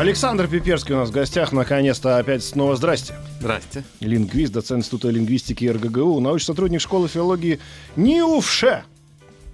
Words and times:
Александр 0.00 0.48
Пиперский 0.48 0.94
у 0.94 0.96
нас 0.96 1.10
в 1.10 1.12
гостях. 1.12 1.52
Наконец-то 1.52 2.16
опять 2.16 2.42
снова 2.42 2.74
здрасте. 2.74 3.14
Здрасте. 3.38 3.84
Лингвист, 4.00 4.50
доцент 4.50 4.80
Института 4.80 5.10
лингвистики 5.10 5.66
РГГУ, 5.66 6.20
научный 6.20 6.46
сотрудник 6.46 6.80
школы 6.80 7.06
филологии 7.06 7.60
НИУФШЕ. 7.96 8.84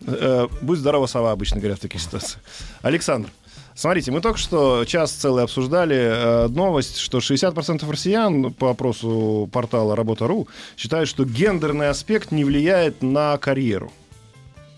Э, 0.07 0.47
будь 0.63 0.79
здорова, 0.79 1.07
сова, 1.07 1.33
обычно 1.33 1.59
говорят 1.59 1.81
в 1.81 1.83
таких 1.83 2.01
ситуациях. 2.01 2.45
Александр, 2.83 3.29
смотрите, 3.75 4.13
мы 4.13 4.21
только 4.21 4.39
что 4.39 4.85
час 4.85 5.11
целый 5.11 5.43
обсуждали 5.43 5.97
э, 5.97 6.47
новость, 6.47 6.99
что 6.99 7.19
60% 7.19 7.91
россиян 7.91 8.53
по 8.53 8.71
опросу 8.71 9.51
портала 9.53 9.97
Работа.ру 9.97 10.47
считают, 10.77 11.09
что 11.09 11.25
гендерный 11.25 11.89
аспект 11.89 12.31
не 12.31 12.45
влияет 12.45 13.03
на 13.03 13.37
карьеру. 13.39 13.91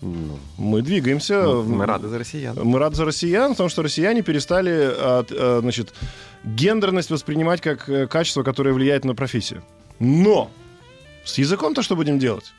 Ну, 0.01 0.39
Мы 0.57 0.81
двигаемся. 0.81 1.43
ну, 1.43 1.63
мы 1.63 1.85
рады 1.85 2.07
за 2.07 2.19
россиян. 2.19 2.57
Мы 2.61 2.79
рады 2.79 2.95
за 2.95 3.05
россиян, 3.05 3.51
потому 3.51 3.69
что 3.69 3.83
россияне 3.83 4.21
перестали 4.21 4.93
от, 5.19 5.31
э, 5.31 5.59
значит, 5.61 5.93
гендерность 6.43 7.11
воспринимать 7.11 7.59
как 7.61 7.89
э, 7.89 8.07
качество, 8.07 8.43
которое 8.43 8.73
влияет 8.73 9.03
на 9.03 9.13
профессию. 9.13 9.61
Но 9.99 10.49
с 11.25 11.37
языком-то 11.37 11.81
что 11.81 11.95
будем 11.95 12.17
делать? 12.17 12.53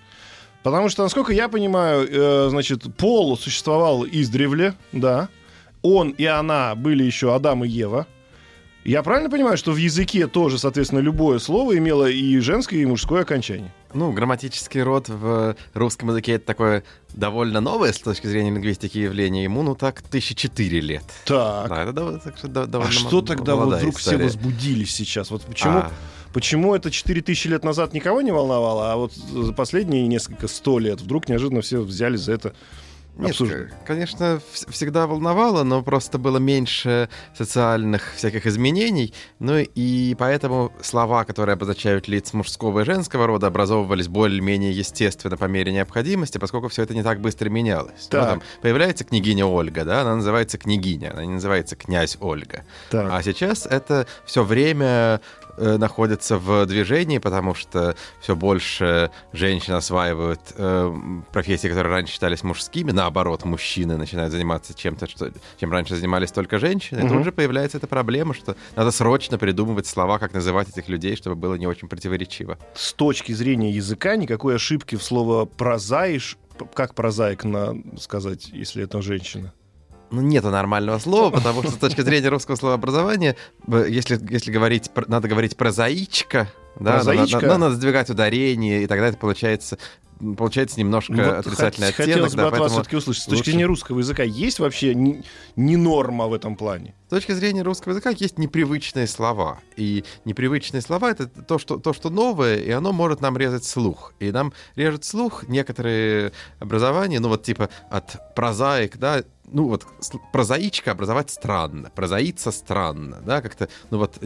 Потому 0.62 0.90
что, 0.90 1.02
насколько 1.02 1.32
я 1.32 1.48
понимаю, 1.48 2.06
э, 2.10 2.48
значит, 2.50 2.82
пол 2.96 3.38
существовал 3.38 4.04
издревле, 4.04 4.74
да. 4.92 5.28
Он 5.82 6.10
и 6.10 6.26
она 6.26 6.74
были 6.74 7.04
еще 7.04 7.34
Адам 7.34 7.64
и 7.64 7.68
Ева. 7.68 8.06
Я 8.82 9.02
правильно 9.02 9.28
понимаю, 9.28 9.58
что 9.58 9.72
в 9.72 9.76
языке 9.76 10.26
тоже, 10.26 10.58
соответственно, 10.58 11.00
любое 11.00 11.38
слово 11.38 11.76
имело 11.76 12.08
и 12.08 12.38
женское, 12.38 12.78
и 12.78 12.86
мужское 12.86 13.22
окончание? 13.22 13.72
Ну, 13.92 14.10
грамматический 14.12 14.82
род 14.82 15.08
в 15.10 15.54
русском 15.74 16.08
языке 16.08 16.32
это 16.32 16.46
такое 16.46 16.84
довольно 17.12 17.60
новое 17.60 17.92
с 17.92 17.98
точки 17.98 18.26
зрения 18.26 18.50
лингвистики 18.50 18.96
явление. 18.96 19.44
Ему, 19.44 19.62
ну 19.62 19.74
так, 19.74 20.00
тысячи 20.00 20.34
четыре 20.34 20.80
лет. 20.80 21.04
Так. 21.26 21.68
Да, 21.68 21.82
это 21.82 21.92
довольно, 21.92 22.18
так 22.20 22.38
что 22.38 22.46
а 22.46 22.66
довольно 22.66 22.92
что 22.92 23.18
м- 23.18 23.26
тогда 23.26 23.54
вот 23.54 23.74
вдруг 23.74 23.98
история. 23.98 24.16
все 24.16 24.24
возбудились 24.24 24.94
сейчас? 24.94 25.30
Вот 25.30 25.42
почему, 25.42 25.78
А, 25.80 25.90
Почему 26.32 26.74
это 26.74 26.90
4000 26.90 27.48
лет 27.48 27.64
назад 27.64 27.92
никого 27.92 28.22
не 28.22 28.30
волновало, 28.30 28.92
а 28.92 28.96
вот 28.96 29.12
за 29.12 29.52
последние 29.52 30.06
несколько 30.06 30.46
сто 30.48 30.78
лет 30.78 31.00
вдруг 31.00 31.28
неожиданно 31.28 31.60
все 31.60 31.80
взялись 31.80 32.20
за 32.20 32.32
это 32.32 32.54
Нет, 33.20 33.30
обсуждать? 33.30 33.68
конечно, 33.86 34.40
вс- 34.52 34.70
всегда 34.70 35.06
волновало, 35.06 35.62
но 35.62 35.82
просто 35.82 36.18
было 36.18 36.38
меньше 36.38 37.08
социальных 37.36 38.14
всяких 38.14 38.46
изменений. 38.46 39.14
Ну 39.38 39.58
и 39.58 40.14
поэтому 40.18 40.72
слова, 40.82 41.24
которые 41.24 41.54
обозначают 41.54 42.08
лиц 42.08 42.32
мужского 42.32 42.80
и 42.80 42.84
женского 42.84 43.26
рода, 43.26 43.46
образовывались 43.48 44.08
более-менее 44.08 44.72
естественно 44.72 45.36
по 45.36 45.46
мере 45.46 45.72
необходимости, 45.72 46.38
поскольку 46.38 46.68
все 46.68 46.82
это 46.82 46.94
не 46.94 47.02
так 47.02 47.20
быстро 47.20 47.48
менялось. 47.48 48.08
Ну, 48.12 48.18
Так. 48.18 48.28
там 48.28 48.42
появляется 48.62 49.04
княгиня 49.04 49.46
Ольга, 49.46 49.84
да, 49.84 50.02
она 50.02 50.16
называется 50.16 50.58
княгиня, 50.58 51.12
она 51.12 51.24
не 51.24 51.32
называется 51.34 51.76
князь 51.76 52.16
Ольга. 52.20 52.64
Так. 52.90 53.08
А 53.10 53.22
сейчас 53.22 53.66
это 53.66 54.06
все 54.24 54.44
время 54.44 55.20
э, 55.60 55.76
находится 55.76 56.38
в 56.38 56.66
движении, 56.66 57.18
потому 57.18 57.54
что 57.54 57.94
все 58.20 58.34
больше 58.34 59.10
женщин 59.32 59.74
осваивают 59.74 60.40
э, 60.56 60.94
профессии, 61.32 61.68
которые 61.68 61.92
раньше 61.92 62.12
считались 62.12 62.42
мужскими, 62.42 62.90
наоборот, 62.90 63.44
мужчины 63.44 63.96
начинают 63.96 64.32
заниматься 64.32 64.74
чем-то, 64.74 65.08
что, 65.08 65.30
чем 65.58 65.70
раньше 65.70 65.96
занимались 65.96 66.32
только 66.32 66.58
женщины. 66.58 67.00
И 67.04 67.08
тут 67.08 67.24
же 67.24 67.32
появляется 67.32 67.78
эта 67.78 67.86
проблема, 67.86 68.34
что 68.34 68.56
надо 68.76 68.90
срочно 68.90 69.38
придумывать 69.38 69.86
слова, 69.86 70.18
как 70.18 70.32
называть 70.34 70.68
этих 70.68 70.88
людей, 70.88 71.16
чтобы 71.16 71.36
было 71.36 71.54
не 71.54 71.66
очень 71.66 71.88
противоречиво. 71.88 72.58
С 72.74 72.92
точки 72.92 73.32
зрения 73.32 73.70
языка 73.70 74.16
никакой 74.16 74.56
ошибки 74.56 74.96
в 74.96 75.02
слово 75.02 75.44
прозаиш, 75.44 76.38
как 76.74 76.94
прозаик 76.94 77.44
на 77.44 77.74
сказать, 77.98 78.48
если 78.48 78.84
это 78.84 79.02
женщина? 79.02 79.52
Ну, 80.10 80.20
нету 80.22 80.50
нормального 80.50 80.98
слова, 80.98 81.30
потому 81.30 81.62
что 81.62 81.72
с 81.72 81.76
точки 81.76 82.00
зрения 82.00 82.28
русского 82.28 82.56
словообразования, 82.56 83.36
если, 83.68 84.18
если 84.30 84.50
говорить, 84.50 84.90
надо 85.06 85.28
говорить 85.28 85.56
прозаичка, 85.56 86.48
да, 86.78 86.94
надо- 86.98 87.10
надо, 87.48 87.58
надо 87.58 87.74
сдвигать 87.76 88.10
ударение, 88.10 88.82
и 88.82 88.86
тогда 88.86 89.06
это 89.08 89.18
получается, 89.18 89.78
получается 90.36 90.78
немножко 90.78 91.12
Вот 91.12 91.46
отрицательный 91.46 91.88
хот- 91.88 91.90
оттенок. 91.90 92.08
Хотелось 92.08 92.32
бы 92.34 92.42
да, 92.42 92.48
от 92.48 92.58
вас 92.58 92.72
все-таки 92.72 92.96
услышать. 92.96 93.22
С 93.22 93.26
точки 93.26 93.38
лучше- 93.38 93.50
зрения 93.50 93.66
русского 93.66 93.98
языка 93.98 94.22
есть 94.22 94.58
вообще 94.58 94.94
не, 94.94 95.22
не 95.56 95.76
норма 95.76 96.26
в 96.26 96.34
этом 96.34 96.56
плане? 96.56 96.94
С 97.06 97.10
точки 97.10 97.32
зрения 97.32 97.62
русского 97.62 97.92
языка 97.92 98.10
есть 98.10 98.38
непривычные 98.38 99.06
слова. 99.06 99.60
И 99.76 100.04
непривычные 100.24 100.80
слова— 100.80 101.10
это 101.12 101.26
то 101.26 101.58
что, 101.58 101.78
то, 101.78 101.92
что 101.92 102.10
новое, 102.10 102.56
и 102.56 102.70
оно 102.70 102.92
может 102.92 103.20
нам 103.20 103.36
резать 103.36 103.64
слух. 103.64 104.14
И 104.20 104.30
нам 104.30 104.52
режет 104.76 105.04
слух 105.04 105.48
некоторые 105.48 106.32
образования, 106.60 107.20
ну 107.20 107.28
вот 107.28 107.42
типа 107.42 107.68
от 107.90 108.34
прозаик, 108.34 108.96
да, 108.98 109.24
ну 109.52 109.68
вот 109.68 109.86
прозаичка 110.32 110.92
образовать 110.92 111.30
странно, 111.30 111.90
прозаиться 111.94 112.52
странно, 112.52 113.20
да, 113.24 113.42
как-то, 113.42 113.68
ну 113.90 113.98
вот... 113.98 114.18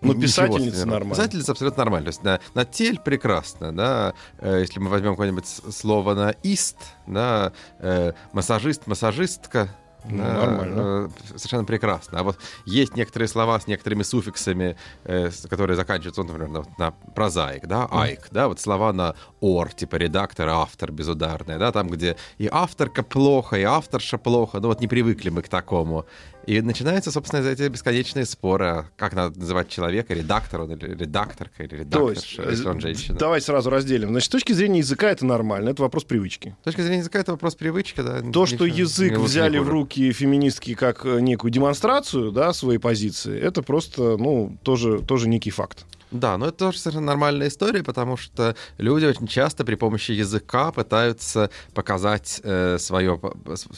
Ну, 0.00 0.14
писательница 0.14 0.86
нормально. 0.86 1.14
Писательница 1.14 1.52
абсолютно 1.52 1.84
нормально. 1.84 2.04
То 2.06 2.10
есть 2.10 2.22
на, 2.22 2.40
на 2.54 2.64
тель 2.64 2.98
прекрасно, 3.00 3.72
да. 3.74 4.14
Э, 4.38 4.58
если 4.60 4.78
мы 4.80 4.88
возьмем 4.90 5.12
какое-нибудь 5.12 5.46
слово 5.46 6.14
на 6.14 6.30
ист, 6.42 6.76
да, 7.06 7.52
э, 7.80 8.12
массажист, 8.32 8.86
массажистка, 8.86 9.68
Ну, 10.04 10.18
да, 10.18 10.32
нормально. 10.46 10.74
э, 10.76 11.08
совершенно 11.36 11.64
прекрасно. 11.64 12.20
А 12.20 12.22
вот 12.22 12.38
есть 12.64 12.94
некоторые 12.96 13.28
слова 13.28 13.58
с 13.58 13.66
некоторыми 13.66 14.04
суффиксами, 14.04 14.76
э, 15.04 15.30
которые 15.50 15.76
заканчиваются, 15.76 16.22
ну, 16.22 16.28
например, 16.32 16.48
на, 16.78 16.84
на 16.86 16.90
прозаик, 17.14 17.66
да, 17.66 17.88
айк, 17.90 18.28
да, 18.30 18.46
вот 18.46 18.60
слова 18.60 18.92
на 18.92 19.16
ор, 19.40 19.72
типа 19.72 19.96
редактор, 19.96 20.48
автор 20.48 20.92
безударный, 20.92 21.58
да, 21.58 21.72
там, 21.72 21.88
где 21.88 22.16
и 22.38 22.48
авторка 22.50 23.02
плохо, 23.02 23.56
и 23.56 23.64
авторша 23.64 24.18
плохо, 24.18 24.60
ну 24.60 24.68
вот 24.68 24.80
не 24.80 24.86
привыкли 24.86 25.30
мы 25.30 25.42
к 25.42 25.48
такому. 25.48 26.06
И 26.48 26.62
начинаются, 26.62 27.12
собственно, 27.12 27.46
эти 27.46 27.68
бесконечные 27.68 28.24
споры, 28.24 28.86
как 28.96 29.12
надо 29.12 29.38
называть 29.38 29.68
человека, 29.68 30.14
редактор 30.14 30.62
он 30.62 30.72
или 30.72 30.94
редакторка, 30.94 31.62
или 31.62 31.84
То 31.84 32.08
есть, 32.08 32.38
редакторша, 32.38 32.50
если 32.50 32.68
он 32.68 32.78
э, 32.78 32.80
женщина. 32.80 33.18
давайте 33.18 33.44
сразу 33.44 33.68
разделим. 33.68 34.08
Значит, 34.08 34.28
с 34.28 34.30
точки 34.30 34.52
зрения 34.52 34.78
языка 34.78 35.10
это 35.10 35.26
нормально, 35.26 35.68
это 35.68 35.82
вопрос 35.82 36.04
привычки. 36.04 36.56
С 36.62 36.64
точки 36.64 36.80
зрения 36.80 37.00
языка 37.00 37.18
это 37.18 37.32
вопрос 37.32 37.54
привычки, 37.54 38.00
да. 38.00 38.22
То, 38.22 38.46
что 38.46 38.64
язык 38.64 39.18
взяли 39.18 39.58
в 39.58 39.68
руки 39.68 40.10
феминистки 40.10 40.72
как 40.72 41.04
э, 41.04 41.20
некую 41.20 41.50
демонстрацию, 41.50 42.32
да, 42.32 42.54
своей 42.54 42.78
позиции, 42.78 43.38
это 43.38 43.62
просто, 43.62 44.16
ну, 44.16 44.56
тоже, 44.62 45.00
тоже 45.00 45.28
некий 45.28 45.50
факт. 45.50 45.84
Да, 46.10 46.38
но 46.38 46.46
это 46.48 46.56
тоже 46.56 46.78
совершенно 46.78 47.06
нормальная 47.06 47.48
история, 47.48 47.82
потому 47.82 48.16
что 48.16 48.56
люди 48.78 49.04
очень 49.04 49.26
часто 49.26 49.64
при 49.64 49.74
помощи 49.74 50.12
языка 50.12 50.72
пытаются 50.72 51.50
показать 51.74 52.40
э, 52.42 52.78
свое, 52.78 53.20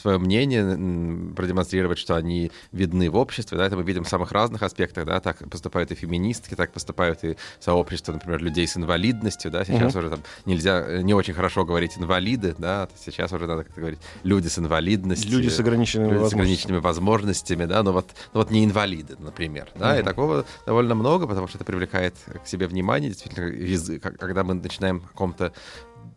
свое 0.01 0.17
мнение, 0.17 1.33
продемонстрировать, 1.35 1.97
что 1.97 2.15
они 2.15 2.51
видны 2.71 3.09
в 3.09 3.17
обществе. 3.17 3.57
Да, 3.57 3.65
это 3.65 3.75
мы 3.75 3.83
видим 3.83 4.03
в 4.03 4.09
самых 4.09 4.31
разных 4.31 4.63
аспектах. 4.63 5.05
Да, 5.05 5.19
так 5.19 5.37
поступают 5.49 5.91
и 5.91 5.95
феминистки, 5.95 6.55
так 6.55 6.71
поступают 6.71 7.23
и 7.23 7.35
сообщества, 7.59 8.13
например, 8.13 8.41
людей 8.41 8.67
с 8.67 8.77
инвалидностью. 8.77 9.51
Да, 9.51 9.65
сейчас 9.65 9.95
уже 9.95 10.09
там 10.09 10.19
нельзя, 10.45 10.83
э, 10.87 11.01
не 11.01 11.13
очень 11.13 11.33
хорошо 11.33 11.65
говорить 11.65 11.97
инвалиды, 11.97 12.55
да, 12.57 12.87
сейчас 13.03 13.31
уже 13.33 13.47
надо 13.47 13.63
как-то 13.63 13.81
говорить 13.81 13.99
люди 14.23 14.47
с 14.47 14.57
инвалидностью. 14.57 15.31
Люди 15.31 15.49
с 15.49 15.59
ограниченными 15.59 16.11
люди 16.11 16.19
с 16.19 16.21
возможностями. 16.21 16.41
ограниченными 16.41 16.79
возможностями, 16.79 17.65
да, 17.65 17.83
но 17.83 17.91
вот, 17.93 18.07
ну 18.33 18.39
вот 18.39 18.51
не 18.51 18.63
инвалиды, 18.63 19.15
например, 19.19 19.69
да, 19.75 19.95
и 19.95 19.99
Мгм. 19.99 20.05
такого 20.05 20.45
довольно 20.65 20.95
много, 20.95 21.27
потому 21.27 21.47
что 21.47 21.57
это 21.57 21.65
привлекает 21.65 22.15
к 22.43 22.47
себе 22.47 22.67
внимание, 22.67 23.09
действительно, 23.09 23.45
язык, 23.45 24.01
когда 24.01 24.43
мы 24.43 24.55
начинаем 24.55 24.97
о 24.97 25.07
каком-то 25.07 25.53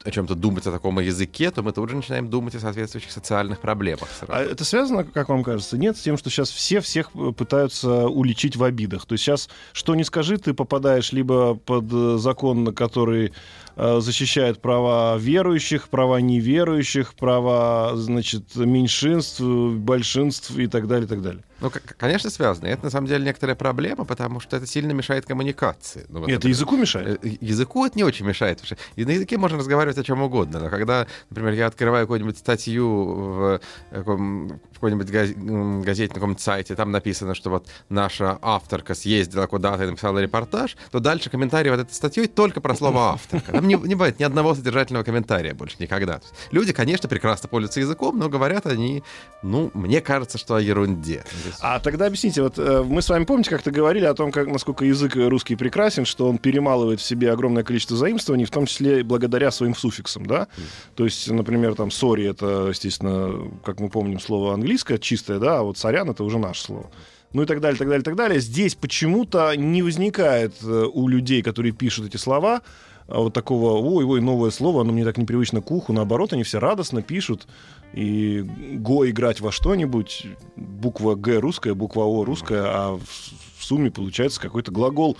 о 0.05 0.11
чем-то 0.11 0.35
думать 0.35 0.67
о 0.67 0.73
таком 0.73 1.01
языке, 1.01 1.51
то 1.51 1.63
мы 1.63 1.73
тут 1.73 1.89
же 1.89 1.97
начинаем 1.97 2.29
думать 2.29 2.55
о 2.55 2.61
соответствующих 2.61 3.11
социальных 3.11 3.61
проблемах. 3.61 4.09
сразу. 4.11 4.33
А 4.33 4.43
это 4.43 4.65
связано, 4.65 5.05
как 5.05 5.31
вам 5.31 5.43
кажется, 5.43 5.79
нет, 5.79 5.97
с 5.97 6.03
тем, 6.03 6.19
что 6.19 6.29
сейчас 6.29 6.51
все 6.51 6.81
всех 6.81 7.11
э, 7.15 7.33
пытаются 7.33 8.07
уличить 8.09 8.57
в 8.57 8.65
обидах? 8.65 9.07
То 9.07 9.15
есть 9.15 9.25
сейчас, 9.25 9.49
что 9.73 9.95
не 9.95 10.05
скажи, 10.05 10.37
ты 10.37 10.53
попадаешь 10.53 11.13
либо 11.13 11.55
под 11.55 11.87
э, 11.91 12.19
закон, 12.19 12.75
который 12.75 13.33
э, 13.77 14.01
защищает 14.01 14.61
права 14.61 15.17
верующих, 15.17 15.89
права 15.89 16.21
неверующих, 16.21 17.15
права, 17.15 17.93
значит, 17.97 18.57
меньшинств, 18.57 19.41
большинств 19.41 20.51
и 20.59 20.67
так 20.67 20.87
далее, 20.87 21.07
и 21.07 21.09
так 21.09 21.23
далее. 21.23 21.45
Ну, 21.65 21.73
конечно, 21.97 22.29
связано. 22.31 22.67
Это 22.67 22.85
на 22.85 22.91
самом 22.91 23.07
деле 23.07 23.25
некоторая 23.25 23.57
проблема, 23.57 24.05
потому 24.05 24.39
что 24.41 24.57
это 24.57 24.67
сильно 24.67 24.93
мешает 24.93 25.25
коммуникации. 25.25 26.05
Ну, 26.09 26.21
вот, 26.21 26.29
это 26.29 26.35
например, 26.35 26.55
языку 26.55 26.77
мешает? 26.77 27.25
Э, 27.25 27.29
Языку 27.41 27.87
это 27.87 27.97
не 27.97 28.05
очень 28.05 28.27
мешает, 28.27 28.61
и 28.97 29.05
на 29.05 29.11
языке 29.11 29.39
можно 29.39 29.59
разговаривать 29.59 29.97
о 29.99 30.05
чем 30.05 30.21
угодно. 30.23 30.61
Но 30.61 30.69
когда, 30.69 31.07
например, 31.31 31.55
я 31.55 31.67
открываю 31.67 32.07
какую-нибудь 32.07 32.37
статью 32.37 32.87
в, 32.87 33.61
в 33.91 34.59
какой-нибудь 34.75 35.11
газете 35.11 36.09
на 36.09 36.15
каком-нибудь 36.15 36.43
сайте, 36.43 36.75
там 36.75 36.91
написано, 36.91 37.35
что 37.35 37.49
вот 37.51 37.69
наша 37.89 38.39
авторка 38.43 38.95
съездила 38.95 39.47
куда-то 39.47 39.85
и 39.85 39.87
написала 39.87 40.19
репортаж, 40.19 40.77
то 40.91 41.01
дальше 41.01 41.31
комментарий 41.31 41.71
вот 41.71 41.81
этой 41.81 41.93
статьей 41.95 42.27
только 42.27 42.61
про 42.61 42.75
слово 42.75 43.13
авторка. 43.13 43.53
Там 43.53 43.67
не, 43.67 43.77
не 43.77 43.95
бывает 43.95 44.19
ни 44.19 44.25
одного 44.25 44.55
содержательного 44.55 45.05
комментария 45.05 45.55
больше 45.55 45.77
никогда. 45.79 46.21
Люди, 46.51 46.73
конечно, 46.75 47.09
прекрасно 47.09 47.49
пользуются 47.49 47.81
языком, 47.81 48.19
но 48.19 48.29
говорят 48.29 48.67
они, 48.67 49.03
ну, 49.43 49.71
мне 49.73 50.01
кажется, 50.03 50.37
что 50.37 50.57
о 50.57 50.61
ерунде. 50.61 51.25
А 51.61 51.81
тогда 51.81 52.07
объясните, 52.07 52.43
вот 52.43 52.59
э, 52.59 52.83
мы 52.83 53.03
с 53.03 53.09
вами, 53.09 53.25
помните, 53.25 53.51
как-то 53.51 53.71
говорили 53.71 54.05
о 54.05 54.15
том, 54.15 54.33
как, 54.33 54.47
насколько 54.47 54.85
язык 54.85 55.17
русский 55.17 55.57
прекрасен, 55.57 56.05
что 56.05 56.29
он 56.29 56.39
перемалывает 56.39 57.01
в 57.01 57.05
себе 57.05 57.33
огромное 57.33 57.65
количество 57.65 57.97
заимствований, 57.97 58.45
в 58.45 58.51
том 58.51 58.67
числе 58.67 59.03
благодаря 59.03 59.51
своим 59.51 59.75
суффиксам, 59.75 60.27
да? 60.27 60.49
То 60.95 61.05
есть, 61.05 61.31
например, 61.31 61.75
там, 61.75 61.91
сори— 61.91 62.27
это, 62.29 62.69
естественно, 62.69 63.51
как 63.65 63.81
мы 63.81 63.89
помним, 63.89 64.21
слово 64.21 64.55
английское 64.55 64.99
чистое, 64.99 65.39
да, 65.39 65.59
а 65.59 65.63
вот 65.63 65.79
сорян— 65.79 66.11
это 66.11 66.25
уже 66.25 66.39
наше 66.39 66.63
слово 66.63 66.91
ну 67.35 67.43
и 67.43 67.47
так 67.47 67.61
далее, 67.61 67.77
так 67.77 67.89
далее, 67.89 68.05
так 68.05 68.15
далее. 68.15 68.41
Здесь 68.41 68.77
почему-то 68.77 69.55
не 69.57 69.83
возникает 69.83 70.55
э, 70.63 70.87
у 70.91 71.09
людей, 71.09 71.43
которые 71.43 71.73
пишут 71.73 72.07
эти 72.07 72.17
слова, 72.17 72.63
вот 73.07 73.35
такого, 73.35 73.79
ой, 73.79 74.05
ой, 74.05 74.21
новое 74.21 74.51
слово, 74.51 74.81
оно 74.81 74.93
мне 74.93 75.05
так 75.05 75.19
непривычно 75.19 75.61
к 75.61 75.71
уху. 75.71 75.93
Наоборот, 75.93 76.33
они 76.33 76.43
все 76.43 76.59
радостно 76.59 77.03
пишут. 77.03 77.47
И 77.93 78.41
го 78.75 79.09
играть 79.09 79.41
во 79.41 79.53
что-нибудь, 79.53 80.27
буква 80.57 81.15
Г 81.15 81.39
русская, 81.39 81.75
буква 81.75 82.03
О 82.03 82.25
русская, 82.25 82.63
а 82.65 82.99
в 82.99 83.65
сумме 83.65 83.91
получается 83.91 84.41
какой-то 84.41 84.73
глагол 84.73 85.17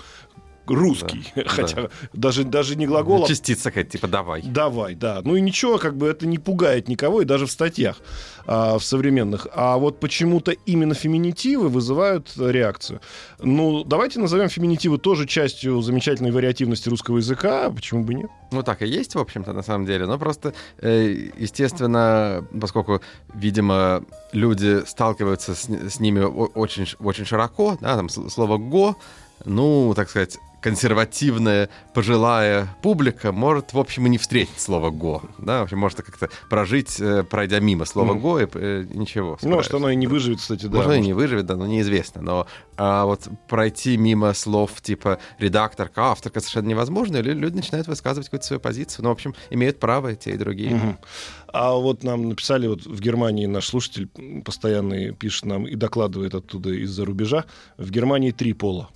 русский. 0.67 1.33
Да, 1.35 1.43
Хотя 1.47 1.83
да. 1.83 1.89
даже, 2.13 2.45
даже 2.45 2.77
не 2.77 2.87
глагол, 2.87 3.25
а... 3.25 3.29
Частица 3.29 3.71
какая-то, 3.71 3.91
типа 3.91 4.09
«давай». 4.09 4.43
«Давай», 4.43 4.95
да. 4.95 5.21
Ну 5.25 5.37
и 5.37 5.41
ничего, 5.41 5.79
как 5.79 5.97
бы 5.97 6.07
это 6.07 6.27
не 6.27 6.39
пугает 6.39 6.89
никого, 6.89 7.23
и 7.23 7.25
даже 7.25 7.47
в 7.47 7.51
статьях 7.51 7.97
а, 8.47 8.79
в 8.79 8.85
современных. 8.85 9.47
А 9.53 9.77
вот 9.77 10.01
почему-то 10.01 10.53
именно 10.53 10.95
феминитивы 10.95 11.69
вызывают 11.69 12.33
реакцию. 12.37 13.01
Ну, 13.41 13.85
давайте 13.85 14.21
назовем 14.21 14.49
феминитивы 14.49 14.99
тоже 14.99 15.27
частью 15.27 15.81
замечательной 15.83 16.31
вариативности 16.31 16.89
русского 16.89 17.19
языка. 17.19 17.71
Почему 17.71 18.05
бы 18.05 18.15
нет? 18.15 18.31
Ну, 18.53 18.63
так 18.63 18.83
и 18.83 18.87
есть, 18.87 19.15
в 19.15 19.19
общем-то, 19.19 19.53
на 19.53 19.63
самом 19.63 19.87
деле. 19.87 20.07
Но 20.07 20.19
просто, 20.19 20.55
э, 20.79 21.31
естественно, 21.37 22.47
поскольку, 22.61 23.01
видимо, 23.35 24.05
люди 24.33 24.85
сталкиваются 24.87 25.55
с, 25.55 25.69
с 25.69 26.01
ними 26.01 26.21
очень, 26.21 26.87
очень 27.01 27.25
широко, 27.25 27.77
да, 27.81 27.97
там 27.97 28.09
слово 28.09 28.59
«го», 28.59 28.97
ну, 29.45 29.93
так 29.95 30.09
сказать, 30.09 30.39
консервативная 30.65 31.69
пожилая 31.93 32.75
публика 32.81 33.33
может, 33.33 33.75
в 33.75 33.79
общем, 33.79 34.07
и 34.07 34.09
не 34.09 34.17
встретить 34.17 34.59
слово 34.59 34.89
«го». 34.89 35.23
Да, 35.37 35.61
в 35.61 35.65
общем, 35.65 35.79
может 35.79 36.01
как-то 36.01 36.31
прожить, 36.49 36.99
э, 37.01 37.23
пройдя 37.23 37.61
мимо 37.61 37.85
слова 37.85 38.15
mm. 38.15 38.19
«го», 38.19 38.41
и 38.41 38.47
э, 38.55 38.87
ничего. 38.95 39.37
Ну, 39.43 39.51
может, 39.51 39.75
оно 39.75 39.91
и 39.91 39.95
не 39.95 40.07
выживет, 40.07 40.39
кстати, 40.39 40.65
да. 40.65 40.79
Может, 40.79 40.87
оно 40.87 40.95
и 40.95 41.01
не 41.03 41.13
выживет, 41.13 41.45
да, 41.45 41.57
но 41.57 41.67
неизвестно. 41.67 42.23
Но 42.23 42.47
а 42.79 43.05
вот 43.05 43.29
пройти 43.47 43.99
мимо 43.99 44.33
слов 44.33 44.81
типа 44.81 45.19
редакторка, 45.39 46.05
авторка 46.13 46.41
совершенно 46.41 46.69
невозможно, 46.69 47.19
и 47.19 47.23
люди 47.23 47.57
начинают 47.57 47.87
высказывать 47.87 48.29
какую-то 48.29 48.47
свою 48.47 48.61
позицию. 48.61 49.03
Ну, 49.03 49.11
в 49.11 49.13
общем, 49.13 49.35
имеют 49.51 49.79
право 49.79 50.13
и 50.13 50.17
те, 50.17 50.31
и 50.31 50.39
другие. 50.39 50.71
Mm-hmm. 50.71 50.97
А 51.49 51.75
вот 51.75 52.05
нам 52.05 52.31
написали, 52.31 52.69
вот 52.69 52.87
в 52.87 53.01
Германии 53.03 53.45
наш 53.45 53.67
слушатель 53.67 54.09
постоянный 54.43 55.13
пишет 55.13 55.45
нам 55.45 55.67
и 55.67 55.75
докладывает 55.75 56.35
оттуда 56.35 56.71
из-за 56.71 57.05
рубежа, 57.05 57.45
в 57.77 57.91
Германии 57.91 58.31
три 58.31 58.55
пола. 58.55 58.89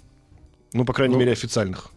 Ну, 0.73 0.85
по 0.85 0.93
крайней 0.93 1.15
ну, 1.15 1.21
мере, 1.21 1.33
официальных. 1.33 1.91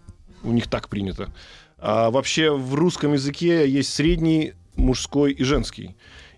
У 0.44 0.51
них 0.51 0.68
так 0.68 0.89
принято. 0.89 1.31
А 1.77 2.09
вообще 2.12 2.51
в 2.51 2.75
русском 2.75 3.13
языке 3.13 3.68
есть 3.68 3.94
средний, 3.94 4.53
мужской 4.75 5.31
и 5.31 5.44
женский. 5.44 5.95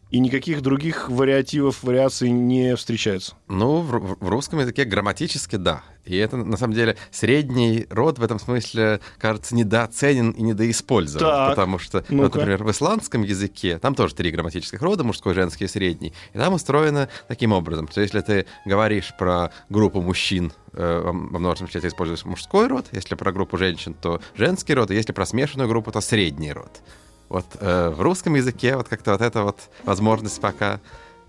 И 0.09 0.19
никаких 0.19 0.61
других 0.61 1.09
вариативов, 1.09 1.81
вариаций 1.81 2.29
не 2.29 2.75
встречается. 2.75 3.33
Ну, 3.47 3.81
в, 3.81 4.17
в 4.19 4.29
русском 4.29 4.59
языке 4.59 4.85
грамматически 4.85 5.55
да. 5.55 5.83
И 6.05 6.15
это, 6.15 6.37
на 6.37 6.55
самом 6.55 6.75
деле, 6.75 6.97
средний 7.11 7.87
род 7.89 8.19
в 8.19 8.23
этом 8.23 8.39
смысле, 8.39 8.99
кажется, 9.17 9.55
недооценен 9.55 10.29
и 10.31 10.41
недоиспользован. 10.43 11.25
Так, 11.25 11.49
потому 11.49 11.79
что, 11.79 12.05
ну 12.09 12.23
вот, 12.23 12.35
например, 12.35 12.63
в 12.63 12.69
исландском 12.69 13.23
языке, 13.23 13.79
там 13.79 13.95
тоже 13.95 14.13
три 14.13 14.29
грамматических 14.29 14.81
рода, 14.81 15.03
мужской, 15.03 15.33
женский 15.33 15.65
и 15.65 15.67
средний. 15.67 16.13
И 16.33 16.37
там 16.37 16.53
устроено 16.53 17.09
таким 17.27 17.51
образом, 17.51 17.89
что 17.89 18.01
если 18.01 18.21
ты 18.21 18.45
говоришь 18.65 19.13
про 19.17 19.51
группу 19.69 19.99
мужчин, 19.99 20.53
во 20.73 21.13
множественном 21.13 21.67
числе 21.69 21.81
ты 21.81 21.87
используешь 21.87 22.25
мужской 22.25 22.67
род, 22.67 22.87
если 22.91 23.15
про 23.15 23.31
группу 23.31 23.57
женщин, 23.57 23.93
то 23.93 24.21
женский 24.35 24.73
род, 24.73 24.91
и 24.91 24.95
если 24.95 25.13
про 25.13 25.25
смешанную 25.25 25.69
группу, 25.69 25.91
то 25.91 26.01
средний 26.01 26.51
род. 26.51 26.81
Вот 27.29 27.45
э, 27.59 27.89
в 27.89 28.01
русском 28.01 28.35
языке 28.35 28.75
вот 28.75 28.87
как-то 28.87 29.11
вот 29.13 29.21
эта 29.21 29.43
вот 29.43 29.57
возможность 29.85 30.39
пока 30.41 30.79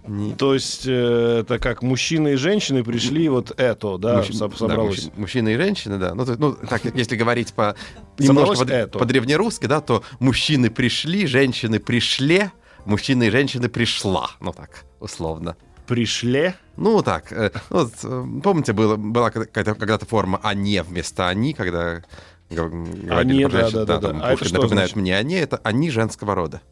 не... 0.06 0.35
То 0.35 0.52
есть 0.52 0.87
э, 0.87 1.38
это 1.41 1.58
как 1.58 1.82
мужчины 1.82 2.35
и 2.35 2.37
женщины 2.37 2.85
пришли, 2.85 3.29
вот 3.31 3.58
это, 3.58 3.96
да, 3.96 4.19
Мужч... 4.19 4.35
собралось. 4.35 5.05
Да, 5.05 5.12
мужчины 5.17 5.55
и 5.55 5.56
женщины, 5.56 5.99
да. 5.99 6.14
Ну, 6.14 6.26
то, 6.26 6.37
ну 6.38 6.52
так, 6.52 6.85
если 6.94 7.17
говорить 7.17 7.55
по 7.55 7.75
немножко 8.19 8.67
по, 8.67 8.99
по 8.99 9.05
древнерусски, 9.06 9.64
да, 9.64 9.81
то 9.81 10.02
мужчины 10.19 10.69
пришли, 10.69 11.26
женщины 11.26 11.79
пришли, 11.81 12.50
мужчины 12.85 13.29
и 13.29 13.31
женщины 13.31 13.70
пришла. 13.70 14.31
Ну 14.41 14.52
так, 14.52 14.85
условно. 15.00 15.56
Пришли? 15.87 16.55
Ну, 16.77 17.03
так. 17.03 17.33
Э, 17.33 17.51
вот, 17.71 17.93
э, 18.03 18.25
помните, 18.43 18.73
было, 18.73 18.97
была 18.97 19.31
какая-то 19.31 19.75
когда-то 19.75 20.07
форма 20.07 20.41
«они» 20.43 20.81
вместо 20.81 21.29
«они», 21.29 21.53
когда 21.53 22.03
говорили 22.51 23.11
они, 23.11 23.45
про 23.45 23.51
женщин. 23.51 23.73
Да, 23.73 23.85
да, 23.85 23.99
да, 23.99 24.13
да. 24.13 24.21
А 24.23 24.33
это 24.33 24.45
что 24.45 24.55
напоминает 24.55 24.91
значит? 24.91 24.97
мне 24.97 25.17
«они», 25.17 25.35
это 25.35 25.61
«они» 25.63 25.91
женского 25.91 26.35
рода. 26.35 26.63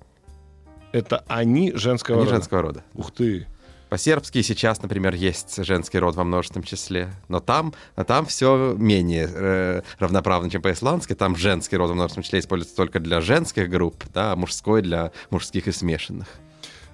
Это 0.92 1.24
они 1.26 1.72
женского 1.74 2.16
они 2.16 2.24
рода. 2.24 2.36
женского 2.36 2.62
рода. 2.62 2.84
Ух 2.94 3.12
ты. 3.12 3.46
По-сербски 3.92 4.40
сейчас, 4.40 4.80
например, 4.80 5.14
есть 5.14 5.62
женский 5.62 5.98
род 5.98 6.16
во 6.16 6.24
множественном 6.24 6.64
числе, 6.64 7.10
но 7.28 7.40
там, 7.40 7.74
а 7.94 8.04
там 8.04 8.24
все 8.24 8.74
менее 8.78 9.28
э, 9.30 9.82
равноправно, 9.98 10.48
чем 10.48 10.62
по-исландски. 10.62 11.14
Там 11.14 11.36
женский 11.36 11.76
род 11.76 11.90
во 11.90 11.94
множественном 11.94 12.24
числе 12.24 12.38
используется 12.38 12.74
только 12.74 13.00
для 13.00 13.20
женских 13.20 13.68
групп, 13.68 14.04
да, 14.14 14.32
а 14.32 14.36
мужской 14.36 14.80
для 14.80 15.12
мужских 15.28 15.68
и 15.68 15.72
смешанных. 15.72 16.26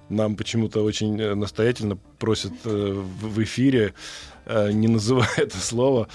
Нам 0.09 0.35
почему-то 0.35 0.83
очень 0.83 1.19
э, 1.19 1.35
настоятельно 1.35 1.97
просят 2.17 2.53
э, 2.65 3.03
в, 3.21 3.43
эфире 3.43 3.93
э, 4.45 4.71
не 4.71 4.87
называя 4.87 5.29
это 5.37 5.57
слово, 5.57 6.07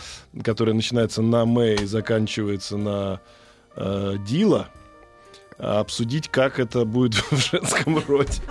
которое 0.42 0.72
начинается 0.72 1.22
на 1.22 1.44
«мэ» 1.44 1.76
и 1.76 1.84
заканчивается 1.84 2.76
на 2.76 3.20
э, 3.76 4.16
«дила», 4.26 4.68
а 5.58 5.80
обсудить, 5.80 6.28
как 6.28 6.58
это 6.58 6.84
будет 6.84 7.14
в 7.30 7.36
женском 7.36 8.02
роде. 8.06 8.42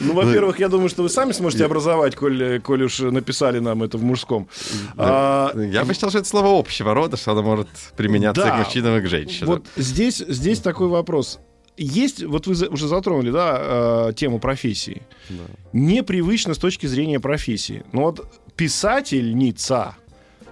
Ну, 0.00 0.12
во-первых, 0.12 0.58
я 0.58 0.68
думаю, 0.68 0.88
что 0.88 1.02
вы 1.02 1.08
сами 1.08 1.32
сможете 1.32 1.64
образовать, 1.64 2.14
коль, 2.14 2.60
коль 2.60 2.84
уж 2.84 3.00
написали 3.00 3.58
нам 3.58 3.82
это 3.82 3.96
в 3.96 4.04
мужском. 4.04 4.48
А, 4.96 5.52
я 5.56 5.84
бы 5.84 5.94
считал, 5.94 6.10
что 6.10 6.18
это 6.18 6.28
слово 6.28 6.58
общего 6.58 6.94
рода, 6.94 7.16
что 7.16 7.32
оно 7.32 7.42
может 7.42 7.68
применяться 7.96 8.42
да, 8.42 8.48
и 8.48 8.50
к 8.52 8.66
мужчинам, 8.66 8.98
и 8.98 9.00
к 9.00 9.08
женщинам. 9.08 9.46
Вот 9.48 9.66
здесь, 9.76 10.18
здесь 10.18 10.60
такой 10.60 10.88
вопрос. 10.88 11.40
Есть, 11.76 12.22
вот 12.22 12.46
вы 12.46 12.68
уже 12.68 12.86
затронули, 12.86 13.30
да, 13.30 14.08
э, 14.08 14.12
тему 14.14 14.38
профессии. 14.38 15.02
Да. 15.28 15.42
Непривычно 15.72 16.54
с 16.54 16.58
точки 16.58 16.86
зрения 16.86 17.18
профессии. 17.18 17.84
Но 17.92 18.02
вот 18.02 18.40
писательница 18.54 19.96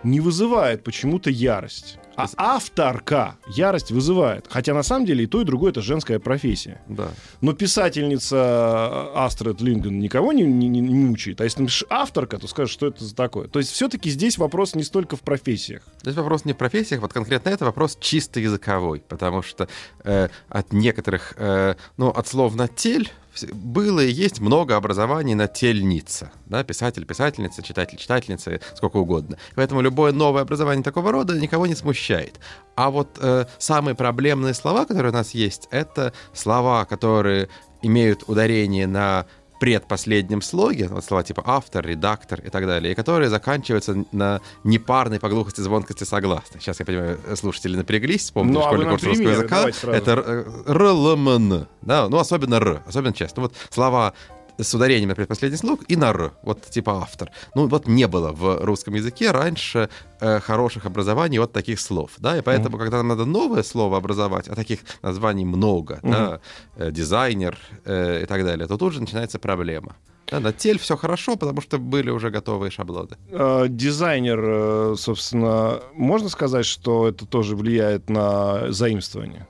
не 0.03 0.21
вызывает 0.21 0.83
почему-то 0.83 1.31
ярость. 1.31 1.99
А 2.17 2.27
авторка 2.37 3.37
ярость 3.49 3.91
вызывает. 3.91 4.47
Хотя 4.49 4.75
на 4.75 4.83
самом 4.83 5.07
деле 5.07 5.25
и 5.25 5.27
то, 5.27 5.41
и 5.41 5.45
другое 5.45 5.71
это 5.71 5.83
женская 5.83 6.19
профессия. 6.19 6.81
Да. 6.89 7.09
Но 7.41 7.53
писательница 7.53 9.13
э, 9.15 9.19
Астрид 9.19 9.61
Линден 9.61 9.99
никого 9.99 10.33
не, 10.33 10.43
не, 10.43 10.69
не 10.69 10.81
мучает. 10.81 11.41
А 11.41 11.45
если 11.45 11.63
напишешь 11.63 11.85
авторка, 11.89 12.39
то 12.39 12.47
скажешь, 12.49 12.73
что 12.73 12.87
это 12.87 13.05
за 13.05 13.15
такое. 13.15 13.49
То 13.49 13.59
есть 13.59 13.73
все-таки 13.73 14.11
здесь 14.11 14.39
вопрос 14.39 14.75
не 14.75 14.83
столько 14.83 15.17
в 15.17 15.21
профессиях. 15.21 15.83
Здесь 16.03 16.15
вопрос 16.15 16.45
не 16.45 16.53
в 16.53 16.57
профессиях, 16.57 17.01
вот 17.01 17.13
конкретно 17.13 17.51
это 17.51 17.65
вопрос 17.65 17.97
чисто 18.01 18.41
языковой. 18.41 19.03
Потому 19.09 19.43
что 19.43 19.69
э, 20.05 20.29
от 20.49 20.73
некоторых, 20.73 21.35
э, 21.37 21.77
ну, 21.97 22.09
от 22.09 22.27
слов 22.27 22.55
на 22.55 22.69
тель 22.69 23.11
было 23.53 24.01
и 24.01 24.11
есть 24.11 24.41
много 24.41 24.77
образований 24.77 25.35
на 25.35 25.49
тельница. 25.49 26.31
Да, 26.47 26.65
писатель, 26.65 27.05
писательница, 27.05 27.63
читатель, 27.63 27.99
читательница, 27.99 28.61
сколько 28.75 28.99
угодно. 28.99 29.39
Поэтому 29.55 29.81
любое 29.81 30.13
новое 30.13 30.43
образование 30.43 30.83
такого 30.83 31.13
рода 31.13 31.39
никого 31.39 31.67
не 31.67 31.75
смущает. 31.75 32.41
А 32.77 32.91
вот 32.91 33.19
э, 33.21 33.47
самые 33.59 33.95
проблемные 33.95 34.55
слова, 34.55 34.85
которые 34.85 35.13
у 35.13 35.15
нас 35.15 35.33
есть, 35.35 35.69
это 35.71 36.13
слова, 36.33 36.85
которые 36.85 37.49
имеют 37.83 38.25
ударение 38.29 38.87
на 38.87 39.27
предпоследнем 39.63 40.43
слоге, 40.43 40.89
вот 40.89 41.05
слова 41.05 41.23
типа 41.23 41.45
автор, 41.47 41.87
редактор 41.87 42.41
и 42.41 42.51
так 42.51 42.67
далее, 42.67 42.91
и 42.91 42.95
которые 42.97 43.31
заканчиваются 43.31 44.05
на 44.11 44.41
непарной 44.65 45.21
по 45.21 45.29
глухости 45.29 45.61
звонкости 45.61 46.03
согласны. 46.03 46.59
Сейчас, 46.59 46.81
я 46.81 46.85
понимаю, 46.85 47.21
слушатели 47.37 47.77
напряглись, 47.77 48.23
вспомнили 48.23 48.55
ну, 48.55 48.61
а 48.61 48.65
школьный 48.65 48.91
курс 48.91 49.05
русского 49.05 49.29
языка. 49.29 49.69
Это 49.85 50.45
РЛМН, 50.67 51.69
да, 51.83 52.09
ну, 52.09 52.19
особенно 52.19 52.57
Р, 52.57 52.83
особенно 52.89 53.13
часто. 53.13 53.41
Вот 53.41 53.55
слова 53.71 54.15
с 54.59 54.75
ударением 54.75 55.09
на 55.09 55.15
предпоследний 55.15 55.59
слог 55.59 55.81
и 55.89 55.97
на 55.97 56.11
«р», 56.11 56.33
вот 56.43 56.63
типа 56.63 57.03
автор. 57.03 57.31
Ну 57.55 57.69
вот 57.69 57.87
не 57.89 58.07
было 58.07 58.33
в 58.33 58.65
русском 58.65 58.95
языке 58.95 59.31
раньше 59.31 59.89
э, 60.21 60.41
хороших 60.41 60.87
образований 60.87 61.39
от 61.39 61.53
таких 61.53 61.81
слов, 61.81 62.13
да, 62.19 62.39
и 62.39 62.43
поэтому, 62.43 62.77
mm-hmm. 62.77 62.81
когда 62.81 62.97
нам 62.99 63.09
надо 63.09 63.25
новое 63.25 63.63
слово 63.63 63.97
образовать, 63.97 64.49
а 64.49 64.55
таких 64.55 64.81
названий 65.03 65.45
много, 65.45 66.01
mm-hmm. 66.03 66.11
да, 66.11 66.41
э, 66.77 66.91
дизайнер 66.91 67.59
э, 67.85 68.23
и 68.23 68.27
так 68.27 68.45
далее, 68.45 68.67
то 68.67 68.77
тут 68.77 68.93
же 68.93 69.01
начинается 69.01 69.39
проблема. 69.39 69.97
Да, 70.33 70.41
на 70.41 70.53
тель 70.53 70.79
все 70.79 70.97
хорошо, 70.97 71.37
потому 71.37 71.61
что 71.61 71.79
были 71.79 72.11
уже 72.11 72.31
готовые 72.31 72.71
шаблоны. 72.71 73.17
Э, 73.31 73.67
дизайнер, 73.69 74.41
э, 74.43 74.95
собственно, 74.97 75.81
можно 75.95 76.31
сказать, 76.31 76.65
что 76.65 77.09
это 77.09 77.27
тоже 77.27 77.55
влияет 77.55 78.09
на 78.09 78.73
заимствование? 78.73 79.47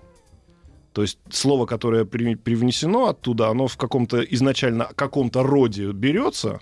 То 0.92 1.02
есть 1.02 1.18
слово, 1.30 1.66
которое 1.66 2.04
при, 2.04 2.34
привнесено 2.34 3.08
оттуда, 3.08 3.48
оно 3.48 3.66
в 3.66 3.76
каком-то 3.76 4.22
изначально 4.22 4.90
каком-то 4.94 5.42
роде 5.42 5.90
берется, 5.92 6.60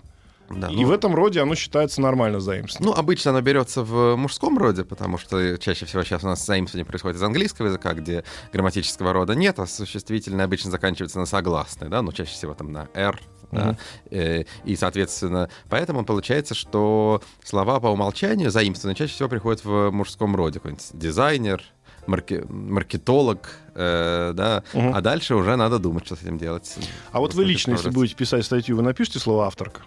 да, 0.49 0.67
и 0.67 0.75
ну, 0.75 0.87
в 0.87 0.91
этом 0.91 1.15
роде 1.15 1.41
оно 1.41 1.55
считается 1.55 2.01
нормально 2.01 2.39
заимствованием. 2.39 2.93
Ну, 2.93 2.99
обычно 2.99 3.31
оно 3.31 3.41
берется 3.41 3.83
в 3.83 4.15
мужском 4.17 4.57
роде, 4.57 4.83
потому 4.83 5.17
что 5.17 5.57
чаще 5.57 5.85
всего 5.85 6.03
сейчас 6.03 6.23
у 6.23 6.27
нас 6.27 6.45
заимствование 6.45 6.85
происходит 6.85 7.17
из 7.17 7.23
английского 7.23 7.67
языка, 7.67 7.93
где 7.93 8.23
грамматического 8.51 9.13
рода 9.13 9.33
нет, 9.33 9.59
а 9.59 9.65
существительное 9.65 10.45
обычно 10.45 10.71
заканчивается 10.71 11.19
на 11.19 11.25
согласное, 11.25 11.89
да, 11.89 12.01
ну, 12.01 12.11
чаще 12.11 12.31
всего 12.31 12.53
там 12.53 12.71
на 12.71 12.89
R, 12.93 13.19
да? 13.51 13.77
Mm-hmm. 14.09 14.47
И, 14.63 14.75
соответственно, 14.75 15.49
поэтому 15.69 16.05
получается, 16.05 16.55
что 16.55 17.21
слова 17.43 17.79
по 17.79 17.87
умолчанию 17.87 18.49
заимствованные 18.49 18.95
чаще 18.95 19.13
всего 19.13 19.29
приходят 19.29 19.63
в 19.63 19.91
мужском 19.91 20.35
роде. 20.35 20.59
Какой-нибудь 20.59 20.89
дизайнер, 20.93 21.63
марки, 22.07 22.43
маркетолог, 22.49 23.49
э, 23.75 24.31
да, 24.33 24.63
угу. 24.73 24.91
а 24.93 25.01
дальше 25.01 25.35
уже 25.35 25.55
надо 25.55 25.79
думать, 25.79 26.05
что 26.05 26.15
с 26.15 26.21
этим 26.21 26.37
делать. 26.37 26.77
А 27.11 27.19
вот 27.19 27.33
вы 27.33 27.45
лично, 27.45 27.71
если 27.71 27.89
будете 27.89 28.15
писать 28.15 28.45
статью, 28.45 28.77
вы 28.77 28.83
напишите 28.83 29.19
слово 29.19 29.47
авторка? 29.47 29.81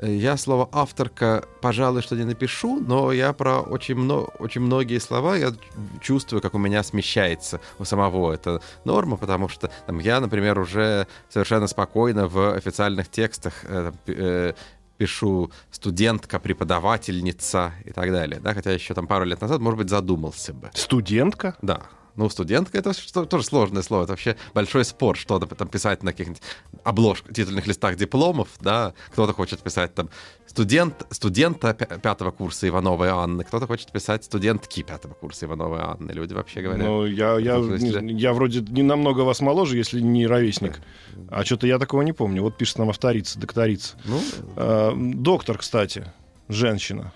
Я 0.00 0.36
слово 0.36 0.68
авторка, 0.70 1.44
пожалуй, 1.60 2.02
что 2.02 2.14
не 2.14 2.22
напишу, 2.22 2.78
но 2.78 3.10
я 3.10 3.32
про 3.32 3.60
очень, 3.60 3.96
много, 3.96 4.26
очень 4.38 4.60
многие 4.60 5.00
слова 5.00 5.36
я 5.36 5.52
чувствую, 6.00 6.40
как 6.40 6.54
у 6.54 6.58
меня 6.58 6.84
смещается 6.84 7.60
у 7.80 7.84
самого 7.84 8.32
эта 8.32 8.62
норма, 8.84 9.16
потому 9.16 9.48
что 9.48 9.70
там, 9.86 9.98
я, 9.98 10.20
например, 10.20 10.60
уже 10.60 11.08
совершенно 11.28 11.66
спокойно 11.66 12.28
в 12.28 12.54
официальных 12.54 13.08
текстах 13.08 13.64
э, 13.64 13.92
э, 14.06 14.52
пишу 14.98 15.50
студентка, 15.70 16.38
преподавательница 16.38 17.72
и 17.84 17.92
так 17.92 18.10
далее, 18.10 18.40
да, 18.40 18.52
хотя 18.52 18.72
еще 18.72 18.94
там 18.94 19.06
пару 19.06 19.24
лет 19.24 19.40
назад, 19.40 19.60
может 19.60 19.78
быть, 19.78 19.88
задумался 19.88 20.52
бы. 20.52 20.70
Студентка? 20.74 21.56
Да. 21.62 21.82
Ну, 22.18 22.28
студентка— 22.28 22.76
это 22.78 22.92
что, 22.94 23.26
тоже 23.26 23.44
сложное 23.44 23.82
слово. 23.82 24.02
Это 24.02 24.12
вообще 24.12 24.36
большой 24.52 24.84
спор, 24.84 25.16
что 25.16 25.38
там 25.38 25.68
писать 25.68 26.02
на 26.02 26.10
каких-нибудь 26.10 26.42
обложках, 26.82 27.32
титульных 27.32 27.68
листах 27.68 27.94
дипломов, 27.94 28.48
да. 28.60 28.92
Кто-то 29.12 29.32
хочет 29.32 29.60
писать 29.60 29.94
там 29.94 30.10
студент, 30.46 31.06
студента 31.10 31.74
пятого 31.74 32.32
курса 32.32 32.66
Ивановой 32.66 33.10
Анны, 33.10 33.44
кто-то 33.44 33.68
хочет 33.68 33.92
писать 33.92 34.24
студентки 34.24 34.82
пятого 34.82 35.14
курса 35.14 35.46
Ивановой 35.46 35.78
Анны. 35.78 36.10
Люди 36.10 36.34
вообще 36.34 36.60
говорят. 36.60 36.84
Ну, 36.84 37.06
я, 37.06 37.38
я, 37.38 37.56
не, 37.56 38.14
я 38.14 38.32
вроде 38.32 38.62
не 38.62 38.82
намного 38.82 39.20
вас 39.20 39.40
моложе, 39.40 39.76
если 39.76 40.00
не 40.00 40.26
ровесник. 40.26 40.80
А 41.28 41.44
что-то 41.44 41.68
я 41.68 41.78
такого 41.78 42.02
не 42.02 42.12
помню. 42.12 42.42
Вот 42.42 42.56
пишет 42.56 42.78
нам 42.78 42.90
авторица, 42.90 43.38
докторица. 43.38 43.96
Ну, 44.04 44.20
а, 44.56 44.92
доктор, 44.96 45.58
кстати, 45.58 46.12
женщина. 46.48 47.12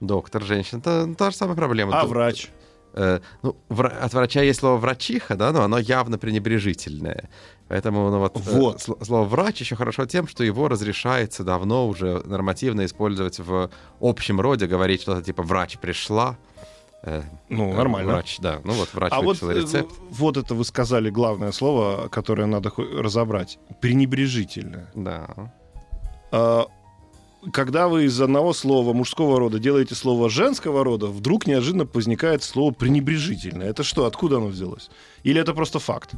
Доктор, 0.00 0.42
женщина. 0.42 0.78
Это 0.78 1.14
та 1.14 1.30
же 1.30 1.36
самая 1.36 1.56
проблема. 1.56 2.00
А 2.00 2.06
врач? 2.06 2.48
Э, 2.94 3.20
ну, 3.42 3.56
от 3.68 4.14
врача 4.14 4.42
есть 4.42 4.60
слово 4.60 4.76
врачиха, 4.76 5.36
да, 5.36 5.52
но 5.52 5.62
оно 5.62 5.78
явно 5.78 6.18
пренебрежительное. 6.18 7.28
Поэтому 7.68 8.10
ну, 8.10 8.18
вот, 8.18 8.36
э, 8.36 8.40
вот. 8.40 8.80
слово 8.80 9.24
врач 9.24 9.60
еще 9.60 9.76
хорошо 9.76 10.06
тем, 10.06 10.26
что 10.26 10.42
его 10.42 10.68
разрешается 10.68 11.44
давно 11.44 11.86
уже 11.86 12.22
нормативно 12.24 12.84
использовать 12.84 13.38
в 13.38 13.70
общем 14.00 14.40
роде, 14.40 14.66
говорить 14.66 15.02
что-то 15.02 15.22
типа 15.22 15.42
врач 15.42 15.78
пришла. 15.78 16.36
Э, 17.02 17.22
ну, 17.48 17.72
нормально. 17.74 18.12
Врач, 18.12 18.38
да. 18.40 18.60
Ну 18.64 18.72
вот 18.72 18.92
врач 18.92 19.12
а 19.14 19.20
вот, 19.20 19.42
рецепт. 19.42 19.94
Вот 20.10 20.36
это 20.36 20.54
вы 20.54 20.64
сказали 20.64 21.10
главное 21.10 21.52
слово, 21.52 22.08
которое 22.08 22.46
надо 22.46 22.72
разобрать. 22.76 23.58
Пренебрежительное. 23.80 24.90
Да. 24.94 25.52
А, 26.32 26.66
когда 27.52 27.88
вы 27.88 28.04
из 28.04 28.20
одного 28.20 28.52
слова 28.52 28.92
мужского 28.92 29.38
рода 29.38 29.58
делаете 29.58 29.94
слово 29.94 30.30
женского 30.30 30.84
рода, 30.84 31.06
вдруг 31.06 31.46
неожиданно 31.46 31.88
возникает 31.92 32.42
слово 32.42 32.72
пренебрежительное. 32.72 33.68
Это 33.68 33.82
что, 33.82 34.06
откуда 34.06 34.36
оно 34.36 34.46
взялось? 34.46 34.90
Или 35.22 35.40
это 35.40 35.54
просто 35.54 35.78
факт? 35.78 36.12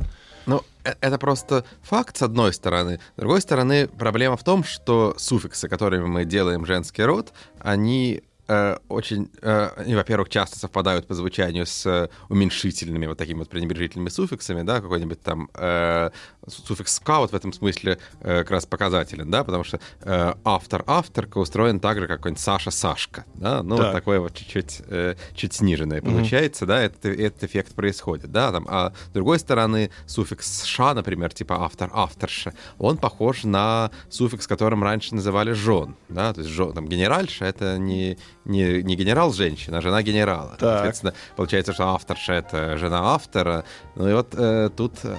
Ну, 0.46 0.62
э, 0.84 0.94
это 1.00 1.18
просто 1.18 1.64
факт, 1.82 2.16
с 2.16 2.22
одной 2.22 2.52
стороны. 2.52 3.00
С 3.16 3.20
другой 3.20 3.40
стороны, 3.40 3.88
проблема 3.88 4.36
в 4.36 4.44
том, 4.44 4.64
что 4.64 5.14
суффиксы, 5.18 5.68
которыми 5.68 6.06
мы 6.06 6.24
делаем 6.24 6.66
женский 6.66 7.02
род, 7.02 7.32
они 7.58 8.22
э, 8.50 8.76
очень, 8.88 9.30
э, 9.42 9.70
они, 9.76 9.94
во-первых, 9.94 10.28
часто 10.28 10.58
совпадают 10.58 11.06
по 11.06 11.14
звучанию 11.14 11.66
с 11.66 11.86
э, 11.86 12.08
уменьшительными, 12.28 13.06
вот 13.06 13.16
такими 13.16 13.38
вот 13.38 13.48
пренебрежительными 13.48 14.08
суффиксами, 14.08 14.62
да, 14.62 14.80
какой-нибудь 14.80 15.22
там 15.22 15.48
э, 15.54 16.10
суффикс 16.48 17.00
вот 17.06 17.32
в 17.32 17.34
этом 17.34 17.52
смысле 17.52 17.98
э, 18.20 18.38
как 18.40 18.50
раз 18.50 18.66
показателен, 18.66 19.30
да, 19.30 19.44
потому 19.44 19.64
что 19.64 19.78
э, 20.02 20.34
автор, 20.44 20.82
авторка 20.86 21.38
устроен 21.38 21.80
так 21.80 21.98
же, 21.98 22.06
как 22.06 22.18
какой-нибудь 22.18 22.42
Саша, 22.42 22.70
Сашка, 22.70 23.24
да, 23.34 23.62
ну, 23.62 23.76
так. 23.76 23.86
вот 23.86 23.92
такое 23.92 24.20
вот 24.20 24.34
чуть-чуть 24.34 24.82
э, 24.88 25.14
чуть 25.34 25.54
сниженное 25.54 26.02
получается, 26.02 26.64
mm-hmm. 26.64 26.68
да, 26.68 26.82
этот, 26.82 27.04
этот 27.06 27.44
эффект 27.44 27.74
происходит, 27.74 28.32
да, 28.32 28.50
там, 28.52 28.66
а 28.68 28.92
с 29.10 29.12
другой 29.12 29.38
стороны, 29.38 29.90
суффикс 30.06 30.64
«ша», 30.64 30.94
например, 30.94 31.32
типа 31.32 31.64
автор, 31.64 31.90
авторша, 31.92 32.52
он 32.78 32.96
похож 32.96 33.44
на 33.44 33.90
суффикс, 34.08 34.46
которым 34.46 34.82
раньше 34.82 35.14
называли 35.14 35.52
«жен», 35.52 35.96
да, 36.08 36.32
то 36.32 36.40
есть 36.40 36.52
жен, 36.52 36.72
там, 36.72 36.88
генеральша— 36.88 37.44
это 37.46 37.78
не 37.78 38.18
не, 38.50 38.82
не 38.82 38.96
генерал 38.96 39.32
женщина, 39.32 39.78
а 39.78 39.80
жена 39.80 40.02
генерала. 40.02 40.56
Так. 40.58 40.60
Соответственно, 40.60 41.14
получается, 41.36 41.72
что 41.72 41.88
авторша 41.88 42.34
это 42.34 42.76
жена 42.76 43.14
автора. 43.14 43.64
Ну 43.94 44.08
и 44.08 44.12
вот 44.12 44.34
э, 44.36 44.70
тут 44.76 44.94
э, 45.04 45.16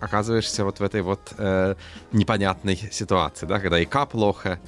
оказываешься 0.00 0.64
вот 0.64 0.80
в 0.80 0.82
этой 0.82 1.02
вот 1.02 1.32
э, 1.38 1.74
непонятной 2.12 2.76
ситуации, 2.76 3.46
да, 3.46 3.58
когда 3.60 3.78
и 3.78 3.84
К 3.84 4.06
плохо, 4.06 4.60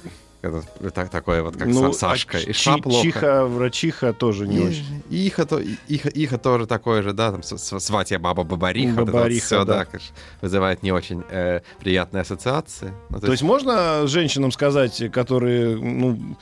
так, 0.93 1.09
такое 1.09 1.43
вот, 1.43 1.55
как 1.55 1.67
ну, 1.67 1.93
Сашка. 1.93 2.37
А 2.37 2.41
и 2.41 2.51
Ша 2.51 2.77
плохо. 2.77 3.03
Чиха, 3.03 3.45
врачиха 3.45 4.13
тоже 4.13 4.47
не 4.47 4.57
и, 4.57 4.67
очень. 4.67 5.03
Иха, 5.09 5.45
то, 5.45 5.61
иха, 5.87 6.09
иха 6.09 6.37
тоже 6.37 6.65
такое 6.65 7.03
же, 7.03 7.13
да, 7.13 7.31
там 7.31 7.43
сватья 7.43 8.17
баба 8.17 8.43
Бабариха. 8.43 9.05
Бабариха, 9.05 9.33
вот 9.33 9.43
все, 9.43 9.65
да. 9.65 9.79
да 9.79 9.85
конечно, 9.85 10.15
вызывает 10.41 10.81
не 10.81 10.91
очень 10.91 11.23
э, 11.29 11.61
приятные 11.79 12.21
ассоциации. 12.21 12.91
Ну, 13.09 13.19
то, 13.19 13.27
то 13.27 13.31
есть... 13.31 13.41
есть 13.41 13.43
можно 13.43 14.07
женщинам 14.07 14.51
сказать, 14.51 15.11
которые, 15.11 15.77
ну, 15.77 16.37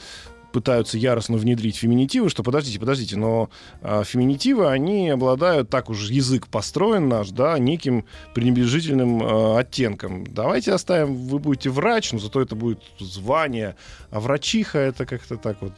пытаются 0.52 0.98
яростно 0.98 1.38
внедрить 1.38 1.78
феминитивы, 1.78 2.30
что 2.30 2.44
подождите, 2.44 2.80
подождите, 2.80 3.18
но 3.18 3.50
а, 3.82 4.04
феминитивы, 4.04 4.68
они 4.70 5.10
обладают, 5.10 5.70
так 5.70 5.90
уж 5.90 6.10
язык 6.10 6.48
построен 6.48 7.08
наш, 7.08 7.30
да, 7.30 7.58
неким 7.60 8.06
пренебрежительным 8.34 9.22
а, 9.22 9.60
оттенком. 9.60 10.26
Давайте 10.26 10.74
оставим, 10.74 11.16
вы 11.16 11.40
будете 11.40 11.70
врач, 11.70 12.12
но 12.12 12.20
зато 12.20 12.42
это 12.42 12.56
будет 12.56 12.82
звание, 13.00 13.76
а 14.12 14.20
врачиха 14.20 14.80
это 14.80 15.06
как-то 15.06 15.38
так 15.38 15.62
вот 15.62 15.74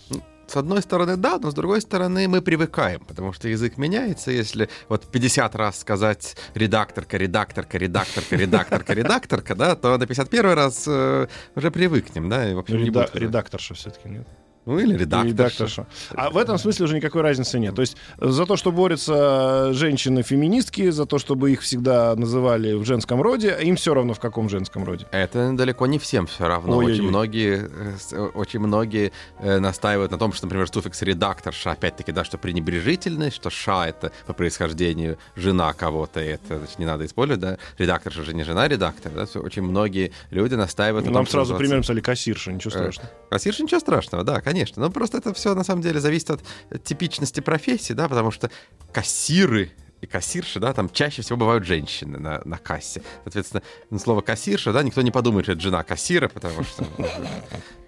с 0.52 0.58
одной 0.58 0.82
стороны, 0.82 1.16
да, 1.16 1.40
но 1.40 1.50
с 1.50 1.54
другой 1.54 1.82
стороны, 1.82 2.28
мы 2.28 2.42
привыкаем, 2.42 3.00
потому 3.00 3.32
что 3.32 3.48
язык 3.48 3.78
меняется. 3.78 4.32
Если 4.32 4.70
вот 4.90 5.06
50 5.10 5.56
раз 5.56 5.80
сказать 5.80 6.36
редакторка, 6.56 7.18
редакторка, 7.18 7.78
редакторка, 7.78 8.36
редакторка, 8.36 8.94
редакторка, 8.94 9.56
да, 9.56 9.76
то 9.76 9.98
на 9.98 10.06
51 10.06 10.54
раз 10.54 10.84
э, 10.88 11.28
уже 11.56 11.72
привыкнем, 11.72 12.30
да, 12.30 12.50
и, 12.50 12.54
в 12.54 12.60
общем, 12.60 12.84
не 12.84 12.90
будет. 12.90 13.16
Редакторша 13.16 13.76
все-таки, 13.76 14.10
нет? 14.10 14.28
Ну 14.66 14.78
или 14.78 14.96
редакторша. 14.96 15.32
редакторша. 15.32 15.88
А 16.12 16.30
в 16.30 16.38
этом 16.38 16.58
смысле 16.60 16.86
уже 16.86 16.96
никакой 16.96 17.22
разницы 17.22 17.58
нет. 17.58 17.74
То 17.74 17.82
есть 17.82 17.98
за 18.20 18.46
то, 18.46 18.56
что 18.56 18.72
борются 18.72 19.74
женщины-феминистки, 19.74 20.92
за 20.92 21.06
то, 21.08 21.18
чтобы 21.18 21.52
их 21.52 21.62
всегда 21.62 22.16
называли 22.16 22.74
в 22.74 22.86
женском 22.86 23.22
роде, 23.22 23.58
им 23.62 23.76
все 23.76 23.96
равно 23.96 24.14
в 24.14 24.20
каком 24.20 24.50
женском 24.50 24.84
роде. 24.84 25.08
Это 25.12 25.52
далеко 25.54 25.88
не 25.88 25.98
всем 25.98 26.28
все 26.28 26.48
равно. 26.48 26.78
Ой-ой-ой. 26.78 26.94
Очень 26.94 27.08
многие, 27.08 27.70
э, 28.12 28.28
очень 28.36 28.60
многие 28.60 29.12
э, 29.40 29.58
настаивают 29.60 30.12
на 30.12 30.20
том, 30.20 30.32
что, 30.32 30.46
например, 30.46 30.68
суффикс 30.68 31.02
редакторша, 31.02 31.72
опять-таки, 31.72 32.12
да, 32.12 32.24
что 32.24 32.38
пренебрежительный, 32.38 33.32
что 33.32 33.50
ша 33.50 33.88
это 33.88 34.12
по 34.28 34.34
происхождению 34.34 35.18
жена 35.36 35.74
кого-то, 35.74 36.20
это 36.20 36.60
значит, 36.60 36.78
не 36.78 36.86
надо 36.86 37.08
использовать, 37.08 37.42
да. 37.42 37.58
Редакторша 37.80 38.24
же 38.24 38.36
не 38.36 38.44
жена 38.44 38.68
редактора, 38.68 39.26
да. 39.26 39.40
Очень 39.40 39.64
многие 39.64 40.12
люди 40.30 40.54
настаивают 40.54 41.08
на 41.08 41.12
Нам 41.12 41.26
том, 41.26 41.32
сразу 41.32 41.56
примером 41.56 41.84
стали 41.84 42.00
кассирша, 42.00 42.52
ничего 42.52 42.70
э, 42.76 42.78
страшного. 42.78 43.10
Кассирша, 43.32 43.64
ничего 43.64 43.80
страшного, 43.80 44.24
да, 44.24 44.36
конечно. 44.36 44.51
Но 44.80 44.90
просто 44.90 45.18
это 45.18 45.34
все 45.34 45.56
на 45.56 45.64
самом 45.64 45.82
деле 45.82 46.00
зависит 46.00 46.30
от 46.30 46.44
типичности 46.84 47.40
профессии, 47.40 47.94
да, 47.94 48.08
потому 48.08 48.32
что 48.32 48.50
кассиры 48.92 49.72
и 50.02 50.08
кассирши, 50.08 50.60
да, 50.60 50.74
там 50.74 50.90
чаще 50.90 51.22
всего 51.22 51.38
бывают 51.38 51.64
женщины 51.64 52.18
на, 52.18 52.42
на 52.44 52.58
кассе. 52.58 53.04
Соответственно, 53.24 53.62
на 53.92 54.00
слово 54.00 54.22
кассирша, 54.22 54.74
да, 54.74 54.82
никто 54.82 55.02
не 55.02 55.12
подумает, 55.12 55.46
что 55.46 55.54
это 55.54 55.62
жена 55.62 55.84
кассира, 55.84 56.28
потому 56.28 56.64
что 56.64 56.86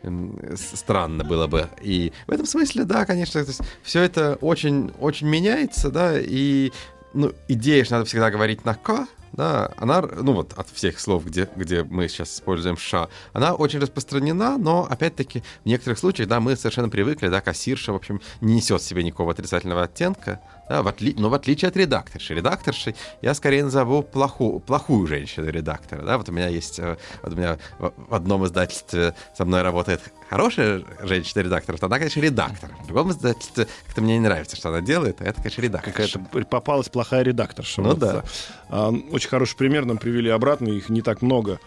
ну, 0.04 0.40
странно 0.56 1.24
было 1.24 1.48
бы. 1.48 1.70
И 1.82 2.14
в 2.28 2.32
этом 2.32 2.46
смысле, 2.46 2.84
да, 2.84 3.06
конечно, 3.06 3.44
все 3.82 4.02
это 4.02 4.36
очень, 4.42 4.92
очень 5.00 5.28
меняется, 5.28 5.90
да, 5.90 6.20
и 6.20 6.72
ну, 7.14 7.34
идея, 7.48 7.84
что 7.84 7.96
надо 7.96 8.06
всегда 8.06 8.30
говорить 8.30 8.64
на 8.64 8.76
«к», 8.76 9.08
да, 9.34 9.72
она, 9.78 10.02
ну 10.02 10.34
вот 10.34 10.54
от 10.54 10.70
всех 10.70 11.00
слов, 11.00 11.26
где, 11.26 11.50
где 11.56 11.84
мы 11.84 12.08
сейчас 12.08 12.36
используем 12.36 12.78
«ша», 12.78 13.10
она 13.34 13.54
очень 13.54 13.80
распространена, 13.80 14.58
но, 14.58 14.88
опять-таки, 14.90 15.44
в 15.64 15.66
некоторых 15.66 16.00
случаях, 16.00 16.30
да, 16.30 16.40
мы 16.40 16.56
совершенно 16.56 16.90
привыкли, 16.90 17.28
да, 17.28 17.42
кассирша, 17.42 17.94
в 17.94 17.96
общем, 17.96 18.22
не 18.42 18.56
несет 18.56 18.82
в 18.82 18.86
себе 18.86 19.04
никакого 19.04 19.32
отрицательного 19.32 19.84
оттенка, 19.84 20.40
да, 20.70 20.84
в 20.84 20.88
отли... 20.88 21.16
но 21.18 21.30
в 21.30 21.34
отличие 21.34 21.70
от 21.70 21.78
редакторши. 21.78 22.34
Редакторшей 22.36 22.96
я 23.22 23.34
скорее 23.34 23.64
назову 23.64 24.04
плохую, 24.04 24.60
плохую 24.60 25.08
женщину 25.08 25.50
редактора, 25.50 26.04
да, 26.04 26.18
вот 26.18 26.30
у 26.30 26.32
меня 26.32 26.48
есть, 26.48 26.80
э, 26.80 26.98
вот 27.24 27.34
у 27.34 27.36
меня 27.36 27.58
в 27.80 28.14
одном 28.14 28.46
издательстве 28.46 29.16
со 29.36 29.46
мной 29.46 29.64
работает 29.64 30.02
хорошая 30.30 30.84
женщина-редактор, 31.02 31.78
то 31.78 31.88
она, 31.88 31.98
конечно, 31.98 32.20
редактор. 32.20 32.70
В 32.82 32.88
другом 32.88 33.12
издательстве 33.12 33.68
как-то 33.86 34.02
мне 34.02 34.18
не 34.18 34.22
нравится, 34.22 34.56
что 34.56 34.70
она 34.70 34.82
делает, 34.82 35.22
а 35.22 35.26
это, 35.26 35.42
конечно, 35.42 35.62
редактор. 35.62 35.94
Какая-то 35.94 36.20
попалась 36.46 36.90
плохая 36.90 37.24
редакторша. 37.24 37.82
Ну 37.82 37.90
Вот, 37.90 38.00
да. 38.00 38.24
А, 38.70 38.90
Очень 39.12 39.23
хороший 39.30 39.58
пример 39.58 39.86
нам 39.86 39.98
привели 39.98 40.30
обратно, 40.30 40.70
их 40.70 40.90
не 40.90 41.02
так 41.02 41.22
много. 41.22 41.60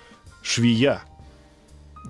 Швея. 0.42 1.02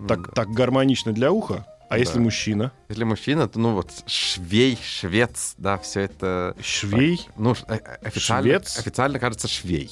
Так, 0.09 0.35
так 0.35 0.50
гармонично 0.50 1.12
для 1.12 1.33
уха. 1.33 1.67
А 1.88 1.99
если 1.99 2.15
Да. 2.19 2.25
мужчина? 2.25 2.73
Если 2.88 3.05
мужчина, 3.05 3.49
то, 3.49 3.59
ну, 3.61 3.73
вот, 3.75 3.91
швей, 4.07 4.76
швец, 4.83 5.55
да, 5.57 5.79
все 5.79 6.00
это... 6.00 6.57
Швей? 6.61 7.26
Ну, 7.37 7.55
ш- 7.55 7.65
э, 7.69 7.76
э, 7.76 7.97
официально, 8.09 8.43
Швец? 8.50 8.79
официально 8.79 9.19
кажется 9.21 9.47
швей. 9.47 9.91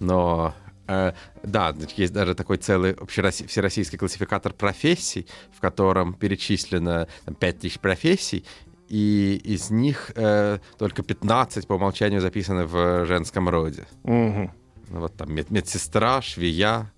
Но 0.00 0.52
э, 0.88 1.12
да, 1.44 1.74
есть 1.96 2.12
даже 2.12 2.34
такой 2.34 2.56
целый 2.56 2.96
всероссийский 3.06 3.96
классификатор 3.98 4.52
профессий, 4.52 5.28
в 5.56 5.60
котором 5.60 6.12
перечислено 6.14 7.06
там, 7.24 7.34
5000 7.36 7.78
профессий, 7.78 8.44
и 8.88 9.40
из 9.44 9.70
них 9.70 10.10
э, 10.16 10.58
только 10.76 11.02
15 11.04 11.66
по 11.68 11.74
умолчанию 11.74 12.20
записаны 12.20 12.66
в 12.66 13.06
женском 13.06 13.48
роде. 13.48 13.86
Мгм. 14.02 14.50
Ну, 14.90 15.00
вот 15.00 15.16
там 15.16 15.32
мед- 15.32 15.50
медсестра, 15.50 16.22
швея. 16.22 16.90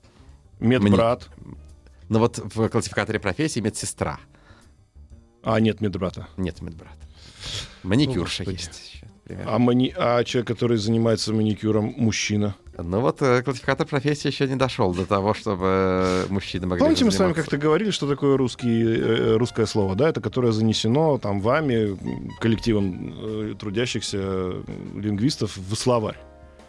Медбрат. 0.60 1.28
Ну 2.08 2.18
вот 2.18 2.38
в 2.38 2.68
классификаторе 2.68 3.18
профессий 3.18 3.60
медсестра. 3.60 4.18
А, 5.42 5.60
нет 5.60 5.80
медбрата. 5.80 6.28
Нет 6.36 6.60
медбрата. 6.60 6.98
Маникюрша 7.82 8.44
Господи. 8.44 8.56
есть 8.56 8.92
еще. 8.94 9.06
А, 9.46 9.58
мани... 9.58 9.94
а 9.96 10.24
человек, 10.24 10.48
который 10.48 10.76
занимается 10.76 11.32
маникюром, 11.32 11.94
мужчина. 11.96 12.56
Ну 12.76 13.00
вот 13.00 13.22
э, 13.22 13.42
классификатор 13.42 13.86
профессии 13.86 14.28
еще 14.28 14.48
не 14.48 14.56
дошел 14.56 14.92
до 14.92 15.06
того, 15.06 15.34
чтобы 15.34 15.66
э, 15.66 16.26
мужчины 16.30 16.66
могли 16.66 16.80
Помните, 16.80 17.04
мы 17.04 17.12
с 17.12 17.18
вами 17.18 17.32
как-то 17.32 17.58
говорили, 17.58 17.90
что 17.90 18.08
такое 18.08 18.36
русский, 18.36 18.82
э, 18.82 19.36
русское 19.36 19.66
слово, 19.66 19.94
да, 19.94 20.08
это 20.08 20.20
которое 20.20 20.52
занесено 20.52 21.18
там 21.18 21.40
вами, 21.40 21.96
коллективом 22.40 23.56
трудящихся 23.56 24.54
лингвистов 24.94 25.56
в 25.56 25.74
словарь. 25.76 26.18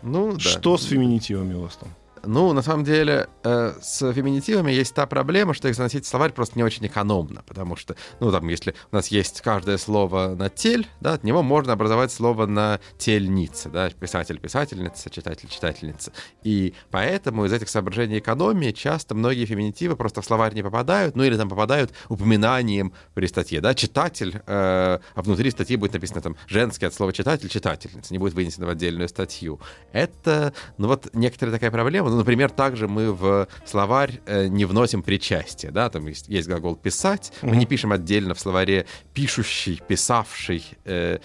Ну, 0.03 0.33
да. 0.33 0.39
Что 0.39 0.77
с 0.77 0.85
феминитивами 0.85 1.53
у 1.53 1.61
вас 1.61 1.75
там? 1.75 1.89
Ну, 2.23 2.53
на 2.53 2.61
самом 2.61 2.83
деле, 2.83 3.27
э, 3.43 3.73
с 3.81 4.13
феминитивами 4.13 4.71
есть 4.71 4.93
та 4.93 5.07
проблема, 5.07 5.53
что 5.53 5.67
их 5.67 5.75
заносить 5.75 6.05
в 6.05 6.07
словарь 6.07 6.31
просто 6.31 6.57
не 6.57 6.63
очень 6.63 6.85
экономно, 6.85 7.41
потому 7.47 7.75
что, 7.75 7.95
ну, 8.19 8.31
там, 8.31 8.47
если 8.47 8.75
у 8.91 8.95
нас 8.95 9.07
есть 9.07 9.41
каждое 9.41 9.77
слово 9.77 10.35
на 10.35 10.49
тель, 10.49 10.87
да, 10.99 11.13
от 11.13 11.23
него 11.23 11.41
можно 11.41 11.73
образовать 11.73 12.11
слово 12.11 12.45
на 12.45 12.79
тельница, 12.99 13.69
да, 13.69 13.89
писатель, 13.89 14.39
писательница, 14.39 15.09
читатель, 15.09 15.49
читательница. 15.49 16.11
И 16.43 16.75
поэтому 16.91 17.45
из 17.45 17.53
этих 17.53 17.69
соображений 17.69 18.19
экономии 18.19 18.71
часто 18.71 19.15
многие 19.15 19.45
феминитивы 19.45 19.95
просто 19.95 20.21
в 20.21 20.25
словарь 20.25 20.53
не 20.53 20.61
попадают, 20.61 21.15
ну, 21.15 21.23
или 21.23 21.35
там 21.37 21.49
попадают 21.49 21.91
упоминанием 22.07 22.93
при 23.15 23.25
статье, 23.25 23.61
да, 23.61 23.73
читатель, 23.73 24.35
э, 24.35 24.41
а 24.45 24.99
внутри 25.15 25.49
статьи 25.49 25.75
будет 25.75 25.93
написано 25.93 26.21
там 26.21 26.35
женский 26.47 26.85
от 26.85 26.93
слова 26.93 27.13
читатель, 27.13 27.49
читательница, 27.49 28.13
не 28.13 28.19
будет 28.19 28.35
вынесено 28.35 28.67
в 28.67 28.69
отдельную 28.69 29.09
статью. 29.09 29.59
Это, 29.91 30.53
ну, 30.77 30.87
вот 30.87 31.09
некоторая 31.13 31.55
такая 31.55 31.71
проблема, 31.71 32.10
например, 32.15 32.49
также 32.49 32.87
мы 32.87 33.13
в 33.13 33.47
словарь 33.65 34.21
э, 34.25 34.47
не 34.47 34.65
вносим 34.65 35.03
причастие, 35.03 35.71
да, 35.71 35.89
там 35.89 36.07
есть, 36.07 36.27
есть 36.27 36.47
глагол 36.47 36.75
«писать», 36.75 37.33
мы 37.41 37.55
не 37.55 37.65
пишем 37.65 37.91
отдельно 37.91 38.33
в 38.33 38.39
словаре 38.39 38.85
«пишущий», 39.13 39.81
«писавший», 39.87 40.63
э, 40.85 41.19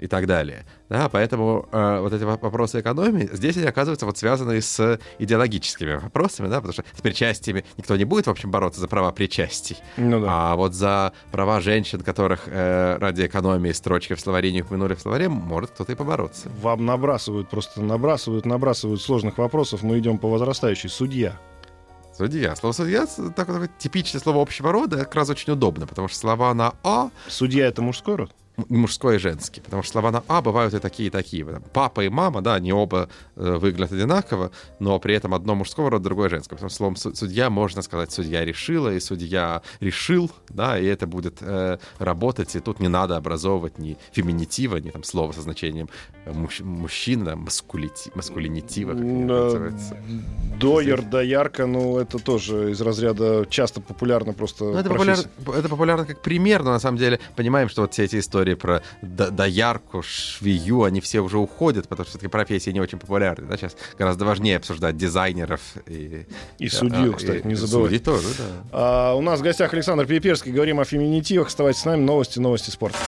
и 0.00 0.06
так 0.06 0.26
далее. 0.26 0.64
Да, 0.90 1.08
поэтому 1.08 1.68
э, 1.70 2.00
вот 2.00 2.12
эти 2.12 2.24
во- 2.24 2.36
вопросы 2.36 2.80
экономии 2.80 3.30
здесь 3.32 3.56
они 3.56 3.66
оказываются 3.66 4.06
вот 4.06 4.18
связаны 4.18 4.60
с 4.60 4.98
идеологическими 5.20 5.94
вопросами, 5.94 6.48
да, 6.48 6.56
потому 6.56 6.72
что 6.72 6.84
с 6.96 7.00
причастиями 7.00 7.64
никто 7.76 7.96
не 7.96 8.04
будет, 8.04 8.26
в 8.26 8.30
общем, 8.30 8.50
бороться 8.50 8.80
за 8.80 8.88
права 8.88 9.12
причастий. 9.12 9.78
Ну 9.96 10.20
да. 10.20 10.26
А 10.28 10.56
вот 10.56 10.74
за 10.74 11.12
права 11.30 11.60
женщин, 11.60 12.00
которых 12.00 12.42
э, 12.46 12.98
ради 12.98 13.24
экономии 13.24 13.70
строчки 13.70 14.14
в 14.14 14.20
словаре 14.20 14.52
не 14.52 14.62
упомянули 14.62 14.94
в 14.94 15.00
словаре, 15.00 15.28
может 15.28 15.70
кто-то 15.70 15.92
и 15.92 15.94
побороться. 15.94 16.48
Вам 16.60 16.84
набрасывают, 16.84 17.48
просто 17.48 17.80
набрасывают, 17.82 18.44
набрасывают 18.44 19.00
сложных 19.00 19.38
вопросов. 19.38 19.84
Мы 19.84 20.00
идем 20.00 20.18
по 20.18 20.28
возрастающей. 20.28 20.88
Судья. 20.88 21.38
Судья. 22.18 22.56
Слово 22.56 22.72
судья— 22.72 23.06
такое, 23.36 23.54
такое 23.54 23.70
типичное 23.78 24.20
слово 24.20 24.42
общего 24.42 24.72
рода, 24.72 24.98
как 24.98 25.14
раз 25.14 25.30
очень 25.30 25.52
удобно, 25.52 25.86
потому 25.86 26.08
что 26.08 26.18
слова 26.18 26.52
на 26.52 26.74
«а» 26.82 27.10
Судья 27.28 27.66
это 27.66 27.80
мужской 27.80 28.16
род? 28.16 28.32
Мужской 28.68 29.16
и 29.16 29.18
женский, 29.18 29.60
потому 29.60 29.82
что 29.82 29.92
слова 29.92 30.10
на 30.10 30.22
«а» 30.28 30.40
бывают 30.42 30.74
и 30.74 30.78
такие, 30.78 31.06
и 31.08 31.10
такие. 31.10 31.44
Папа 31.72 32.02
и 32.04 32.08
мама, 32.08 32.42
да, 32.42 32.54
они 32.54 32.72
оба 32.72 33.08
э, 33.36 33.56
выглядят 33.56 33.92
одинаково, 33.92 34.50
но 34.78 34.98
при 34.98 35.14
этом 35.14 35.34
одно 35.34 35.54
мужского 35.54 35.90
рода, 35.90 36.04
другое 36.04 36.28
женского. 36.28 36.56
Потому 36.56 36.68
что 36.70 36.76
словом 36.76 36.96
су- 36.96 37.14
судья 37.14 37.50
можно 37.50 37.82
сказать 37.82 38.12
«судья 38.12 38.44
решила» 38.44 38.92
и 38.92 39.00
«судья 39.00 39.62
решил», 39.80 40.30
да, 40.48 40.78
и 40.78 40.84
это 40.86 41.06
будет 41.06 41.38
э, 41.40 41.78
работать, 41.98 42.54
и 42.56 42.60
тут 42.60 42.80
не 42.80 42.88
надо 42.88 43.16
образовывать 43.16 43.78
ни 43.78 43.96
феминитива, 44.12 44.76
ни 44.76 44.90
там 44.90 45.02
слова 45.04 45.32
со 45.32 45.40
значением 45.42 45.88
э, 46.24 46.32
муж- 46.32 46.60
мужчина, 46.60 47.30
маскулити- 47.36 48.10
маскулинитива, 48.14 48.92
как 48.92 49.00
это 49.00 49.06
называется. 49.06 49.96
Дойер, 50.58 51.02
доярка, 51.02 51.66
ну 51.66 51.98
это 51.98 52.18
тоже 52.18 52.70
из 52.72 52.80
разряда 52.80 53.46
часто 53.48 53.80
популярно 53.80 54.32
просто 54.32 54.64
Ну, 54.64 54.78
это, 54.78 54.90
профессия. 54.90 55.28
популяр- 55.44 55.58
это 55.58 55.68
популярно 55.68 56.04
как 56.04 56.20
пример, 56.20 56.62
но 56.62 56.70
на 56.72 56.78
самом 56.80 56.98
деле 56.98 57.18
понимаем, 57.36 57.68
что 57.68 57.82
вот 57.82 57.92
все 57.92 58.04
эти 58.04 58.18
истории 58.18 58.49
про 58.54 58.82
до- 59.02 59.30
доярку, 59.30 60.02
швею, 60.02 60.84
они 60.84 61.00
все 61.00 61.20
уже 61.20 61.38
уходят, 61.38 61.88
потому 61.88 62.04
что 62.04 62.10
все-таки 62.10 62.28
профессии 62.30 62.70
не 62.70 62.80
очень 62.80 62.98
популярны. 62.98 63.46
Да? 63.46 63.56
Сейчас 63.56 63.76
гораздо 63.98 64.24
важнее 64.24 64.56
обсуждать 64.56 64.96
дизайнеров 64.96 65.60
и... 65.86 66.26
И 66.58 66.68
судью, 66.68 67.12
а, 67.12 67.16
кстати, 67.16 67.42
и 67.44 67.48
не 67.48 67.54
забывайте. 67.54 67.96
Судьи 67.96 67.98
тоже, 67.98 68.28
да. 68.38 68.44
А, 68.72 69.14
у 69.14 69.20
нас 69.20 69.40
в 69.40 69.42
гостях 69.42 69.72
Александр 69.74 70.06
Пиперский. 70.06 70.52
Говорим 70.52 70.80
о 70.80 70.84
феминитивах. 70.84 71.48
Оставайтесь 71.48 71.80
с 71.80 71.84
нами. 71.84 72.02
Новости, 72.02 72.38
новости 72.38 72.70
спорта. 72.70 72.98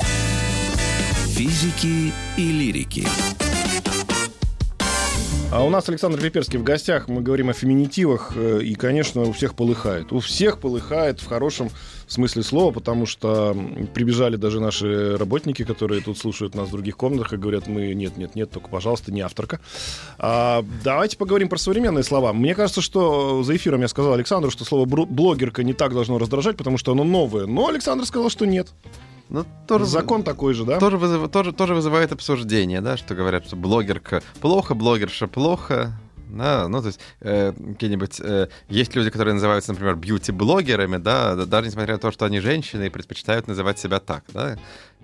Физики 1.28 2.12
и 2.36 2.52
лирики. 2.52 3.06
А 5.54 5.62
у 5.62 5.68
нас 5.68 5.86
Александр 5.86 6.18
Пиперский 6.18 6.58
в 6.58 6.62
гостях. 6.64 7.08
Мы 7.08 7.20
говорим 7.20 7.50
о 7.50 7.52
феминитивах. 7.52 8.32
э, 8.34 8.60
И, 8.62 8.74
конечно, 8.74 9.20
у 9.20 9.32
всех 9.32 9.54
полыхает. 9.54 10.10
У 10.10 10.20
всех 10.20 10.58
полыхает 10.58 11.20
в 11.20 11.26
хорошем 11.28 11.68
смысле 12.06 12.42
слова, 12.42 12.72
потому 12.72 13.04
что 13.04 13.54
прибежали 13.92 14.36
даже 14.36 14.60
наши 14.60 15.18
работники, 15.18 15.62
которые 15.62 16.00
тут 16.00 16.16
слушают 16.16 16.54
нас 16.54 16.68
в 16.68 16.72
других 16.72 16.96
комнатах 16.96 17.34
и 17.34 17.36
говорят, 17.36 17.66
мы 17.66 17.92
нет, 17.92 18.16
нет, 18.16 18.34
нет, 18.34 18.50
только, 18.50 18.68
пожалуйста, 18.68 19.12
не 19.12 19.20
авторка. 19.20 19.60
А, 20.18 20.64
давайте 20.82 21.18
поговорим 21.18 21.50
про 21.50 21.58
современные 21.58 22.02
слова. 22.02 22.32
Мне 22.32 22.54
кажется, 22.54 22.80
что 22.80 23.42
за 23.42 23.54
эфиром 23.54 23.82
я 23.82 23.88
сказал 23.88 24.14
Александру, 24.14 24.50
что 24.50 24.64
слово 24.64 24.86
блогерка 24.86 25.62
не 25.62 25.74
так 25.74 25.92
должно 25.92 26.16
раздражать, 26.16 26.56
потому 26.56 26.78
что 26.78 26.92
оно 26.92 27.04
новое. 27.04 27.44
Но 27.44 27.68
Александр 27.68 28.06
сказал, 28.06 28.30
что 28.30 28.46
нет. 28.46 28.68
Ну, 29.28 29.44
тоже, 29.66 29.86
Закон 29.86 30.22
такой 30.22 30.54
же, 30.54 30.64
да? 30.64 30.78
тоже, 30.78 30.96
вызыв- 30.98 31.28
тоже, 31.28 31.52
тоже 31.52 31.74
вызывает 31.74 32.12
обсуждение, 32.12 32.80
да, 32.80 32.96
что 32.96 33.14
говорят, 33.14 33.46
что 33.46 33.56
блогерка 33.56 34.22
плохо, 34.40 34.74
блогерша 34.74 35.26
плохо. 35.26 35.98
Да, 36.28 36.66
ну, 36.66 36.80
то 36.80 36.86
есть, 36.86 37.00
э, 37.20 37.52
какие-нибудь... 37.52 38.18
э, 38.20 38.48
есть 38.70 38.94
люди, 38.96 39.10
которые 39.10 39.34
называются, 39.34 39.72
например, 39.72 39.96
бьюти-блогерами, 39.96 40.96
да, 40.96 41.34
да, 41.34 41.44
даже 41.44 41.68
несмотря 41.68 41.94
на 41.94 42.00
то, 42.00 42.10
что 42.10 42.24
они 42.24 42.40
женщины 42.40 42.86
и 42.86 42.88
предпочитают 42.88 43.48
называть 43.48 43.78
себя 43.78 44.00
так, 44.00 44.24
да. 44.32 44.56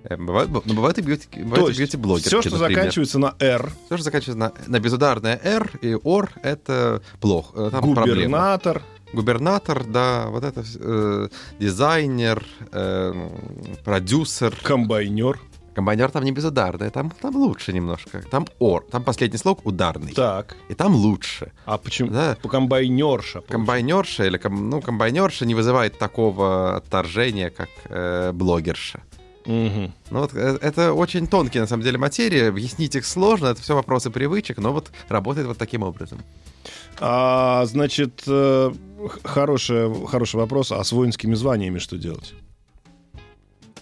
Э, 0.04 0.16
Бывают, 0.16 0.50
но 0.50 0.74
бывают 0.74 0.96
и 0.96 1.02
бьюти, 1.02 1.28
бывают 1.42 1.76
и 1.76 1.78
бьюти-блогерки, 1.78 2.28
все, 2.28 2.40
что 2.40 2.57
например. 2.57 2.78
заканчивается 2.78 3.18
на 3.18 3.35
«р», 3.40 3.70
Все, 3.87 3.96
что 3.96 4.04
заканчивается 4.04 4.38
на, 4.38 4.52
на 4.66 4.81
безударное 4.81 5.38
«р» 5.42 5.70
и 5.83 5.94
«ор»— 6.02 6.31
это 6.42 7.02
плохо, 7.20 7.52
э, 7.57 7.70
там 7.72 7.94
проблема. 7.94 8.59
Губернатор, 9.12 9.84
да, 9.84 10.26
вот 10.28 10.44
это 10.44 10.64
э, 10.80 11.28
дизайнер, 11.58 12.44
э, 12.72 13.28
продюсер. 13.84 14.54
комбайнер. 14.62 15.40
Комбайнер 15.74 16.10
там 16.10 16.24
не 16.24 16.32
безударный, 16.32 16.90
там, 16.90 17.12
там 17.22 17.36
лучше 17.36 17.72
немножко. 17.72 18.22
Там 18.30 18.48
«ор», 18.58 18.84
там 18.90 19.04
последний 19.04 19.38
слог 19.38 19.64
ударный. 19.64 20.12
Так. 20.12 20.56
И 20.68 20.74
там 20.74 20.92
лучше. 20.96 21.52
А 21.66 21.78
почему? 21.78 22.10
Да. 22.10 22.36
По 22.42 22.48
комбайнерша. 22.48 23.42
Комбайнерша 23.42 24.24
или 24.24 24.38
ком- 24.38 24.70
ну, 24.70 24.80
комбайнерша 24.80 25.46
не 25.46 25.54
вызывает 25.54 25.96
такого 25.96 26.76
отторжения, 26.76 27.50
как 27.50 27.68
э, 27.84 28.32
блогерша. 28.32 29.02
Мгм. 29.48 29.94
Ну 30.11 30.20
вот 30.20 30.34
э, 30.34 30.58
это 30.61 30.92
очень 30.92 31.26
тонкие, 31.26 31.62
на 31.62 31.66
самом 31.66 31.82
деле, 31.82 31.96
материи. 31.96 32.48
Объяснить 32.48 32.94
их 32.94 33.06
сложно, 33.06 33.46
это 33.46 33.62
все 33.62 33.74
вопросы 33.74 34.11
привычек, 34.11 34.58
но 34.58 34.74
вот 34.74 34.90
работает 35.08 35.46
вот 35.46 35.56
таким 35.56 35.82
образом. 35.82 36.20
А, 37.00 37.64
значит, 37.64 38.24
э, 38.26 38.72
хороший, 39.24 40.06
хороший 40.06 40.37
вопрос. 40.37 40.70
А 40.70 40.84
с 40.84 40.92
воинскими 40.92 41.34
званиями 41.34 41.78
что 41.78 41.96
делать? 41.96 42.34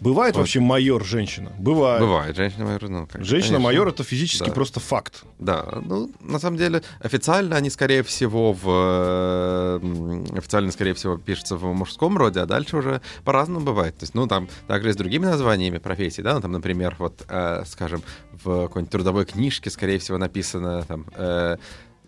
Бывает 0.01 0.35
Вот. 0.35 0.41
вообще 0.43 0.61
майор 0.61 1.05
женщина? 1.05 1.53
Бывает. 1.59 2.01
Бывает, 2.01 2.37
женщина-майор, 2.37 2.89
ну, 2.89 3.07
как- 3.07 3.25
Женщина-майор 3.25 3.89
это 3.89 4.05
физически 4.05 4.47
Да. 4.49 4.53
просто 4.53 4.81
факт. 4.81 5.25
Да, 5.39 5.81
ну, 5.85 6.11
на 6.21 6.39
самом 6.39 6.57
деле, 6.59 6.83
официально 7.01 7.57
они, 7.57 7.71
скорее 7.71 8.03
всего, 8.03 8.53
в... 8.53 8.63
э, 8.67 10.37
Официально, 10.37 10.71
скорее 10.73 10.95
всего, 10.95 11.17
пишутся 11.17 11.57
в 11.57 11.65
мужском 11.75 12.17
роде, 12.19 12.41
а 12.41 12.47
дальше 12.47 12.77
уже 12.77 13.01
по-разному 13.25 13.65
бывает. 13.65 13.97
То 13.97 14.05
есть, 14.05 14.15
ну, 14.15 14.27
там 14.27 14.49
также 14.67 14.91
и 14.91 14.93
с 14.93 14.97
другими 14.97 15.25
названиями 15.27 15.79
профессий, 15.79 16.23
да, 16.23 16.35
ну, 16.35 16.41
там, 16.41 16.53
например, 16.53 16.97
вот, 16.99 17.25
э, 17.29 17.63
скажем, 17.67 18.03
в 18.45 18.67
какой-нибудь 18.67 18.91
трудовой 18.93 19.25
книжке, 19.25 19.71
скорее 19.71 19.99
всего, 19.99 20.19
написано 20.19 20.83
там 20.85 21.07
э, 21.17 21.57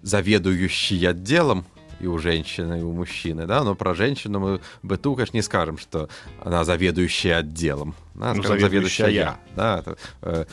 «заведующий 0.02 1.04
отделом», 1.06 1.64
и 2.00 2.06
у 2.06 2.18
женщины, 2.18 2.80
и 2.80 2.82
у 2.82 2.92
мужчины, 2.92 3.46
да, 3.46 3.64
но 3.64 3.74
про 3.74 3.94
женщину 3.94 4.38
мы 4.40 4.60
быту, 4.82 5.14
конечно, 5.14 5.36
не 5.36 5.42
скажем, 5.42 5.78
что 5.78 6.08
она 6.44 6.64
заведующая 6.64 7.38
отделом, 7.38 7.94
да, 8.14 8.34
Ну, 8.34 8.42
скажем, 8.42 8.60
заведующая. 8.60 9.06
заведующая, 9.06 9.38
да, 9.56 9.78
это, 9.80 9.96
э, 10.22 10.44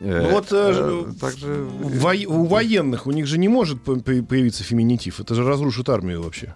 э, 0.00 0.22
Ну 0.22 0.30
вот, 0.30 0.48
э, 0.52 0.72
э, 1.10 1.12
также 1.20 1.64
Во- 1.80 2.14
у 2.26 2.44
военных 2.46 3.06
у 3.06 3.10
них 3.12 3.26
же 3.26 3.38
не 3.38 3.48
может 3.48 3.82
по- 3.82 3.96
по- 3.96 4.22
появиться 4.22 4.64
феминитив. 4.64 5.20
Это 5.20 5.34
же 5.34 5.44
разрушит 5.44 5.88
армию 5.88 6.22
вообще. 6.22 6.54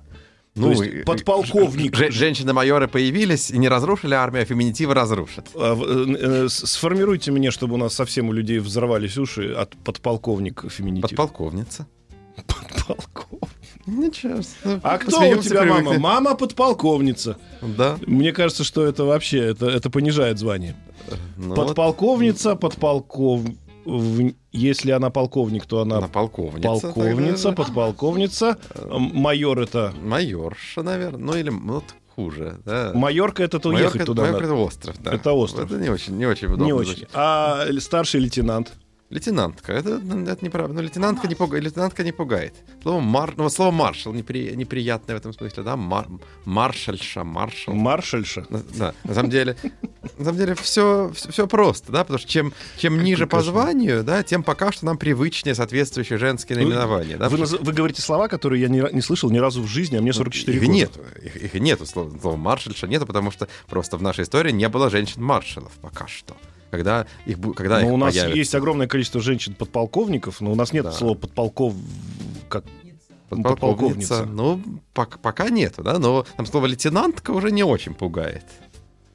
Ну, 0.58 0.72
То 0.74 0.82
есть 0.82 1.04
подполковник. 1.04 1.94
Же- 1.94 2.10
Женщины-майоры 2.10 2.88
появились 2.88 3.50
и 3.50 3.58
не 3.58 3.68
разрушили 3.68 4.14
армию, 4.14 4.42
а 4.42 4.44
феминитивы 4.46 4.94
разрушат. 4.94 5.48
А, 5.54 5.74
э, 5.76 6.44
э, 6.46 6.48
Сформируйте 6.48 7.30
мне, 7.30 7.50
чтобы 7.50 7.74
у 7.74 7.76
нас 7.76 7.92
совсем 7.94 8.30
у 8.30 8.32
людей 8.32 8.58
взорвались 8.60 9.18
уши 9.18 9.52
от 9.52 9.76
подполковник 9.84 10.64
феминитив. 10.70 11.10
Подполковница. 11.10 11.86
Подполковник. 12.46 13.50
Ничего. 13.86 14.40
А 14.82 14.98
кто 14.98 15.20
у 15.20 15.36
тебя 15.36 15.64
мама? 15.64 15.76
привыкли. 15.80 15.98
Мама 15.98 16.34
подполковница. 16.34 17.36
Да. 17.62 17.98
Мне 18.06 18.32
кажется, 18.32 18.64
что 18.64 18.84
это 18.84 19.04
вообще, 19.04 19.38
это, 19.38 19.66
это 19.66 19.90
понижает 19.90 20.38
звание. 20.38 20.74
Ну, 21.36 21.54
вот 21.54 21.68
Подполковница, 21.68 22.56
подполков... 22.56 23.42
в- 23.84 24.32
Если 24.52 24.90
она 24.90 25.10
полковник, 25.10 25.66
то 25.66 25.80
она 25.82 25.98
она 25.98 26.08
полковница. 26.08 26.68
полковница, 26.68 27.42
тогда. 27.50 27.62
подполковница. 27.62 28.58
Майор 28.90 29.60
это... 29.60 29.92
Майорша, 30.02 30.82
наверное. 30.82 31.20
Ну, 31.20 31.34
или 31.36 31.50
ну, 31.50 31.74
вот 31.74 31.84
хуже. 32.16 32.56
Да. 32.64 32.90
Майорка 32.94 33.44
это 33.44 33.60
то 33.60 33.68
Майорка 33.70 33.84
уехать 33.84 34.00
это- 34.02 34.06
туда 34.06 34.22
майорка 34.22 34.42
надо. 34.42 34.54
это 34.54 34.62
остров, 34.64 34.96
да. 35.00 35.12
Это 35.14 35.32
остров. 35.32 35.70
Это 35.70 35.80
не 35.80 35.90
очень, 35.90 36.16
не 36.16 36.26
очень 36.26 36.48
удобно. 36.48 36.64
Не 36.64 36.72
очень. 36.72 37.06
А 37.12 37.66
старший 37.78 38.20
лейтенант? 38.20 38.72
Лейтенантка, 39.08 39.72
это, 39.72 39.98
ну, 39.98 40.24
это 40.26 40.44
неправда. 40.44 40.74
Но 40.74 40.80
лейтенантка 40.80 41.28
не, 41.28 41.36
пугает, 41.36 41.62
лейтенантка 41.62 42.02
не 42.02 42.10
пугает. 42.10 42.54
Слово, 42.82 43.00
мар... 43.00 43.34
ну, 43.36 43.44
вот 43.44 43.52
слово 43.52 43.70
маршал 43.70 44.12
непри... 44.12 44.52
неприятное 44.56 45.14
в 45.14 45.18
этом 45.20 45.32
смысле, 45.32 45.62
да? 45.62 45.76
Мар... 45.76 46.08
Маршальша, 46.44 47.22
маршал. 47.22 47.72
Маршальша? 47.74 48.46
На- 48.48 48.64
Да, 48.76 48.94
на 49.04 49.14
самом 49.14 49.30
деле, 49.30 49.56
на 50.18 50.24
самом 50.24 50.38
деле 50.38 50.54
все, 50.56 51.12
все, 51.14 51.46
просто, 51.46 51.92
да, 51.92 52.02
потому 52.02 52.18
что 52.18 52.28
чем, 52.28 52.52
чем 52.78 53.00
ниже 53.04 53.28
по 53.28 53.42
званию, 53.42 54.02
да, 54.02 54.24
тем 54.24 54.42
пока 54.42 54.72
что 54.72 54.86
нам 54.86 54.98
привычнее 54.98 55.54
соответствующие 55.54 56.18
женские 56.18 56.58
наименования. 56.58 57.16
Да, 57.16 57.28
Вы, 57.28 57.38
потому 57.38 57.64
вы 57.64 57.72
говорите 57.72 58.02
слова, 58.02 58.26
которые 58.26 58.60
я 58.62 58.68
не, 58.68 58.82
не 58.92 59.02
слышал 59.02 59.30
ни 59.30 59.38
разу 59.38 59.62
в 59.62 59.68
жизни, 59.68 59.96
а 59.96 60.02
мне 60.02 60.10
что 60.10 60.22
44 60.24 60.56
их 60.56 60.62
года. 60.64 60.72
нету, 60.74 61.00
их, 61.22 61.36
их 61.36 61.54
нету, 61.54 61.86
слова, 61.86 62.10
слова 62.20 62.36
маршальша 62.36 62.88
нету, 62.88 63.06
потому 63.06 63.30
что 63.30 63.46
просто 63.68 63.96
в 63.98 64.02
нашей 64.02 64.24
истории 64.24 64.50
не 64.50 64.68
было 64.68 64.90
женщин-маршалов 64.90 65.70
пока 65.80 66.08
что. 66.08 66.36
Когда 66.70 67.06
их, 67.26 67.38
когда 67.54 67.80
Но 67.80 67.86
их 67.86 67.92
у 67.92 67.96
нас 67.96 68.14
появится 68.14 68.38
есть 68.38 68.54
огромное 68.54 68.86
количество 68.86 69.20
женщин-подполковников, 69.20 70.40
но 70.40 70.52
у 70.52 70.54
нас 70.54 70.72
нет 70.72 70.84
Да. 70.84 70.92
слова 70.92 71.14
подполков... 71.14 71.74
Как... 72.48 72.64
подполковница, 73.28 74.24
ну, 74.24 74.60
пок- 74.94 75.18
пока 75.20 75.48
нету, 75.48 75.82
да, 75.82 75.98
но 75.98 76.26
там 76.36 76.46
слово 76.46 76.66
лейтенантка 76.66 77.30
уже 77.30 77.50
не 77.50 77.64
очень 77.64 77.94
пугает. 77.94 78.44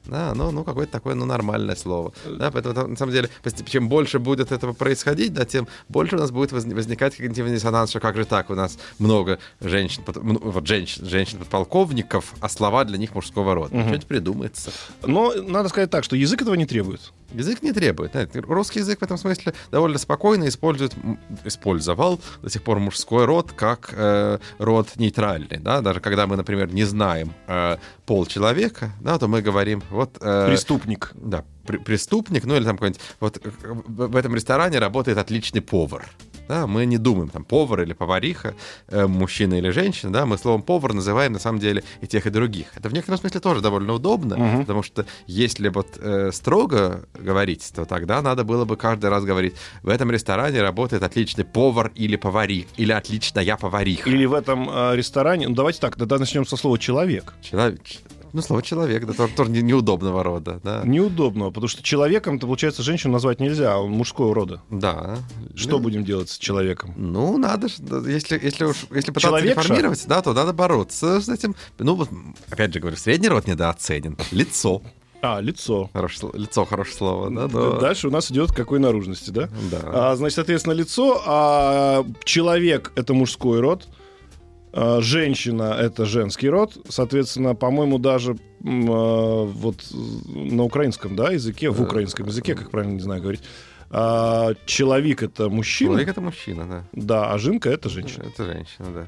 Да, 0.04 0.32
ну, 0.34 0.50
ну 0.50 0.64
какое-то 0.64 0.90
такое, 0.90 1.14
ну, 1.14 1.24
нормальное 1.24 1.76
слово. 1.76 2.12
Да, 2.26 2.50
поэтому, 2.50 2.74
там, 2.74 2.90
на 2.90 2.96
самом 2.96 3.12
деле, 3.12 3.30
чем 3.66 3.88
больше 3.88 4.18
будет 4.18 4.50
этого 4.50 4.72
происходить, 4.72 5.32
да, 5.32 5.44
тем 5.44 5.68
больше 5.88 6.16
у 6.16 6.18
нас 6.18 6.32
будет 6.32 6.50
возни- 6.50 6.74
возникать 6.74 7.14
когнитивный 7.16 7.54
диссонанс, 7.54 7.90
что 7.90 8.00
как 8.00 8.16
же 8.16 8.24
так, 8.24 8.50
у 8.50 8.54
нас 8.54 8.78
много 8.98 9.38
женщин, 9.60 10.02
вот 10.06 10.66
женщин, 10.66 11.06
женщин-подполковников, 11.06 12.34
а 12.40 12.48
слова 12.48 12.84
для 12.84 12.98
них 12.98 13.14
мужского 13.14 13.54
рода. 13.54 13.68
Что-нибудь 13.68 14.06
придумается. 14.06 14.72
Но 15.06 15.34
надо 15.34 15.68
сказать 15.68 15.90
так, 15.90 16.02
что 16.02 16.16
язык 16.16 16.42
этого 16.42 16.54
не 16.54 16.66
требует. 16.66 17.12
Язык 17.34 17.62
не 17.62 17.72
требует. 17.72 18.12
да, 18.12 18.26
Русский 18.42 18.80
язык 18.80 19.00
в 19.00 19.02
этом 19.02 19.16
смысле 19.16 19.54
довольно 19.70 19.98
спокойно 19.98 20.48
использует, 20.48 20.94
использовал 21.44 22.20
до 22.42 22.50
сих 22.50 22.62
пор 22.62 22.78
мужской 22.78 23.24
род 23.24 23.52
как 23.52 23.90
э, 23.92 24.38
род 24.58 24.88
нейтральный. 24.96 25.58
Да? 25.58 25.80
Даже 25.80 26.00
когда 26.00 26.26
мы, 26.26 26.36
например, 26.36 26.72
не 26.72 26.84
знаем 26.84 27.32
э, 27.46 27.76
пол 28.06 28.26
человека, 28.26 28.90
да, 29.00 29.18
то 29.18 29.28
мы 29.28 29.42
говорим, 29.42 29.82
вот... 29.90 30.18
э, 30.20 30.46
Преступник. 30.46 31.12
да, 31.14 31.44
при- 31.66 31.78
преступник, 31.78 32.44
ну 32.44 32.56
или 32.56 32.64
там 32.64 32.76
какой-нибудь... 32.76 33.00
Вот 33.20 33.38
э, 33.44 33.50
в 33.62 34.16
этом 34.16 34.34
ресторане 34.34 34.78
работает 34.78 35.18
отличный 35.18 35.60
повар. 35.60 36.06
Да, 36.48 36.66
мы 36.66 36.86
не 36.86 36.98
думаем, 36.98 37.28
там, 37.28 37.44
повар 37.44 37.82
или 37.82 37.92
повариха, 37.92 38.54
э, 38.88 39.06
мужчина 39.06 39.54
или 39.54 39.70
женщина, 39.70 40.12
да, 40.12 40.26
мы 40.26 40.38
словом 40.38 40.62
повар 40.62 40.92
называем 40.92 41.32
на 41.32 41.38
самом 41.38 41.60
деле 41.60 41.82
и 42.00 42.06
тех, 42.06 42.26
и 42.26 42.30
других. 42.30 42.66
Это 42.76 42.88
в 42.88 42.92
некотором 42.92 43.18
смысле 43.18 43.40
тоже 43.40 43.60
довольно 43.60 43.92
удобно, 43.94 44.60
потому 44.60 44.82
что 44.82 45.06
если 45.26 45.68
вот 45.68 45.98
э, 45.98 46.30
строго 46.32 47.04
говорить, 47.14 47.72
то 47.74 47.84
тогда 47.84 48.22
надо 48.22 48.44
было 48.44 48.64
бы 48.64 48.76
каждый 48.76 49.10
раз 49.10 49.24
говорить, 49.24 49.54
в 49.82 49.88
этом 49.88 50.10
ресторане 50.10 50.62
работает 50.62 51.02
отличный 51.02 51.44
повар 51.44 51.90
или 51.94 52.16
поварих, 52.16 52.66
или 52.76 52.92
отличная 52.92 53.56
повариха. 53.56 54.08
Или 54.08 54.26
в 54.26 54.34
этом 54.34 54.68
э, 54.70 54.96
ресторане... 54.96 55.48
Ну, 55.48 55.54
давайте 55.54 55.80
так, 55.80 55.96
тогда 55.96 56.18
начнем 56.18 56.44
со 56.44 56.56
слова 56.56 56.78
«человек». 56.78 57.34
Человек, 57.42 57.80
ну, 58.32 58.42
слово 58.42 58.62
человек, 58.62 59.04
да, 59.06 59.12
тоже, 59.12 59.32
тоже 59.34 59.50
не- 59.50 59.62
неудобного 59.62 60.22
рода, 60.22 60.60
да. 60.64 60.82
Неудобно, 60.84 61.48
потому 61.48 61.68
что 61.68 61.82
человеком-то, 61.82 62.46
получается, 62.46 62.82
женщину 62.82 63.12
назвать 63.12 63.40
нельзя, 63.40 63.74
а 63.74 63.78
он 63.78 63.90
мужского 63.92 64.34
рода. 64.34 64.62
Да. 64.70 65.18
Что 65.54 65.72
Ну, 65.72 65.78
будем 65.80 66.04
делать 66.04 66.30
с 66.30 66.38
человеком? 66.38 66.94
Ну, 66.96 67.36
надо 67.38 67.68
ж, 67.68 67.74
да, 67.78 67.98
если, 68.08 68.38
если 68.42 68.64
уж 68.64 68.76
если 68.90 69.10
пытаться 69.10 69.28
Человекша? 69.28 69.60
реформировать, 69.62 70.04
да, 70.06 70.22
то 70.22 70.32
надо 70.32 70.52
бороться 70.52 71.20
с 71.20 71.28
этим. 71.28 71.54
Ну, 71.78 71.94
вот, 71.94 72.08
опять 72.50 72.72
же 72.72 72.80
говорю, 72.80 72.96
средний 72.96 73.28
род 73.28 73.46
недооценен. 73.46 74.16
Лицо. 74.30 74.82
А, 75.24 75.40
лицо. 75.40 75.88
Хорошее, 75.92 76.32
лицо 76.34 76.64
хорошее 76.64 76.96
слово, 76.96 77.30
да, 77.30 77.46
но... 77.46 77.78
Дальше 77.78 78.08
у 78.08 78.10
нас 78.10 78.30
идет 78.32 78.50
какой 78.50 78.80
наружности, 78.80 79.30
да? 79.30 79.48
Да. 79.70 80.10
А, 80.10 80.16
значит, 80.16 80.34
соответственно, 80.34 80.72
лицо, 80.74 81.22
а 81.24 82.04
человек— 82.24 82.90
это 82.96 83.14
мужской 83.14 83.60
род, 83.60 83.86
женщина— 84.72 85.76
это 85.80 86.04
женский 86.04 86.48
род. 86.48 86.76
Соответственно, 86.88 87.54
по-моему, 87.54 87.98
даже 87.98 88.36
а, 88.64 89.44
вот 89.44 89.76
на 90.26 90.64
украинском 90.64 91.16
да, 91.16 91.30
языке, 91.30 91.70
в 91.70 91.82
украинском 91.82 92.26
языке, 92.26 92.54
как 92.54 92.70
правильно, 92.70 92.94
не 92.94 93.00
знаю 93.00 93.20
говорить, 93.20 93.42
а, 93.90 94.54
человек— 94.64 95.22
это 95.24 95.50
мужчина, 95.50 95.90
Человек 95.90 96.08
это 96.08 96.20
мужчина, 96.20 96.66
да. 96.66 96.84
да, 96.92 97.32
а 97.32 97.38
жинка— 97.38 97.70
это 97.70 97.90
женщина. 97.90 98.24
Это 98.24 98.46
женщина, 98.46 98.86
да. 98.94 99.06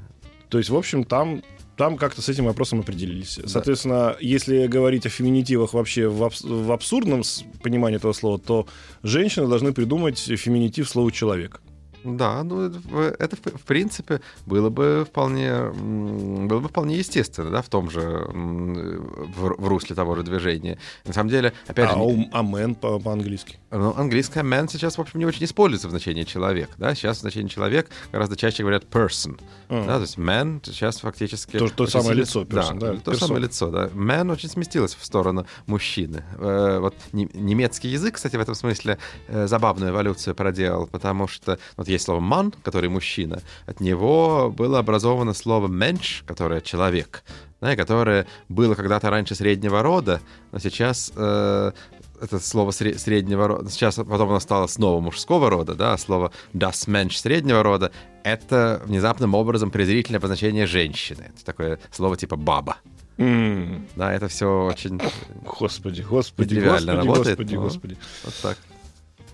То 0.50 0.59
есть, 0.59 0.70
в 0.70 0.77
общем, 0.77 1.05
там 1.05 1.42
там 1.77 1.96
как-то 1.96 2.22
с 2.22 2.29
этим 2.29 2.44
вопросом 2.44 2.81
определились. 2.81 3.40
Соответственно, 3.46 4.16
если 4.20 4.68
говорить 4.68 5.07
о 5.07 5.09
феминитивах 5.09 5.74
вообще 5.74 6.07
в, 6.07 6.22
абс- 6.22 6.44
в 6.44 6.70
абсурдном 6.70 7.22
понимании 7.62 7.96
этого 7.96 8.12
слова, 8.12 8.38
то 8.38 8.68
женщины 9.03 9.48
должны 9.48 9.72
придумать 9.72 10.18
феминитив 10.18 10.88
слова 10.88 11.11
«человек». 11.11 11.61
Да, 12.05 12.43
ну 12.45 12.61
это, 12.62 12.79
в- 13.37 13.64
принципе 13.64 14.21
было 14.47 14.69
бы 14.71 15.07
вполне 15.09 15.71
было 15.73 16.61
бы 16.61 16.69
вполне 16.69 16.97
естественно, 16.99 17.51
да, 17.51 17.62
в 17.62 17.69
том 17.69 17.90
же 17.90 18.27
в, 18.29 19.55
в 19.59 19.69
русле 19.69 19.97
того 19.97 20.14
же 20.14 20.23
движения. 20.23 20.79
На 21.07 21.12
самом 21.12 21.31
деле, 21.31 21.53
опять 21.67 21.90
А, 21.90 21.95
же, 21.95 22.29
а 22.33 22.43
man 22.43 22.75
по- 22.75 22.99
по-английски. 22.99 23.59
Ну, 23.71 23.95
английское 23.97 24.43
man 24.45 24.71
сейчас, 24.71 24.99
в 24.99 25.01
общем, 25.01 25.19
не 25.19 25.27
очень 25.27 25.45
используется 25.45 25.88
в 25.88 25.90
значении 25.90 26.25
человек. 26.25 26.71
Да? 26.79 26.95
Сейчас 26.95 27.19
в 27.19 27.21
значении 27.23 27.49
человек 27.49 27.88
гораздо 28.12 28.37
чаще 28.37 28.62
говорят 28.62 28.85
person. 28.85 29.40
А. 29.69 29.87
Да? 29.87 29.95
То 29.97 30.03
есть 30.03 30.19
man 30.19 30.61
сейчас 30.64 30.99
фактически... 30.99 31.59
То- 31.59 31.69
то 31.69 31.87
самое 31.87 32.11
сильно- 32.11 32.21
лицо, 32.21 32.43
person, 32.43 32.79
да, 32.79 32.93
то 32.95 33.11
персон. 33.12 33.29
самое 33.29 33.45
лицо, 33.45 33.71
да. 33.71 33.87
Man 33.88 34.31
очень 34.31 34.49
сместилось 34.49 34.95
в 34.95 35.05
сторону 35.05 35.47
мужчины. 35.67 36.23
Э, 36.38 36.79
вот 36.81 36.95
не- 37.12 37.29
немецкий 37.35 37.88
язык, 37.88 38.14
кстати, 38.17 38.37
в 38.37 38.40
этом 38.40 38.55
смысле 38.55 38.99
э, 39.29 39.47
забавную 39.47 39.90
эволюцию 39.93 40.35
проделал, 40.35 40.87
потому 40.87 41.27
что 41.29 41.59
вот 41.77 41.88
есть 41.94 42.04
слово 42.04 42.20
man, 42.20 42.54
который 42.62 42.88
мужчина, 42.88 43.42
от 43.66 43.80
него 43.80 44.52
было 44.57 44.78
образовано 44.78 45.35
слово 45.35 45.68
mensch, 45.68 46.22
которое 46.26 46.61
человек, 46.61 47.24
да, 47.61 47.74
которое 47.76 48.26
было 48.48 48.74
когда-то 48.74 49.11
раньше 49.11 49.35
среднего 49.35 49.83
рода, 49.83 50.20
но 50.52 50.59
сейчас 50.59 51.12
э, 51.16 51.72
это 52.20 52.38
слово 52.40 52.70
сре- 52.70 52.98
среднего 52.98 53.48
рода, 53.48 53.70
сейчас 53.70 53.94
потом 53.96 54.28
оно 54.30 54.40
стало 54.40 54.66
снова 54.66 55.00
мужского 55.00 55.50
рода, 55.50 55.74
да, 55.74 55.94
а 55.94 55.98
слово 55.98 56.30
das 56.52 56.87
Mensch 56.88 57.16
среднего 57.16 57.62
рода, 57.62 57.90
это 58.22 58.80
внезапным 58.85 59.35
образом 59.35 59.70
презрительное 59.70 60.18
обозначение 60.18 60.66
женщины. 60.66 61.33
Это 61.35 61.44
такое 61.44 61.78
слово 61.90 62.16
типа 62.16 62.37
баба. 62.37 62.76
М, 63.16 63.87
Да, 63.96 64.12
это 64.12 64.26
все 64.28 64.46
очень 64.66 65.00
Господи, 65.59 66.02
господи, 66.02 66.59
господи, 66.59 66.90
работает, 66.90 67.26
господи, 67.38 67.54
господи. 67.57 67.96
вот 68.24 68.35
так. 68.42 68.59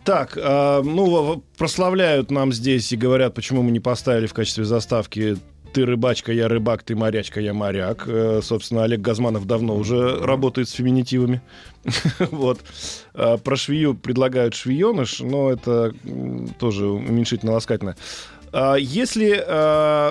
Так, 0.04 0.38
а, 0.40 0.82
ну, 0.82 1.44
прославляют 1.58 2.30
нам 2.30 2.52
здесь 2.52 2.92
и 2.92 2.96
говорят, 2.96 3.34
почему 3.34 3.62
мы 3.62 3.70
не 3.70 3.80
поставили 3.80 4.26
в 4.26 4.34
качестве 4.34 4.64
заставки 4.64 5.36
ты 5.72 5.86
рыбачка, 5.86 6.32
я 6.32 6.48
рыбак, 6.48 6.82
ты 6.82 6.96
морячка, 6.96 7.40
я 7.40 7.54
моряк. 7.54 8.04
Э, 8.06 8.40
собственно, 8.42 8.82
Олег 8.82 9.00
Газманов 9.00 9.46
давно 9.46 9.76
уже 9.76 10.18
работает 10.18 10.68
с 10.68 10.72
феминитивами. 10.72 11.42
вот. 12.18 12.60
А 13.14 13.36
про 13.36 13.56
швею 13.56 13.94
предлагают 13.94 14.54
швееныш, 14.54 15.20
но 15.20 15.52
это 15.52 15.94
тоже 16.58 16.86
уменьшительно-ласкательно. 16.86 17.96
А 18.52 18.74
если 18.74 19.44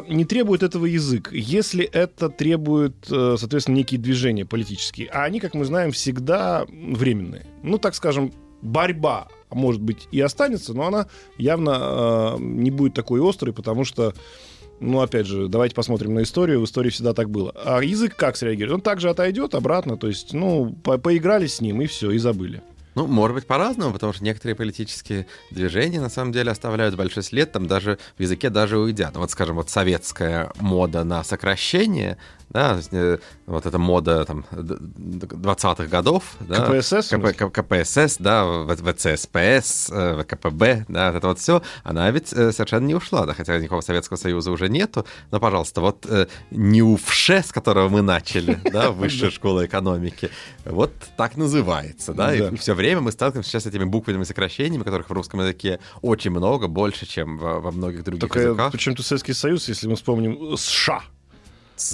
не 0.09 0.23
требует 0.23 0.63
этого 0.63 0.85
язык, 0.85 1.29
если 1.33 1.83
это 1.83 2.29
требует, 2.29 2.95
э, 3.11 3.35
соответственно, 3.37 3.75
некие 3.75 3.99
движения 3.99 4.45
политические, 4.45 5.09
а 5.09 5.25
они, 5.25 5.41
как 5.41 5.55
мы 5.55 5.65
знаем, 5.65 5.91
всегда 5.91 6.65
временные. 6.69 7.45
Ну, 7.63 7.77
так 7.77 7.95
скажем, 7.95 8.31
борьба, 8.61 9.27
может 9.51 9.81
быть, 9.81 10.07
и 10.11 10.21
останется, 10.21 10.73
но 10.73 10.87
она 10.87 11.07
явно 11.37 11.77
э, 11.79 12.35
не 12.39 12.71
будет 12.71 12.93
такой 12.93 13.27
острой, 13.27 13.53
потому 13.53 13.83
что 13.83 14.13
ну, 14.79 15.01
опять 15.01 15.25
же, 15.25 15.49
давайте 15.49 15.75
посмотрим 15.75 16.13
на 16.13 16.23
историю. 16.23 16.61
В 16.61 16.65
истории 16.65 16.89
всегда 16.89 17.13
так 17.13 17.29
было. 17.29 17.53
А 17.65 17.81
язык 17.81 18.15
как 18.15 18.37
среагирует? 18.37 18.75
Он 18.75 18.81
также 18.81 19.09
отойдет 19.09 19.53
обратно, 19.53 19.97
то 19.97 20.07
есть, 20.07 20.33
ну, 20.33 20.73
по 20.83 20.97
поиграли 20.97 21.47
с 21.47 21.59
ним, 21.59 21.81
и 21.81 21.85
все, 21.85 22.11
и 22.11 22.17
забыли. 22.17 22.61
Ну, 22.95 23.05
может 23.07 23.35
быть, 23.35 23.45
по-разному, 23.45 23.93
потому 23.93 24.13
что 24.13 24.23
некоторые 24.23 24.55
политические 24.55 25.27
движения, 25.51 26.01
на 26.01 26.09
самом 26.09 26.31
деле, 26.31 26.51
оставляют 26.51 26.95
большой 26.95 27.23
след, 27.23 27.51
там 27.51 27.67
даже 27.67 27.99
в 28.17 28.21
языке 28.21 28.49
даже 28.49 28.77
уйдя. 28.77 29.11
Ну, 29.13 29.21
вот, 29.21 29.31
скажем, 29.31 29.57
вот 29.57 29.69
советская 29.69 30.51
мода 30.59 31.03
на 31.03 31.23
сокращение, 31.23 32.17
да, 32.49 32.79
э, 32.91 33.17
вот 33.45 33.65
эта 33.65 33.77
мода 33.77 34.25
там 34.25 34.45
20-х 34.51 35.85
годов, 35.85 36.23
да, 36.39 36.65
КПСС, 36.65 37.09
КП, 37.09 37.51
КПСС, 37.51 38.17
да, 38.17 38.65
ВЦСПС, 38.65 39.89
э, 39.91 40.23
ВКПБ, 40.23 40.85
да, 40.87 41.13
это 41.13 41.27
вот 41.27 41.39
все, 41.39 41.61
она 41.83 42.09
ведь 42.11 42.33
э, 42.33 42.51
совершенно 42.51 42.85
не 42.85 42.95
ушла, 42.95 43.25
да, 43.25 43.33
хотя 43.33 43.57
никакого 43.57 43.81
Советского 43.81 44.17
Союза 44.17 44.51
уже 44.51 44.69
нету, 44.69 45.05
но, 45.31 45.39
пожалуйста, 45.39 45.81
вот 45.81 46.07
НИУФШЕ, 46.51 47.43
с 47.43 47.51
которого 47.51 47.89
мы 47.89 48.01
начали, 48.01 48.59
да, 48.71 48.91
высшая 48.91 49.29
школа 49.29 49.65
экономики, 49.65 50.31
вот 50.65 50.91
так 51.17 51.37
называется, 51.37 52.13
да, 52.13 52.33
и 52.33 52.55
все 52.55 52.73
время 52.73 53.01
мы 53.01 53.11
сталкиваемся 53.11 53.51
сейчас 53.51 53.63
с 53.63 53.67
этими 53.67 53.83
буквенными 53.83 54.23
сокращениями, 54.23 54.83
которых 54.83 55.09
в 55.09 55.13
русском 55.13 55.41
языке 55.41 55.79
очень 56.01 56.31
много, 56.31 56.67
больше, 56.67 57.05
чем 57.05 57.37
во 57.37 57.71
многих 57.71 58.03
других 58.03 58.35
языках. 58.35 58.71
Почему-то 58.71 59.03
Советский 59.03 59.33
Союз, 59.33 59.67
если 59.67 59.87
мы 59.87 59.95
вспомним 59.95 60.57
США, 60.57 61.03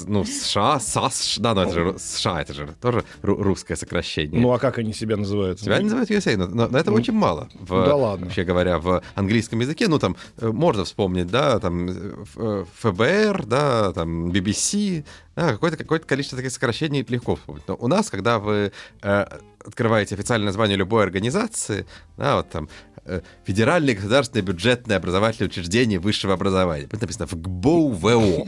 ну, 0.08 0.24
США, 0.26 0.80
САС, 0.80 1.38
да, 1.40 1.54
но 1.54 1.64
это 1.64 1.74
же 1.74 1.96
США, 2.00 2.42
это 2.42 2.54
же 2.54 2.76
тоже 2.82 3.04
русское 3.22 3.76
сокращение. 3.76 4.42
Ну, 4.42 4.52
а 4.52 4.60
как 4.60 4.78
они 4.78 4.94
себя 4.94 5.18
называют? 5.18 5.60
Себя 5.60 5.80
называют 5.80 6.10
USA, 6.10 6.38
но, 6.38 6.68
но 6.68 6.78
этого 6.78 6.96
ну, 6.96 7.02
очень 7.02 7.14
мало. 7.14 7.50
В, 7.60 7.86
да 7.86 7.96
ладно. 7.96 8.26
Вообще 8.26 8.44
говоря, 8.44 8.80
в 8.80 9.02
английском 9.16 9.60
языке, 9.60 9.88
ну, 9.88 10.00
там, 10.00 10.16
э, 10.38 10.48
можно 10.48 10.84
вспомнить, 10.86 11.28
да, 11.28 11.60
там, 11.60 11.88
э, 12.36 12.66
ФБР, 12.80 13.46
да, 13.46 13.94
там, 13.94 14.30
BBC, 14.32 15.06
да, 15.36 15.52
какое-то 15.52 15.78
какое 15.78 16.00
количество 16.00 16.38
таких 16.38 16.52
сокращений 16.52 17.06
легко 17.08 17.36
вспомнить. 17.36 17.64
Но 17.68 17.76
у 17.76 17.88
нас, 17.88 18.10
когда 18.10 18.40
вы 18.40 18.72
э, 19.02 19.26
открываете 19.66 20.16
официальное 20.16 20.48
название 20.48 20.78
любой 20.78 21.04
организации, 21.04 21.86
да, 22.18 22.38
вот 22.38 22.50
там, 22.50 22.70
э, 23.06 23.22
Федеральное 23.46 23.96
государственное 23.96 24.44
бюджетное 24.44 24.98
образовательное 24.98 25.50
учреждение 25.50 26.00
высшего 26.00 26.34
образования. 26.34 26.88
Будет 26.88 27.02
написано 27.02 27.28
ФГБОУ-ВО. 27.28 28.48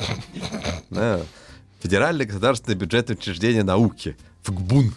Да. 0.90 1.20
Федеральное 1.82 2.26
государственное 2.26 2.78
бюджетное 2.78 3.16
учреждение 3.18 3.64
науки. 3.64 4.16
ФГБУН. 4.44 4.94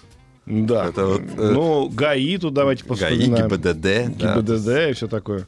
Да. 0.47 0.87
Это 0.87 1.07
вот, 1.07 1.21
э, 1.21 1.51
ну, 1.53 1.89
ГАИ 1.89 2.39
тут 2.39 2.55
давайте 2.55 2.85
посмотрим. 2.85 3.33
ГАИ, 3.33 3.43
ГИБДД. 3.43 4.17
ГИБДД 4.17 4.65
да. 4.65 4.91
и 4.91 4.93
все 4.95 5.09
такое. 5.09 5.47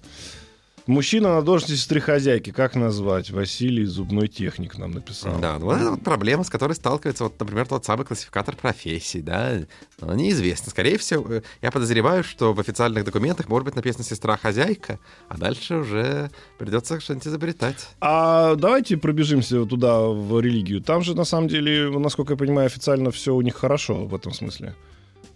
Мужчина 0.87 1.37
на 1.37 1.43
должности 1.43 1.77
сестры 1.77 2.01
хозяйки, 2.01 2.51
как 2.51 2.75
назвать? 2.75 3.31
Василий 3.31 3.85
Зубной 3.85 4.27
техник 4.27 4.77
нам 4.79 4.91
написал. 4.91 5.39
Да, 5.39 5.59
ну 5.59 5.67
вот 5.67 5.77
это 5.77 5.91
вот 5.93 6.03
проблема, 6.03 6.43
с 6.43 6.51
которой 6.51 6.73
сталкивается, 6.73 7.25
вот, 7.25 7.39
например, 7.39 7.67
тот 7.69 7.85
самый 7.85 8.05
классификатор 8.05 8.57
профессий, 8.57 9.23
да, 9.23 9.61
но 10.01 10.15
неизвестно. 10.15 10.71
Скорее 10.71 10.99
всего, 10.99 11.25
э, 11.35 11.43
я 11.61 11.71
подозреваю, 11.71 12.25
что 12.25 12.53
в 12.53 12.59
официальных 12.59 13.05
документах 13.05 13.49
может 13.49 13.67
быть 13.67 13.77
написано 13.77 14.03
сестра 14.03 14.37
хозяйка, 14.37 14.99
а 15.29 15.39
дальше 15.39 15.77
уже 15.77 16.31
придется 16.59 16.99
что-нибудь 16.99 17.29
изобретать. 17.29 17.89
А 18.01 18.57
давайте 18.57 18.97
пробежимся 18.97 19.65
туда 19.65 20.01
в 20.01 20.41
религию. 20.41 20.81
Там 20.81 21.03
же, 21.03 21.15
на 21.15 21.25
самом 21.25 21.47
деле, 21.47 21.91
насколько 21.97 22.33
я 22.33 22.37
понимаю, 22.37 22.67
официально 22.67 23.13
все 23.13 23.35
у 23.35 23.41
них 23.41 23.55
хорошо 23.55 24.07
в 24.07 24.15
этом 24.17 24.33
смысле 24.33 24.75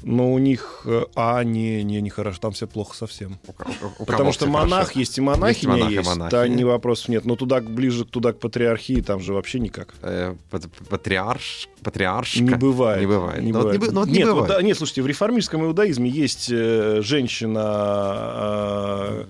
но 0.03 0.33
у 0.33 0.39
них... 0.39 0.83
Э, 0.85 1.05
а, 1.15 1.43
не, 1.43 1.83
не, 1.83 2.01
не 2.01 2.11
хорошо, 2.11 2.39
там 2.41 2.53
все 2.53 2.67
плохо 2.67 2.97
совсем. 2.97 3.39
У, 3.47 3.51
у, 3.51 4.03
у 4.03 4.07
Потому 4.07 4.33
что 4.33 4.47
монах 4.47 4.89
хорошо. 4.89 5.01
есть 5.01 5.19
и 5.19 5.21
монахиня 5.21 5.77
есть, 5.77 5.91
есть 5.91 6.09
монах 6.09 6.31
да, 6.31 6.49
не 6.49 6.65
вопросов 6.65 7.09
нет. 7.09 7.25
Но 7.25 7.37
туда, 7.37 7.61
ближе 7.61 8.05
туда 8.05 8.33
к 8.33 8.39
патриархии, 8.39 9.01
там 9.01 9.21
же 9.21 9.33
вообще 9.33 9.61
никак. 9.61 9.95
Э, 10.03 10.35
патриарш, 10.89 11.69
патриаршка? 11.83 12.41
Не 12.41 12.55
бывает. 12.55 13.01
Не 13.01 13.07
бывает. 13.07 13.43
Не 13.43 13.53
бывает. 13.53 13.79
Вот 13.81 13.89
не, 13.89 13.93
ну, 13.93 14.01
вот 14.01 14.09
не 14.09 14.19
нет, 14.19 14.29
бывает. 14.29 14.49
Вот, 14.49 14.57
да, 14.57 14.63
нет, 14.63 14.77
слушайте, 14.77 15.03
в 15.03 15.07
реформистском 15.07 15.65
иудаизме 15.65 16.11
есть 16.11 16.49
э, 16.51 17.01
женщина 17.03 17.65
э, 18.29 19.25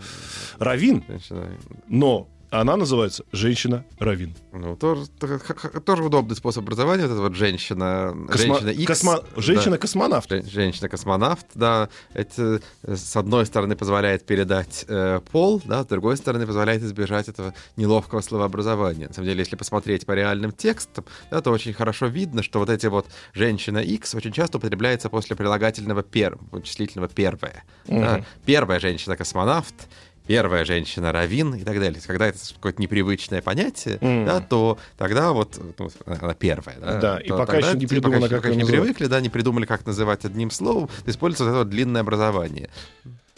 равин, 0.59 1.05
женщина. 1.09 1.49
но 1.89 2.29
она 2.61 2.77
называется 2.77 3.25
«Женщина-равин». 3.33 4.37
Ну, 4.53 4.77
тоже, 4.77 5.07
тоже 5.09 6.03
удобный 6.03 6.37
способ 6.37 6.65
образования. 6.65 7.03
Вот 7.05 7.13
эта 7.13 7.21
вот 7.21 7.35
женщина... 7.35 8.15
Космо... 8.29 8.55
Женщина 8.55 8.71
X. 8.71 8.87
Космо... 8.87 9.21
Женщина-космонавт. 9.37 10.29
Да. 10.29 10.43
Женщина-космонавт, 10.43 11.47
да. 11.55 11.89
Это, 12.15 12.61
с 12.83 13.17
одной 13.17 13.47
стороны, 13.47 13.77
позволяет 13.77 14.27
передать 14.27 14.85
э, 14.89 15.21
пол, 15.31 15.63
да, 15.65 15.83
с 15.83 15.87
другой 15.87 16.17
стороны, 16.17 16.47
позволяет 16.47 16.83
избежать 16.83 17.29
этого 17.29 17.55
неловкого 17.77 18.21
словообразования. 18.21 19.09
На 19.09 19.15
самом 19.15 19.29
деле, 19.29 19.41
если 19.41 19.57
посмотреть 19.57 20.07
по 20.07 20.13
реальным 20.13 20.53
текстам, 20.53 21.05
да, 21.31 21.41
то 21.41 21.51
очень 21.51 21.73
хорошо 21.73 22.07
видно, 22.07 22.43
что 22.43 22.59
вот 22.59 22.71
эти 22.71 22.87
вот 22.87 23.07
«женщина 23.35 23.79
X» 23.79 24.15
очень 24.15 24.33
часто 24.33 24.59
употребляется 24.59 25.09
после 25.09 25.37
прилагательного 25.37 26.03
пер... 26.03 26.39
числительного 26.63 27.09
«первая». 27.09 27.65
Угу. 27.87 28.01
Да. 28.01 28.25
Первая 28.45 28.81
женщина-космонавт, 28.81 29.75
первая 30.27 30.65
женщина 30.65 31.13
равин 31.13 31.55
и 31.55 31.65
так 31.65 31.79
далее. 31.79 32.01
Когда 32.07 32.27
это 32.27 32.39
какое-то 32.55 32.81
непривычное 32.81 33.43
понятие, 33.43 33.97
mm. 33.97 34.27
да, 34.27 34.41
то 34.41 34.79
тогда 34.97 35.33
вот 35.33 35.61
ну, 35.79 35.91
она 36.07 36.35
первая. 36.35 36.77
Да, 36.79 37.01
да 37.01 37.19
и 37.19 37.29
пока 37.29 37.57
еще 37.57 37.77
не 37.77 37.87
придумали, 37.87 38.23
пока, 38.23 38.37
как 38.37 38.43
пока 38.43 38.55
не 38.55 38.65
привыкли, 38.65 39.07
да, 39.07 39.21
не 39.21 39.29
придумали, 39.29 39.67
как 39.67 39.87
называть 39.87 40.25
одним 40.25 40.51
словом, 40.51 40.89
используется 41.07 41.45
вот 41.45 41.51
это 41.51 41.59
вот 41.59 41.69
длинное 41.69 42.03
образование. 42.03 42.71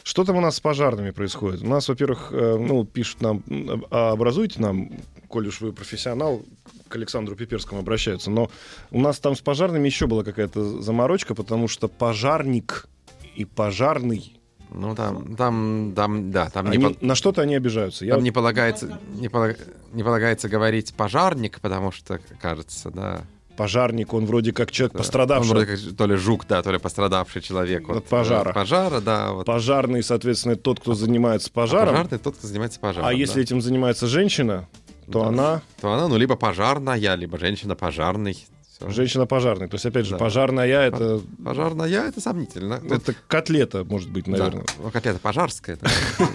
Что 0.03 0.25
там 0.25 0.37
у 0.37 0.41
нас 0.41 0.57
с 0.57 0.61
пожарными 0.61 1.11
происходит? 1.11 1.63
У 1.63 1.67
нас, 1.67 1.87
во-первых, 1.87 2.29
э, 2.31 2.57
ну, 2.59 2.87
пишут 2.87 3.21
нам, 3.21 3.43
а 3.91 4.13
образуйте 4.13 4.59
нам, 4.59 4.91
коль 5.29 5.49
уж 5.49 5.61
вы 5.61 5.75
профессионал, 5.75 6.43
к 6.89 6.97
Александру 6.97 7.37
Пиперскому 7.37 7.81
обращаются, 7.81 8.31
но 8.31 8.51
у 8.91 9.03
нас 9.03 9.19
там 9.19 9.37
с 9.37 9.43
пожарными 9.43 9.87
еще 9.87 10.07
была 10.07 10.25
какая-то 10.25 10.81
заморочка, 10.81 11.35
потому 11.35 11.69
что 11.69 11.89
пожарник 11.89 12.89
и 13.37 13.45
пожарный 13.45 14.38
ну, 14.71 14.95
там, 14.95 15.37
там, 15.37 15.93
там, 15.95 16.31
да, 16.31 16.51
там 16.51 16.67
они, 16.67 16.77
не... 16.79 16.97
На 17.01 17.15
что-то 17.15 17.43
они 17.43 17.55
обижаются. 17.55 18.07
Там 18.07 18.19
Я... 18.19 18.23
не 18.23 18.31
полагается, 18.31 18.99
не, 19.15 19.29
полаг... 19.29 19.59
не 19.93 20.03
полагается 20.03 20.49
говорить 20.49 20.95
пожарник, 20.95 21.61
потому 21.61 21.93
что, 21.93 22.21
кажется, 22.41 22.91
да... 22.91 23.23
Пожарник, 23.57 24.15
он 24.15 24.25
вроде 24.25 24.53
как 24.53 24.71
человек 24.71 24.93
да. 24.93 24.99
пострадавший. 24.99 25.51
Он 25.51 25.57
вроде 25.57 25.77
как 25.77 25.97
то 25.97 26.07
ли 26.07 26.15
жук, 26.15 26.47
да, 26.49 26.63
то 26.63 26.71
ли 26.71 26.79
пострадавший 26.79 27.43
человек. 27.43 27.89
От, 27.89 27.97
от 27.97 28.05
пожара. 28.05 28.51
От 28.51 28.55
пожара, 28.55 29.01
да. 29.01 29.33
Вот. 29.33 29.47
Пожарный, 29.47 30.05
соответственно, 30.05 30.55
тот, 30.55 30.79
кто 30.79 30.95
занимается 30.95 31.51
пожаром. 31.51 31.89
А 31.89 31.99
пожарный 31.99 32.19
тот, 32.19 32.37
кто 32.37 32.47
занимается 32.47 32.79
пожаром. 32.79 33.09
А 33.09 33.11
да. 33.11 33.17
если 33.17 33.43
этим 33.43 33.61
занимается 33.61 34.07
женщина, 34.07 34.69
то 35.11 35.23
да. 35.23 35.29
она... 35.29 35.63
То 35.81 35.93
она, 35.93 36.07
ну, 36.07 36.17
либо 36.17 36.37
пожарная, 36.37 37.17
либо 37.17 37.37
женщина-пожарный. 37.37 38.47
Женщина 38.81 39.27
пожарная. 39.27 39.69
То 39.69 39.75
есть, 39.75 39.87
опять 39.87 40.07
же, 40.07 40.13
да. 40.13 40.19
пожарная 40.19 40.67
это... 40.67 41.21
Пожарная 41.45 41.89
это 41.89 42.21
сомнительно. 42.21 42.81
Это 42.89 43.15
котлета, 43.27 43.85
может 43.85 44.11
быть, 44.11 44.27
наверное. 44.27 44.65
Да. 44.65 44.73
Ну, 44.83 44.91
котлета 44.91 45.19
пожарская. 45.19 45.79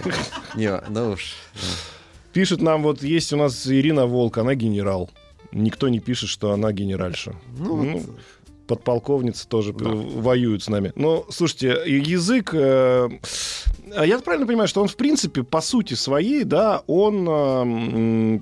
Не, 0.54 0.80
ну 0.88 1.12
уж. 1.12 1.34
Пишет 2.32 2.60
нам, 2.60 2.82
вот 2.82 3.02
есть 3.02 3.32
у 3.32 3.36
нас 3.36 3.66
Ирина 3.66 4.06
Волк, 4.06 4.38
она 4.38 4.54
генерал. 4.54 5.10
Никто 5.52 5.88
не 5.88 6.00
пишет, 6.00 6.28
что 6.28 6.52
она 6.52 6.72
генеральша. 6.72 7.34
Ну, 7.58 7.82
ну 7.82 8.02
подполковница 8.66 9.46
тоже 9.48 9.72
да. 9.72 9.88
воюет 9.88 10.62
с 10.62 10.68
нами. 10.68 10.92
Но, 10.96 11.26
слушайте, 11.30 11.82
язык... 11.86 12.50
Э, 12.54 13.08
я 14.04 14.18
правильно 14.18 14.46
понимаю, 14.46 14.68
что 14.68 14.82
он, 14.82 14.88
в 14.88 14.96
принципе, 14.96 15.42
по 15.42 15.60
сути 15.60 15.94
своей, 15.94 16.44
да, 16.44 16.82
он 16.86 17.26
э, 17.28 18.40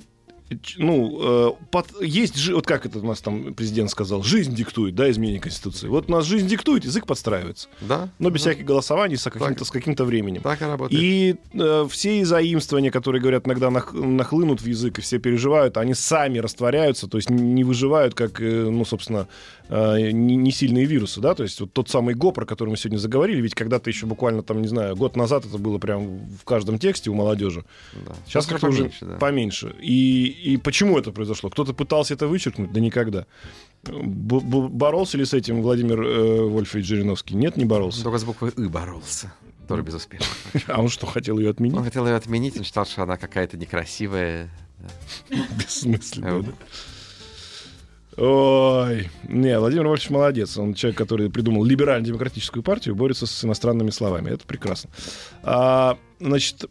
ну, 0.77 1.19
э, 1.21 1.51
под, 1.71 2.03
есть, 2.03 2.49
вот 2.51 2.67
как 2.67 2.87
это 2.87 2.99
у 2.99 3.07
нас 3.07 3.21
там 3.21 3.55
президент 3.55 3.91
сказал, 3.91 4.23
жизнь 4.23 4.55
диктует, 4.55 4.95
да, 4.95 5.11
изменение 5.11 5.41
Конституции. 5.41 5.89
Вот 5.89 6.09
у 6.09 6.13
нас 6.13 6.25
жизнь 6.25 6.49
диктует, 6.49 6.85
язык 6.85 7.07
подстраивается. 7.07 7.69
Да. 7.81 8.09
Но 8.19 8.31
без 8.31 8.43
да. 8.43 8.51
всяких 8.51 8.65
голосований, 8.65 9.17
с 9.17 9.25
каким-то, 9.25 9.65
с 9.65 9.71
каким-то 9.71 10.05
временем. 10.05 10.43
Так 10.43 10.63
и 10.63 10.65
работает. 10.65 11.03
И 11.03 11.37
э, 11.55 11.87
все 11.91 12.25
заимствования, 12.25 12.91
которые, 12.91 13.21
говорят, 13.21 13.47
иногда 13.47 13.71
нах, 13.71 13.93
нахлынут 13.93 14.61
в 14.61 14.67
язык, 14.67 14.99
и 14.99 15.03
все 15.03 15.19
переживают, 15.19 15.77
они 15.77 15.95
сами 15.95 16.39
растворяются, 16.39 17.09
то 17.09 17.19
есть 17.19 17.31
не 17.31 17.65
выживают, 17.65 18.15
как, 18.15 18.41
э, 18.41 18.69
ну, 18.71 18.85
собственно, 18.85 19.29
э, 19.69 20.11
не, 20.11 20.37
не 20.37 20.53
сильные 20.53 20.85
вирусы, 20.85 21.21
да, 21.21 21.35
то 21.35 21.43
есть 21.43 21.61
вот 21.61 21.73
тот 21.73 21.89
самый 21.89 22.15
ГО, 22.15 22.33
про 22.33 22.47
который 22.47 22.71
мы 22.71 22.77
сегодня 22.77 22.99
заговорили, 22.99 23.41
ведь 23.41 23.55
когда-то 23.55 23.91
еще 23.91 24.07
буквально, 24.07 24.43
там, 24.43 24.63
не 24.63 24.69
знаю, 24.69 24.97
год 24.97 25.17
назад 25.17 25.45
это 25.45 25.59
было 25.59 25.79
прям 25.79 26.27
в 26.41 26.45
каждом 26.45 26.79
тексте 26.79 27.11
у 27.11 27.15
молодежи. 27.15 27.65
Да. 28.07 28.15
Сейчас 28.27 28.47
как-то 28.47 28.69
уже 28.69 28.91
да. 29.01 29.17
поменьше. 29.17 29.75
И 29.81 30.37
и 30.43 30.57
почему 30.57 30.99
это 30.99 31.13
произошло? 31.13 31.51
Кто-то 31.51 31.73
пытался 31.73 32.15
это 32.15 32.27
вычеркнуть? 32.27 32.73
Да 32.73 32.81
никогда. 32.81 33.27
Б- 33.85 34.41
б- 34.41 34.69
боролся 34.69 35.17
ли 35.19 35.25
с 35.25 35.35
этим 35.35 35.63
Владимир 35.63 36.03
э, 36.03 36.43
Вольфович 36.49 36.87
Жириновский? 36.87 37.35
Нет, 37.35 37.57
не 37.57 37.65
боролся. 37.65 38.03
Только 38.03 38.19
с 38.19 38.25
буквой 38.25 38.53
«ы» 38.57 38.69
боролся. 38.69 39.33
Тоже 39.69 39.83
безуспешно. 39.83 40.27
А 40.67 40.81
он 40.81 40.89
что, 40.89 41.07
хотел 41.07 41.39
ее 41.39 41.51
отменить? 41.51 41.77
Он 41.77 41.85
хотел 41.85 42.07
ее 42.07 42.17
отменить, 42.17 42.57
он 42.57 42.65
считал, 42.65 42.87
что 42.87 43.03
она 43.05 43.17
какая-то 43.17 43.57
некрасивая. 43.57 44.51
Бессмысленно, 45.59 46.43
да? 46.43 46.53
Ой, 48.17 49.09
не, 49.27 49.59
Владимир 49.59 49.87
Вольфович 49.87 50.11
молодец. 50.11 50.59
Он 50.59 50.75
человек, 50.75 50.99
который 50.99 51.31
придумал 51.31 51.65
либерально-демократическую 51.65 52.63
партию, 52.63 52.95
борется 52.95 53.27
с 53.27 53.45
иностранными 53.45 53.91
словами. 53.91 54.31
Это 54.31 54.45
прекрасно. 54.47 54.91
А, 55.43 55.97
значит, 56.21 56.67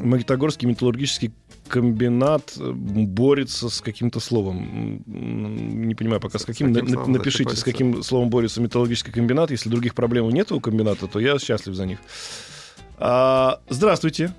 Магнитогорский 0.00 0.68
металлургический 0.68 1.32
комбинат 1.68 2.54
борется 2.58 3.68
с 3.68 3.80
каким-то 3.80 4.20
словом. 4.20 5.02
Не 5.06 5.94
понимаю 5.94 6.20
пока 6.20 6.38
с, 6.38 6.42
С 6.42 6.44
каким. 6.46 6.72
каким 6.74 6.86
На- 6.86 6.92
словом 6.94 7.12
напишите, 7.12 7.44
борется? 7.44 7.60
с 7.60 7.64
каким 7.64 8.02
словом 8.02 8.30
борется 8.30 8.60
металлургический 8.60 9.12
комбинат. 9.12 9.50
Если 9.50 9.68
других 9.70 9.94
проблем 9.94 10.28
нет 10.30 10.50
у 10.52 10.60
комбината, 10.60 11.06
то 11.06 11.20
я 11.20 11.38
счастлив 11.38 11.74
за 11.74 11.86
них. 11.86 11.98
А, 12.98 13.60
здравствуйте. 13.68 14.34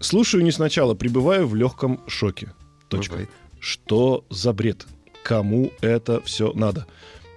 Слушаю 0.00 0.44
не 0.44 0.52
сначала, 0.52 0.94
пребываю 0.94 1.46
в 1.48 1.54
легком 1.54 2.00
шоке. 2.06 2.52
Точка. 2.88 3.12
Бывает. 3.12 3.30
Что 3.60 4.24
за 4.30 4.52
бред? 4.52 4.86
Кому 5.22 5.72
это 5.80 6.20
все 6.22 6.52
надо? 6.52 6.86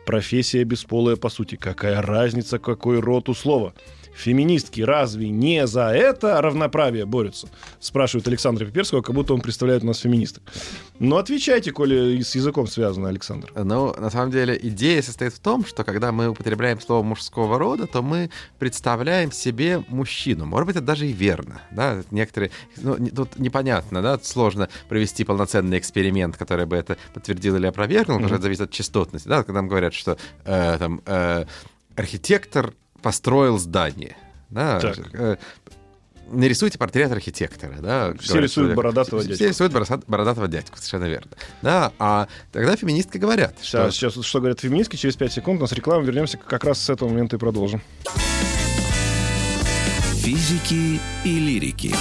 Профессия 0.06 0.64
бесполая 0.64 1.16
по 1.16 1.30
сути. 1.30 1.56
Какая 1.56 2.02
разница, 2.02 2.60
какой 2.60 3.00
род 3.00 3.30
у 3.30 3.34
слова? 3.34 3.74
Феминистки 4.18 4.82
разве 4.82 5.30
не 5.30 5.68
за 5.68 5.90
это 5.90 6.42
равноправие 6.42 7.06
борются? 7.06 7.50
Спрашивает 7.80 8.28
Александра 8.28 8.66
Пиперского, 8.66 9.02
как 9.02 9.14
будто 9.14 9.36
он 9.36 9.42
представляет 9.42 9.84
у 9.84 9.86
нас 9.86 10.00
феминисток. 10.00 10.42
Ну, 10.98 11.18
отвечайте, 11.18 11.72
коли 11.72 12.22
с 12.22 12.34
языком 12.34 12.66
связано, 12.66 13.10
Александр. 13.10 13.52
Ну, 13.56 13.94
на 13.94 14.10
самом 14.10 14.32
деле, 14.32 14.58
идея 14.60 15.04
состоит 15.04 15.34
в 15.34 15.40
том, 15.40 15.64
что 15.64 15.84
когда 15.84 16.12
мы 16.12 16.30
употребляем 16.30 16.82
слово 16.82 17.04
мужского 17.04 17.60
рода, 17.60 17.86
то 17.86 18.02
мы 18.02 18.32
представляем 18.58 19.32
себе 19.32 19.84
мужчину. 19.88 20.46
Может 20.46 20.66
быть, 20.66 20.76
это 20.78 20.86
даже 20.86 21.06
и 21.08 21.14
верно. 21.14 21.62
Да? 21.72 22.02
Некоторые... 22.10 22.50
Ну, 22.78 22.98
тут 23.16 23.38
непонятно, 23.38 24.02
да? 24.02 24.18
Сложно 24.24 24.68
провести 24.90 25.26
полноценный 25.26 25.78
эксперимент, 25.78 26.38
который 26.38 26.66
бы 26.66 26.76
это 26.76 26.98
подтвердил 27.14 27.56
или 27.58 27.68
опровергнул, 27.68 28.18
потому 28.18 28.30
что 28.30 28.36
это 28.38 28.44
зависит 28.44 28.62
от 28.62 28.72
частотности. 28.72 29.28
Да? 29.28 29.44
Когда 29.44 29.62
нам 29.62 29.68
говорят, 29.68 29.94
что 29.94 30.18
э, 30.44 30.78
там, 30.80 31.02
э, 31.06 31.46
архитектор 31.96 32.74
построил 33.02 33.58
здание. 33.58 34.16
Да? 34.50 34.80
Так. 34.80 34.98
Э, 35.14 35.38
нарисуйте 36.30 36.78
портрет 36.78 37.12
архитектора, 37.12 37.76
да? 37.80 38.14
Все 38.20 38.36
рисуют 38.36 38.54
человек. 38.54 38.78
бородатого 38.78 39.22
Все- 39.22 39.30
дядьку. 39.30 39.44
Все 39.44 39.50
рисуют 39.50 40.06
бородатого 40.08 40.48
дядьку, 40.48 40.78
совершенно 40.78 41.06
верно. 41.06 41.32
Да, 41.62 41.92
а 42.00 42.28
тогда 42.52 42.76
феминистки 42.76 43.18
говорят, 43.18 43.56
что... 43.62 43.90
Сейчас, 43.92 44.14
сейчас, 44.14 44.26
что 44.26 44.40
говорят 44.40 44.60
феминистки, 44.60 44.96
через 44.96 45.16
5 45.16 45.34
секунд 45.34 45.60
у 45.60 45.62
нас 45.62 45.72
реклама, 45.74 46.04
вернемся 46.04 46.38
как 46.38 46.64
раз 46.64 46.82
с 46.82 46.90
этого 46.90 47.10
момента 47.10 47.36
и 47.36 47.40
продолжим. 47.40 47.82
Физики 50.16 51.00
и 51.24 51.40
лирики. 51.40 51.94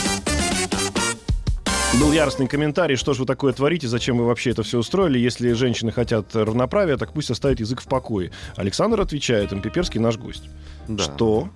Был 2.01 2.13
яростный 2.13 2.47
комментарий, 2.47 2.97
что 2.97 3.15
же 3.15 3.21
вы 3.21 3.27
такое 3.27 3.53
творите, 3.53 3.89
зачем 3.89 4.19
вы 4.19 4.27
вообще 4.27 4.51
это 4.51 4.63
все 4.63 4.79
устроили. 4.79 5.19
Если 5.19 5.53
женщины 5.53 5.93
хотят 5.93 6.35
равноправия, 6.35 6.97
так 6.99 7.13
пусть 7.13 7.31
оставят 7.31 7.61
язык 7.61 7.81
в 7.81 7.87
покое. 7.87 8.33
Александр 8.57 9.01
отвечает, 9.01 9.53
им 9.53 9.63
Пиперский 9.63 10.01
наш 10.01 10.19
гость, 10.19 10.43
Да. 10.89 11.03
что 11.03 11.49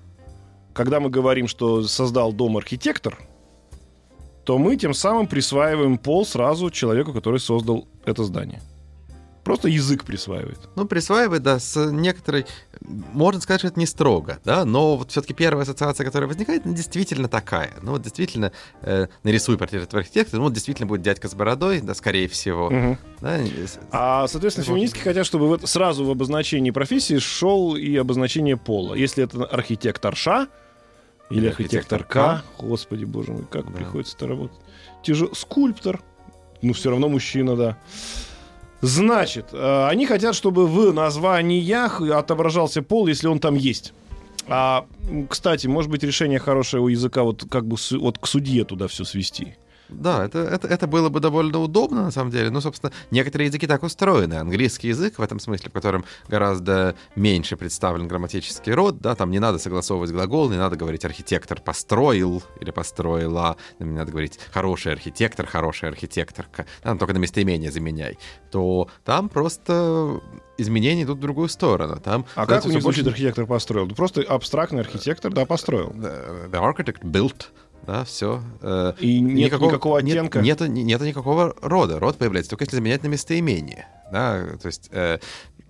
когда 0.73 0.99
мы 0.99 1.09
говорим, 1.09 1.47
что 1.47 1.83
создал 1.83 2.33
дом 2.33 2.57
архитектор, 2.57 3.17
то 4.45 4.57
мы 4.57 4.75
тем 4.77 4.93
самым 4.93 5.27
присваиваем 5.27 5.97
пол 5.97 6.25
сразу 6.25 6.69
человеку, 6.71 7.13
который 7.13 7.39
создал 7.39 7.87
это 8.05 8.23
здание. 8.23 8.61
Просто 9.43 9.67
язык 9.69 10.03
присваивает. 10.05 10.59
Ну, 10.75 10.85
присваивает, 10.85 11.41
да, 11.41 11.57
с 11.59 11.89
некоторой... 11.91 12.45
Можно 12.81 13.41
сказать, 13.41 13.61
что 13.61 13.67
это 13.69 13.79
не 13.79 13.85
строго, 13.87 14.39
да, 14.45 14.65
но 14.65 14.97
вот 14.97 15.11
все-таки 15.11 15.33
первая 15.33 15.63
ассоциация, 15.63 16.05
которая 16.05 16.27
возникает, 16.27 16.65
она 16.65 16.75
действительно 16.75 17.27
такая. 17.27 17.73
Ну, 17.81 17.91
вот 17.93 18.01
действительно, 18.03 18.51
э, 18.81 19.07
нарисуй 19.23 19.57
портрет 19.57 19.83
этого 19.83 20.01
архитектора, 20.01 20.37
ну, 20.39 20.43
вот 20.45 20.53
действительно 20.53 20.87
будет 20.87 21.01
дядька 21.01 21.27
с 21.27 21.33
бородой, 21.33 21.81
да, 21.81 21.93
скорее 21.95 22.27
всего. 22.27 22.69
Мгм. 22.69 22.97
Да, 23.21 23.39
А, 23.91 24.27
соответственно, 24.27 24.65
феминистки 24.65 24.99
хотят, 24.99 25.25
чтобы 25.25 25.47
в 25.47 25.53
это- 25.53 25.65
сразу 25.67 26.05
в 26.05 26.09
обозначении 26.11 26.71
профессии 26.71 27.17
шел 27.19 27.75
и 27.75 27.95
обозначение 27.95 28.57
пола. 28.57 28.93
Если 28.93 29.23
это 29.23 29.43
архитекторша 29.45 30.47
или 31.31 31.39
Или 31.39 31.47
архитекторка, 31.47 32.43
господи 32.59 33.05
боже 33.05 33.31
мой, 33.31 33.45
как 33.49 33.65
Да. 33.71 33.71
приходится 33.77 34.15
это 34.17 34.27
работать. 34.27 34.57
Тяжело. 35.03 35.33
Скульптор, 35.33 36.01
ну 36.61 36.73
все 36.73 36.89
равно 36.91 37.09
мужчина, 37.09 37.55
да. 37.55 37.77
Значит, 38.81 39.47
э, 39.53 39.87
они 39.87 40.05
хотят, 40.05 40.35
чтобы 40.35 40.67
в 40.67 40.91
названиях 40.91 42.01
отображался 42.01 42.81
пол, 42.81 43.07
если 43.07 43.27
он 43.27 43.39
там 43.39 43.55
есть. 43.55 43.93
А, 44.47 44.85
кстати, 45.29 45.67
может 45.67 45.91
быть, 45.91 46.03
решение 46.03 46.39
хорошее 46.39 46.81
у 46.81 46.87
языка 46.87 47.23
вот 47.23 47.45
как 47.49 47.65
бы 47.65 47.77
вот 47.91 48.17
к 48.17 48.25
судье 48.25 48.65
туда 48.65 48.87
все 48.87 49.03
свести. 49.03 49.55
Да, 49.91 50.25
это, 50.25 50.39
это, 50.39 50.67
это 50.67 50.87
было 50.87 51.09
бы 51.09 51.19
довольно 51.19 51.59
удобно, 51.59 52.03
на 52.03 52.11
самом 52.11 52.31
деле. 52.31 52.49
Ну, 52.49 52.61
собственно, 52.61 52.91
некоторые 53.11 53.47
языки 53.47 53.67
так 53.67 53.83
устроены. 53.83 54.35
Английский 54.35 54.89
язык 54.89 55.19
в 55.19 55.21
этом 55.21 55.39
смысле, 55.39 55.69
в 55.69 55.73
котором 55.73 56.05
гораздо 56.27 56.95
меньше 57.15 57.57
представлен 57.57 58.07
грамматический 58.07 58.73
род, 58.73 58.99
да, 58.99 59.15
там 59.15 59.31
не 59.31 59.39
надо 59.39 59.57
согласовывать 59.57 60.11
глагол, 60.11 60.49
не 60.49 60.57
надо 60.57 60.75
говорить 60.75 61.05
«архитектор 61.05 61.61
построил» 61.61 62.43
или 62.59 62.71
«построила», 62.71 63.57
не 63.79 63.91
надо 63.91 64.11
говорить 64.11 64.39
«хороший 64.51 64.93
архитектор», 64.93 65.45
«хорошая 65.45 65.91
архитекторка», 65.91 66.65
там 66.81 66.97
только 66.97 67.13
на 67.13 67.17
местоимение 67.17 67.71
заменяй, 67.71 68.17
то 68.51 68.87
там 69.05 69.29
просто 69.29 70.21
изменения 70.57 71.03
идут 71.03 71.17
в 71.17 71.21
другую 71.21 71.49
сторону. 71.49 71.99
Там 71.99 72.25
А 72.35 72.45
как 72.45 72.65
у 72.65 72.69
них 72.69 72.81
звучит 72.81 73.07
архитектор 73.07 73.45
построил? 73.45 73.87
Просто 73.89 74.21
абстрактный 74.21 74.81
архитектор, 74.81 75.31
да, 75.31 75.45
построил. 75.45 75.89
The 75.89 76.51
architect 76.51 77.01
built, 77.03 77.47
да, 77.87 78.03
все. 78.03 78.41
И 78.99 79.19
нет 79.19 79.51
никакого 79.53 79.99
нет- 79.99 80.17
оттенка? 80.17 80.41
нету, 80.41 80.65
не- 80.67 80.83
нету 80.83 81.05
никакого 81.05 81.55
рода. 81.61 81.99
Род 81.99 82.17
появляется 82.17 82.49
только 82.49 82.63
если 82.65 82.75
заменять 82.77 83.03
на 83.03 83.07
местоимение. 83.07 83.87
Да, 84.11 84.45
то 84.61 84.65
есть, 84.67 84.89
э, 84.91 85.19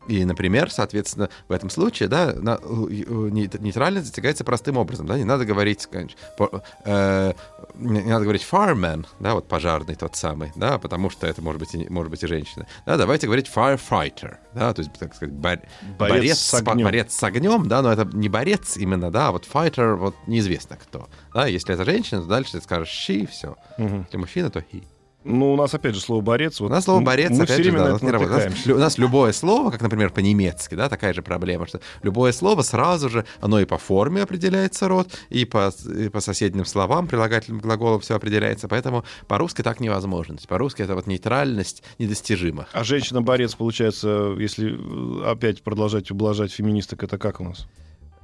и, 0.07 0.25
например, 0.25 0.71
соответственно, 0.71 1.29
в 1.47 1.51
этом 1.51 1.69
случае, 1.69 2.09
да, 2.09 2.33
на- 2.33 2.59
нейтральность 2.59 4.07
достигается 4.07 4.43
простым 4.43 4.77
образом, 4.77 5.05
да, 5.05 5.17
не 5.17 5.23
надо 5.23 5.45
говорить, 5.45 5.85
конечно, 5.91 6.17
по- 6.37 6.63
э, 6.85 7.33
не 7.75 8.01
надо 8.01 8.23
говорить 8.23 8.45
fireman, 8.49 9.05
да, 9.19 9.33
вот 9.35 9.47
пожарный 9.47 9.95
тот 9.95 10.15
самый, 10.15 10.51
да, 10.55 10.77
потому 10.79 11.09
что 11.09 11.27
это 11.27 11.41
может 11.41 11.59
быть 11.59 11.73
и, 11.75 11.87
может 11.89 12.09
быть 12.11 12.23
и 12.23 12.27
женщина. 12.27 12.65
Да, 12.85 12.97
давайте 12.97 13.27
говорить 13.27 13.49
firefighter, 13.53 14.37
да, 14.53 14.73
то 14.73 14.81
есть, 14.81 14.93
так 14.93 15.13
сказать, 15.15 15.33
бор- 15.33 15.61
Борец 15.97 16.11
борец, 16.19 16.37
с 16.39 16.53
огнем. 16.55 16.85
борец 16.85 17.13
с 17.13 17.23
огнем, 17.23 17.67
да, 17.67 17.81
но 17.81 17.91
это 17.91 18.05
не 18.13 18.29
борец 18.29 18.77
именно, 18.77 19.11
да, 19.11 19.29
а 19.29 19.31
вот 19.31 19.47
fighter, 19.51 19.95
вот 19.95 20.15
неизвестно 20.27 20.77
кто. 20.77 21.09
Да, 21.33 21.47
если 21.47 21.73
это 21.73 21.85
женщина, 21.85 22.21
то 22.21 22.27
дальше 22.27 22.53
ты 22.53 22.61
скажешь 22.61 22.89
she, 23.09 23.27
все. 23.27 23.55
Мгм. 23.77 24.03
Если 24.05 24.17
мужчина, 24.17 24.49
то 24.49 24.59
he. 24.59 24.83
Ну, 25.23 25.53
у 25.53 25.55
нас 25.55 25.73
опять 25.73 25.93
же 25.93 26.01
слово 26.01 26.21
борец. 26.21 26.59
Вот 26.59 26.67
У 26.67 26.69
нас 26.73 26.85
слово 26.85 27.01
борец, 27.01 27.29
Мы 27.29 27.43
опять 27.43 27.49
все 27.51 27.63
же, 27.63 27.69
время 27.71 27.83
да, 27.83 27.91
на 27.91 27.95
это 27.95 28.05
не 28.05 28.11
работает. 28.11 28.51
У 28.51 28.69
нас 28.69 28.75
У 28.77 28.79
нас 28.79 28.97
любое 28.97 29.31
слово, 29.33 29.69
как, 29.69 29.81
например, 29.81 30.09
по-немецки, 30.09 30.73
да, 30.73 30.89
такая 30.89 31.13
же 31.13 31.21
проблема, 31.21 31.67
что 31.67 31.79
любое 32.01 32.31
слово 32.31 32.63
сразу 32.63 33.09
же, 33.09 33.25
оно 33.39 33.59
и 33.59 33.65
по 33.65 33.77
форме 33.77 34.23
определяется 34.23 34.87
род, 34.87 35.09
и 35.29 35.45
по, 35.45 35.71
и 35.87 36.09
по 36.09 36.21
соседним 36.21 36.65
словам, 36.65 37.07
прилагательным 37.07 37.61
глаголам 37.61 37.99
все 37.99 38.15
определяется, 38.15 38.67
поэтому 38.67 39.05
по-русски 39.27 39.61
так 39.61 39.79
невозможно. 39.79 40.37
По-русски 40.47 40.81
это 40.81 40.95
вот 40.95 41.05
нейтральность 41.07 41.83
недостижима. 41.99 42.67
А 42.73 42.83
женщина-борец, 42.83 43.53
получается, 43.55 44.35
если 44.39 44.73
э, 44.73 45.29
опять 45.29 45.61
продолжать 45.61 46.09
ублажать 46.09 46.51
феминисток, 46.51 47.03
это 47.03 47.17
как 47.19 47.39
у 47.41 47.43
нас? 47.43 47.67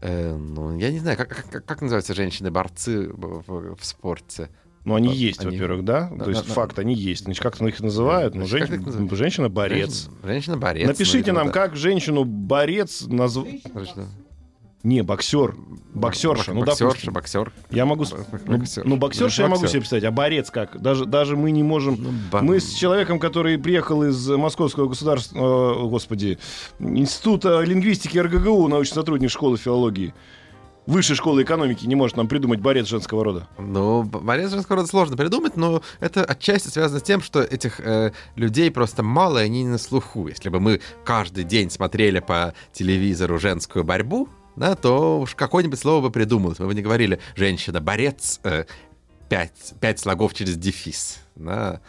Э, 0.01 0.35
ну, 0.35 0.77
я 0.77 0.91
не 0.91 0.99
знаю, 0.99 1.17
как, 1.17 1.29
как, 1.29 1.65
как 1.65 1.81
называются 1.81 2.13
женщины-борцы 2.13 3.09
в, 3.09 3.43
в- 3.47 3.75
в 3.75 3.85
спорте? 3.85 4.49
Ну, 4.87 4.95
они 4.95 5.09
А, 5.09 5.11
есть, 5.11 5.41
они- 5.41 5.51
во-первых, 5.57 5.83
да? 5.83 6.09
Да, 6.15 6.23
То 6.23 6.29
есть 6.29 6.43
да, 6.43 6.47
да. 6.47 6.53
факт, 6.53 6.79
они 6.79 6.93
есть. 6.93 7.25
Значит, 7.25 7.43
как 7.43 7.61
их 7.61 7.81
называют? 7.81 8.35
Ну, 8.35 8.45
Значит, 8.47 8.67
как 8.69 8.75
жен- 8.77 8.85
называют? 8.85 9.17
Женщина-борец. 9.17 9.89
Женщина- 9.89 10.27
Женщина-борец. 10.31 10.87
Напишите 10.87 11.31
нам, 11.33 11.47
да. 11.47 11.51
как 11.53 11.75
женщину-борец 11.75 13.01
назвать... 13.07 13.49
Не, 14.83 15.01
боксер. 15.03 15.55
Боксерша. 15.93 16.53
Ну, 16.53 16.61
боксерша, 16.61 16.85
допустим. 16.85 17.11
боксер. 17.13 17.51
Я 17.69 17.85
могу... 17.85 18.05
Боксер. 18.45 18.85
Ну, 18.85 18.91
ну, 18.91 18.95
боксерша 18.97 19.41
я 19.41 19.47
могу 19.49 19.67
себе 19.67 19.79
представить, 19.81 20.05
а 20.05 20.11
борец 20.11 20.49
как? 20.51 20.81
Даже, 20.81 21.05
даже 21.05 21.35
мы 21.35 21.51
не 21.51 21.63
можем... 21.63 21.97
Ну, 22.31 22.41
Мы 22.41 22.61
с 22.61 22.73
человеком, 22.73 23.19
который 23.19 23.57
приехал 23.57 24.03
из 24.03 24.25
Московского 24.29 24.87
государственного, 24.87 25.85
э, 25.85 25.89
господи, 25.89 26.37
Института 26.79 27.61
лингвистики 27.63 28.17
РГГУ, 28.17 28.69
научный 28.69 28.93
сотрудник 28.93 29.31
школы 29.31 29.57
филологии, 29.57 30.13
Высшей 30.87 31.17
школы 31.17 31.43
экономики 31.43 31.85
не 31.85 31.95
может 31.95 32.15
нам 32.15 32.29
придумать 32.29 32.61
борец 32.61 32.87
женского 32.87 33.23
рода. 33.25 33.47
Ну, 33.57 34.03
борец 34.03 34.51
женского 34.51 34.77
рода 34.77 34.87
сложно 34.87 35.17
придумать, 35.17 35.57
но 35.57 35.81
это 35.99 36.23
отчасти 36.23 36.69
связано 36.69 37.01
с 37.01 37.03
тем, 37.03 37.21
что 37.21 37.41
этих 37.41 37.81
э, 37.81 38.13
людей 38.35 38.71
просто 38.71 39.03
мало, 39.03 39.39
и 39.39 39.45
они 39.45 39.63
не 39.63 39.69
на 39.69 39.77
слуху. 39.79 40.29
Если 40.29 40.47
бы 40.47 40.61
мы 40.61 40.79
каждый 41.03 41.43
день 41.43 41.69
смотрели 41.69 42.19
по 42.19 42.53
телевизору 42.71 43.37
женскую 43.37 43.83
борьбу, 43.83 44.29
да, 44.55 44.75
то 44.75 45.19
уж 45.19 45.35
какое-нибудь 45.35 45.77
слово 45.77 46.03
бы 46.03 46.09
придумалось. 46.09 46.59
Мы 46.59 46.67
бы 46.67 46.73
не 46.73 46.81
говорили 46.81 47.19
«женщина-борец», 47.35 48.39
э, 48.43 48.63
пять, 49.27 49.73
пять 49.81 49.99
слогов 49.99 50.33
через 50.33 50.55
дефис. 50.55 51.19
Да. 51.35 51.81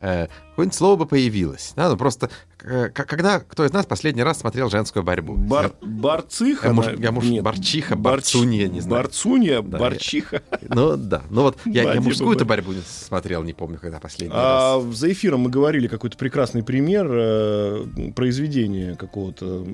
э, 0.00 0.28
какое-нибудь 0.50 0.76
слово 0.76 0.96
бы 0.96 1.06
появилось. 1.06 1.72
Да? 1.74 1.88
Ну, 1.88 1.96
просто 1.96 2.28
когда 2.62 3.40
кто 3.40 3.64
из 3.64 3.72
нас 3.72 3.86
последний 3.86 4.22
раз 4.22 4.40
смотрел 4.40 4.70
женскую 4.70 5.02
борьбу? 5.02 5.34
Бар, 5.34 5.72
барциха? 5.82 6.68
Я, 6.68 6.72
может, 6.72 7.00
я, 7.00 7.12
может 7.12 7.30
Нет. 7.30 7.42
борчиха, 7.42 7.94
Барч- 7.94 8.02
борцунья, 8.02 8.68
не 8.68 8.80
знаю. 8.80 9.02
Барцунья, 9.02 9.62
Да, 9.62 9.78
борчиха. 9.78 10.42
Ну 10.68 10.96
да, 10.96 11.22
ну 11.30 11.42
вот 11.42 11.58
я, 11.64 11.92
я 11.94 12.00
мужскую-то 12.00 12.44
борьбу 12.44 12.72
смотрел, 12.86 13.42
не 13.42 13.52
помню, 13.52 13.78
когда 13.80 13.98
последний 13.98 14.34
А 14.36 14.76
раз. 14.76 14.96
за 14.96 15.12
эфиром 15.12 15.40
мы 15.40 15.50
говорили 15.50 15.88
какой-то 15.88 16.16
прекрасный 16.16 16.62
пример 16.62 17.06
э, 17.10 17.86
произведения 18.14 18.94
какого-то. 18.96 19.66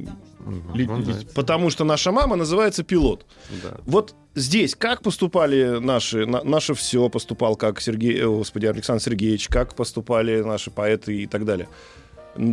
ну 0.46 1.02
да, 1.02 1.12
потому 1.34 1.70
что 1.70 1.84
наша 1.84 2.12
мама 2.12 2.36
называется 2.36 2.82
пилот. 2.84 3.26
Да. 3.62 3.76
Вот 3.84 4.14
здесь 4.34 4.74
как 4.74 5.02
поступали 5.02 5.78
наши, 5.80 6.26
на- 6.26 6.42
наше 6.44 6.74
все 6.74 7.08
поступал, 7.08 7.56
как 7.56 7.80
Сергей, 7.80 8.18
э, 8.20 8.26
господи, 8.26 8.66
Александр 8.66 9.02
Сергеевич, 9.02 9.48
как 9.48 9.74
поступали 9.74 10.40
наши 10.42 10.70
поэты 10.70 11.22
и 11.22 11.26
так 11.26 11.44
далее. 11.44 11.68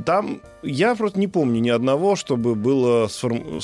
Там 0.06 0.42
я 0.64 0.96
просто 0.96 1.20
не 1.20 1.28
помню 1.28 1.60
ни 1.60 1.70
одного, 1.70 2.16
чтобы 2.16 2.56
было 2.56 3.08
сформ- 3.08 3.62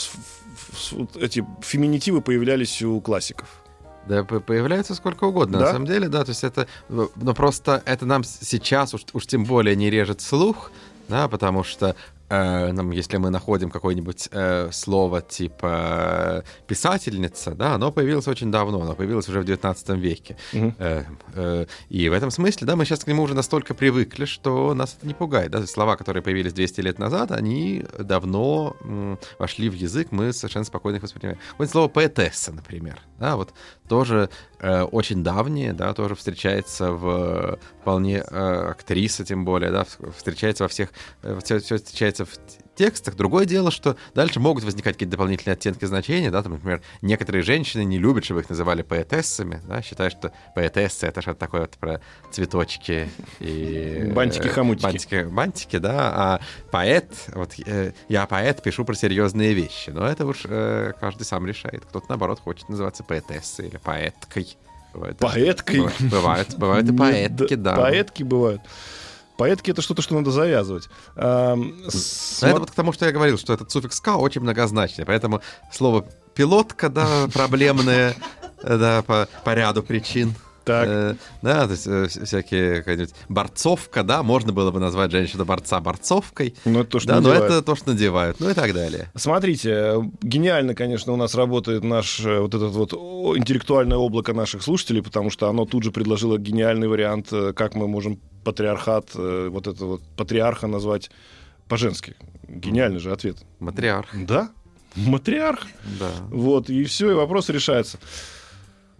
эти 1.19 1.45
феминитивы 1.61 2.21
появлялись 2.21 2.81
у 2.81 2.99
классиков. 3.01 3.47
Да, 4.07 4.23
появляются 4.23 4.95
сколько 4.95 5.25
угодно, 5.25 5.59
Да? 5.59 5.65
на 5.65 5.71
самом 5.73 5.85
деле, 5.87 6.07
да, 6.09 6.23
то 6.23 6.29
есть 6.29 6.43
это, 6.43 6.67
э, 6.89 7.07
но 7.15 7.33
просто 7.35 7.83
это 7.85 8.05
нам 8.05 8.23
сейчас 8.23 8.93
уж, 8.93 9.01
уж 9.13 9.27
тем 9.27 9.45
более 9.45 9.75
не 9.75 9.89
режет 9.91 10.21
слух, 10.21 10.71
да, 11.07 11.27
потому 11.27 11.63
что 11.63 11.95
э, 12.31 12.71
нам, 12.71 12.91
если 12.91 13.17
мы 13.17 13.29
находим 13.29 13.69
какое-нибудь 13.69 14.29
э, 14.31 14.69
слово 14.71 15.21
типа 15.21 16.43
э, 16.45 16.65
писательница, 16.67 17.51
да, 17.51 17.75
оно 17.75 17.91
появилось 17.91 18.27
очень 18.27 18.51
давно, 18.51 18.81
оно 18.81 18.95
появилось 18.95 19.27
уже 19.29 19.41
в 19.41 19.45
19 19.45 19.89
веке. 19.89 20.37
Мгм. 20.53 20.75
Э, 20.79 21.03
э, 21.35 21.65
и 21.89 22.09
в 22.09 22.13
этом 22.13 22.31
смысле, 22.31 22.67
да, 22.67 22.75
мы 22.75 22.85
сейчас 22.85 23.03
к 23.03 23.07
нему 23.07 23.23
уже 23.23 23.33
настолько 23.33 23.73
привыкли, 23.73 24.25
что 24.25 24.73
нас 24.73 24.95
это 24.97 25.07
не 25.07 25.13
пугает. 25.13 25.51
Да? 25.51 25.65
Слова, 25.67 25.95
которые 25.97 26.23
появились 26.23 26.53
200 26.53 26.81
лет 26.81 26.99
назад, 26.99 27.31
они 27.31 27.85
давно 27.99 28.75
м, 28.81 29.19
вошли 29.39 29.69
в 29.69 29.73
язык, 29.73 30.07
мы 30.11 30.33
совершенно 30.33 30.65
спокойно 30.65 30.97
их 30.97 31.03
воспринимаем. 31.03 31.39
Вот 31.57 31.69
слово 31.69 31.87
поэтесса, 31.89 32.53
например, 32.53 32.99
да, 33.19 33.35
вот 33.35 33.53
тоже 33.87 34.29
э, 34.59 34.83
очень 34.83 35.23
давнее, 35.23 35.73
да, 35.73 35.93
тоже 35.93 36.15
встречается 36.15 36.91
в 36.91 37.59
вполне 37.81 38.23
э, 38.25 38.69
актриса, 38.71 39.25
тем 39.25 39.43
более, 39.43 39.71
да, 39.71 39.85
встречается 40.15 40.63
во 40.63 40.67
всех, 40.67 40.89
все, 41.43 41.59
встречается 41.59 42.20
в 42.25 42.35
т- 42.37 42.63
текстах. 42.75 43.15
Другое 43.15 43.45
дело, 43.45 43.69
что 43.71 43.95
дальше 44.15 44.39
могут 44.39 44.63
возникать 44.63 44.93
какие-то 44.93 45.11
дополнительные 45.11 45.53
оттенки 45.53 45.85
значения, 45.85 46.31
да, 46.31 46.41
там, 46.41 46.53
например, 46.53 46.81
некоторые 47.01 47.43
женщины 47.43 47.83
не 47.83 47.97
любят, 47.99 48.25
чтобы 48.25 48.41
их 48.41 48.49
называли 48.49 48.81
поэтессами, 48.81 49.61
да, 49.67 49.81
считают, 49.81 50.13
что 50.13 50.31
поэтесса— 50.55 51.07
это 51.07 51.21
что-то 51.21 51.39
такое 51.39 51.61
вот 51.61 51.71
про 51.77 52.01
цветочки 52.31 53.09
и... 53.39 54.07
э, 54.09 54.13
Бантики-хомутики. 54.13 54.83
Бантики, 54.83 55.23
бантики, 55.29 55.77
да, 55.77 56.13
а 56.15 56.41
поэт, 56.71 57.13
вот 57.35 57.51
э, 57.65 57.91
я 58.09 58.25
поэт, 58.25 58.63
пишу 58.63 58.85
про 58.85 58.95
серьезные 58.95 59.53
вещи, 59.53 59.89
но 59.89 60.07
это 60.07 60.25
уж 60.25 60.41
э, 60.45 60.93
каждый 60.99 61.23
сам 61.23 61.45
решает. 61.45 61.85
Кто-то, 61.85 62.05
наоборот, 62.09 62.39
хочет 62.39 62.69
называться 62.69 63.03
поэтессой 63.03 63.67
или 63.67 63.77
поэткой. 63.77 64.57
Бывает, 64.93 65.17
Поэткой? 65.19 65.87
Бывают, 65.99 66.55
бывают, 66.57 66.89
и 66.89 66.93
поэтки, 66.93 67.53
да. 67.55 67.75
Поэтки 67.77 68.23
бывают. 68.23 68.61
Поэтки 69.41 69.71
это 69.71 69.81
что-то, 69.81 70.03
что 70.03 70.13
надо 70.13 70.29
завязывать. 70.29 70.87
Ам, 71.15 71.73
Но 72.41 72.47
это 72.47 72.59
вот 72.59 72.69
к 72.69 72.75
тому, 72.75 72.93
что 72.93 73.07
я 73.07 73.11
говорил, 73.11 73.39
что 73.39 73.53
этот 73.53 73.71
суффикс 73.71 73.99
«ка» 73.99 74.15
очень 74.15 74.41
многозначный, 74.41 75.03
поэтому 75.03 75.41
слово 75.73 76.05
«пилотка», 76.35 76.89
да, 76.89 77.27
проблемное, 77.33 78.13
да, 78.61 79.01
по, 79.01 79.27
по 79.43 79.55
ряду 79.55 79.81
причин. 79.81 80.35
Так. 80.63 80.87
Э, 80.87 81.15
да, 81.41 81.65
то 81.65 81.71
есть 81.71 81.87
э, 81.87 82.03
вс- 82.03 82.23
всякие 82.23 82.77
какая-нибудь 82.77 83.15
борцовка, 83.29 84.03
да, 84.03 84.21
можно 84.21 84.53
было 84.53 84.69
бы 84.69 84.79
назвать 84.79 85.09
женщину-борца 85.09 85.79
борцовкой. 85.79 86.53
Ну, 86.65 86.81
это 86.81 86.91
то, 86.91 86.99
что 86.99 87.09
да, 87.09 87.15
но 87.15 87.29
надевают. 87.29 87.51
это 87.51 87.61
то, 87.63 87.75
что 87.75 87.89
надевают, 87.89 88.39
ну 88.39 88.47
и 88.47 88.53
так 88.53 88.71
далее. 88.75 89.11
Смотрите, 89.15 89.71
э, 89.71 90.01
гениально, 90.21 90.75
конечно, 90.75 91.13
у 91.13 91.15
нас 91.15 91.33
работает 91.33 91.83
наш 91.83 92.19
э, 92.19 92.41
вот 92.41 92.53
этот 92.53 92.73
вот 92.73 92.93
интеллектуальное 92.93 93.97
облако 93.97 94.33
наших 94.33 94.61
слушателей, 94.61 95.01
потому 95.01 95.31
что 95.31 95.49
оно 95.49 95.65
тут 95.65 95.81
же 95.81 95.91
предложило 95.91 96.37
гениальный 96.37 96.87
вариант, 96.87 97.29
э, 97.31 97.53
как 97.53 97.73
мы 97.73 97.87
можем 97.87 98.19
патриархат, 98.43 99.11
э, 99.15 99.47
вот 99.51 99.67
это 99.67 99.85
вот 99.85 100.01
патриарха 100.17 100.67
назвать 100.67 101.09
по-женски. 101.67 102.15
Гениальный 102.47 102.99
же 102.99 103.11
ответ. 103.11 103.37
Матриарх, 103.59 104.09
Да? 104.13 104.49
Матриарх? 104.95 105.65
да. 105.99 106.09
Вот, 106.29 106.69
и 106.69 106.83
все, 106.83 107.11
и 107.11 107.13
вопрос 107.13 107.49
решается. 107.49 107.97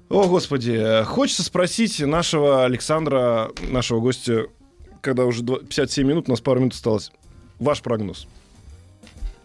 О, 0.09 0.27
Господи, 0.27 1.03
хочется 1.05 1.43
спросить 1.43 1.99
нашего 1.99 2.65
Александра, 2.65 3.51
нашего 3.69 3.99
гостя, 3.99 4.47
когда 5.01 5.25
уже 5.25 5.41
два- 5.43 5.59
57 5.59 6.07
минут, 6.07 6.27
у 6.27 6.31
нас 6.31 6.41
пару 6.41 6.59
минут 6.59 6.73
осталось. 6.73 7.11
Ваш 7.59 7.81
прогноз. 7.81 8.27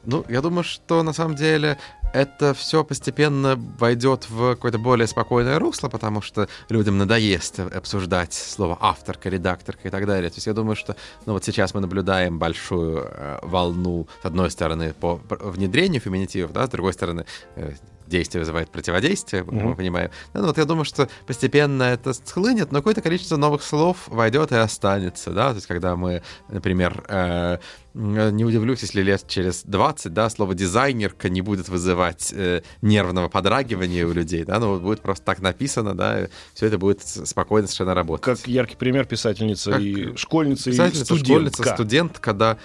Ну, 0.05 0.25
я 0.29 0.41
думаю, 0.41 0.63
что 0.65 1.03
на 1.03 1.13
самом 1.13 1.35
деле 1.35 1.79
это 2.17 2.55
все 2.55 2.83
постепенно 2.83 3.57
войдет 3.79 4.29
в 4.31 4.55
какое-то 4.55 4.79
более 4.79 5.07
спокойное 5.07 5.59
русло, 5.59 5.89
потому 5.89 6.23
что 6.23 6.49
людям 6.71 6.97
надоест 6.97 7.61
обсуждать 7.61 8.33
слово 8.33 8.79
авторка, 8.81 9.29
редакторка 9.29 9.89
и 9.89 9.91
так 9.91 10.07
далее. 10.07 10.31
То 10.31 10.37
есть 10.37 10.47
я 10.47 10.55
думаю, 10.55 10.77
что 10.77 10.97
ну, 11.27 11.35
вот 11.35 11.45
сейчас 11.45 11.75
мы 11.75 11.81
наблюдаем 11.81 12.39
большую 12.39 13.07
э, 13.07 13.39
волну, 13.43 14.09
с 14.23 14.25
одной 14.25 14.51
стороны, 14.51 14.95
по 14.95 15.21
внедрению 15.29 16.01
феминитивов, 16.01 16.53
да, 16.53 16.67
с 16.67 16.71
другой 16.71 16.95
стороны, 16.95 17.27
э, 17.57 17.75
действие 18.07 18.41
вызывает 18.41 18.71
противодействие, 18.71 19.45
как 19.45 19.53
мы 19.53 19.75
понимаем. 19.75 20.11
Ну, 20.33 20.47
вот 20.47 20.59
я 20.59 20.65
думаю, 20.65 20.85
что 20.85 21.09
постепенно 21.27 21.83
это 21.83 22.13
схлынет, 22.13 22.73
но 22.73 22.79
какое-то 22.79 23.03
количество 23.03 23.37
новых 23.37 23.63
слов 23.63 24.05
войдет 24.07 24.53
и 24.53 24.57
останется, 24.57 25.31
да, 25.31 25.51
то 25.51 25.57
есть 25.57 25.67
когда 25.67 25.97
мы, 25.97 26.23
например, 26.49 27.05
э, 27.09 27.59
не 27.97 28.45
удивлюсь, 28.45 28.83
если 28.83 29.01
лет 29.01 29.25
через 29.27 29.63
20, 29.65 30.13
да, 30.13 30.29
слово 30.29 30.55
дизайнерка 30.55 31.29
не 31.31 31.41
будет 31.41 31.69
вызывать 31.71 32.33
э, 32.35 32.63
нервного 32.83 33.29
подрагивания 33.29 34.05
у 34.07 34.13
людей, 34.13 34.45
да, 34.45 34.59
но 34.61 34.79
будет 34.79 35.01
просто 35.01 35.25
так 35.25 35.41
написано, 35.41 35.95
да, 35.95 36.29
все 36.53 36.67
это 36.67 36.77
будет 36.79 37.03
спокойно 37.07 37.67
совершенно 37.67 37.95
работать. 37.95 38.25
Как 38.39 38.47
яркий 38.49 38.77
пример 38.77 39.07
писательница 39.07 39.73
Как 39.73 39.81
и 39.81 40.15
школьница, 40.17 40.69
и 40.69 40.73
Писательница, 40.75 41.05
студентка. 41.07 41.53
школьница, 41.55 41.75
студентка, 41.75 42.33
да, 42.35 42.59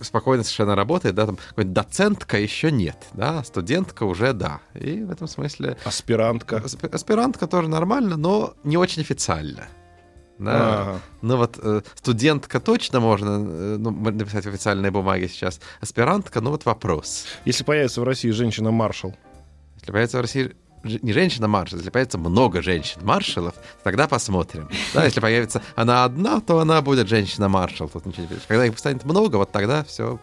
спокойно 0.00 0.44
совершенно 0.44 0.76
работает, 0.76 1.14
да, 1.16 1.26
там 1.26 1.38
доцентка 1.56 2.38
еще 2.38 2.70
нет, 2.70 2.96
да, 3.14 3.42
студентка 3.42 4.04
уже 4.04 4.32
да. 4.32 4.60
И 4.74 5.02
в 5.02 5.10
этом 5.10 5.26
смысле 5.26 5.76
Аспирантка. 5.84 6.56
асп- 6.58 6.88
аспирантка 6.94 7.46
тоже 7.46 7.68
нормально, 7.68 8.16
но 8.16 8.54
не 8.64 8.76
очень 8.76 9.02
официально. 9.02 9.66
Да. 10.38 10.82
Ага. 10.82 11.00
Ну 11.22 11.36
вот 11.36 11.58
э, 11.62 11.80
студентка 11.94 12.60
точно 12.60 13.00
можно 13.00 13.46
э, 13.48 13.76
ну, 13.78 13.90
написать 13.90 14.44
в 14.44 14.48
официальной 14.48 14.90
бумаге 14.90 15.28
сейчас. 15.28 15.60
Аспирантка, 15.80 16.40
ну 16.40 16.50
вот 16.50 16.64
вопрос. 16.64 17.24
Если 17.44 17.64
появится 17.64 18.00
в 18.00 18.04
России 18.04 18.30
женщина-маршал, 18.30 19.14
Если 19.76 19.92
появится 19.92 20.18
в 20.18 20.20
России 20.20 20.54
не 20.84 21.12
женщина-маршал, 21.12 21.78
если 21.78 21.90
появится 21.90 22.18
много 22.18 22.62
женщин-маршалов, 22.62 23.54
тогда 23.82 24.06
посмотрим. 24.06 24.68
Да, 24.94 25.04
если 25.04 25.20
появится 25.20 25.62
она 25.74 26.04
одна, 26.04 26.40
то 26.40 26.58
она 26.60 26.80
будет 26.82 27.08
женщина-маршал. 27.08 27.88
Тут 27.88 28.06
ничего 28.06 28.26
не. 28.30 28.36
Когда 28.46 28.66
их 28.66 28.78
станет 28.78 29.04
много, 29.04 29.36
вот 29.36 29.50
тогда 29.50 29.84
все 29.84 30.20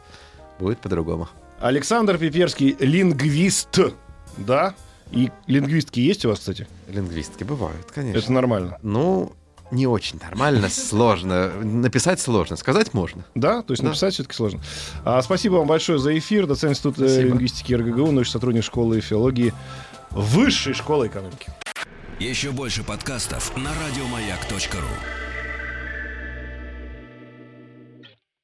будет 0.59 0.79
по-другому. 0.79 1.27
Александр 1.59 2.17
Пиперский 2.17 2.75
лингвист, 2.79 3.79
да? 4.37 4.73
И 5.11 5.31
лингвистки 5.47 5.99
есть 5.99 6.25
у 6.25 6.29
вас, 6.29 6.39
кстати? 6.39 6.67
Лингвистки 6.89 7.43
бывают, 7.43 7.91
конечно. 7.91 8.19
Это 8.19 8.31
нормально. 8.31 8.79
Ну, 8.81 9.33
не 9.73 9.87
очень 9.87 10.19
нормально, 10.21 10.69
сложно. 10.69 11.49
Написать 11.61 12.19
сложно, 12.21 12.55
сказать 12.55 12.93
можно. 12.93 13.25
Да, 13.35 13.61
то 13.61 13.73
есть 13.73 13.81
Да. 13.83 13.89
написать 13.89 14.13
все-таки 14.13 14.35
сложно. 14.35 14.61
А, 15.03 15.21
спасибо 15.21 15.55
вам 15.55 15.67
большое 15.67 15.99
за 15.99 16.17
эфир. 16.17 16.47
Доцент 16.47 16.71
Института 16.73 16.99
Спасибо. 17.07 17.21
лингвистики 17.29 17.73
РГГУ, 17.73 18.11
научный 18.11 18.31
сотрудник 18.31 18.63
школы 18.63 19.01
филологии 19.01 19.53
Высшей 20.11 20.73
школы 20.73 21.07
экономики. 21.07 21.51
Еще 22.19 22.51
больше 22.51 22.83
подкастов 22.83 23.55
на 23.57 23.71
радиомаяк.ру. 23.73 25.22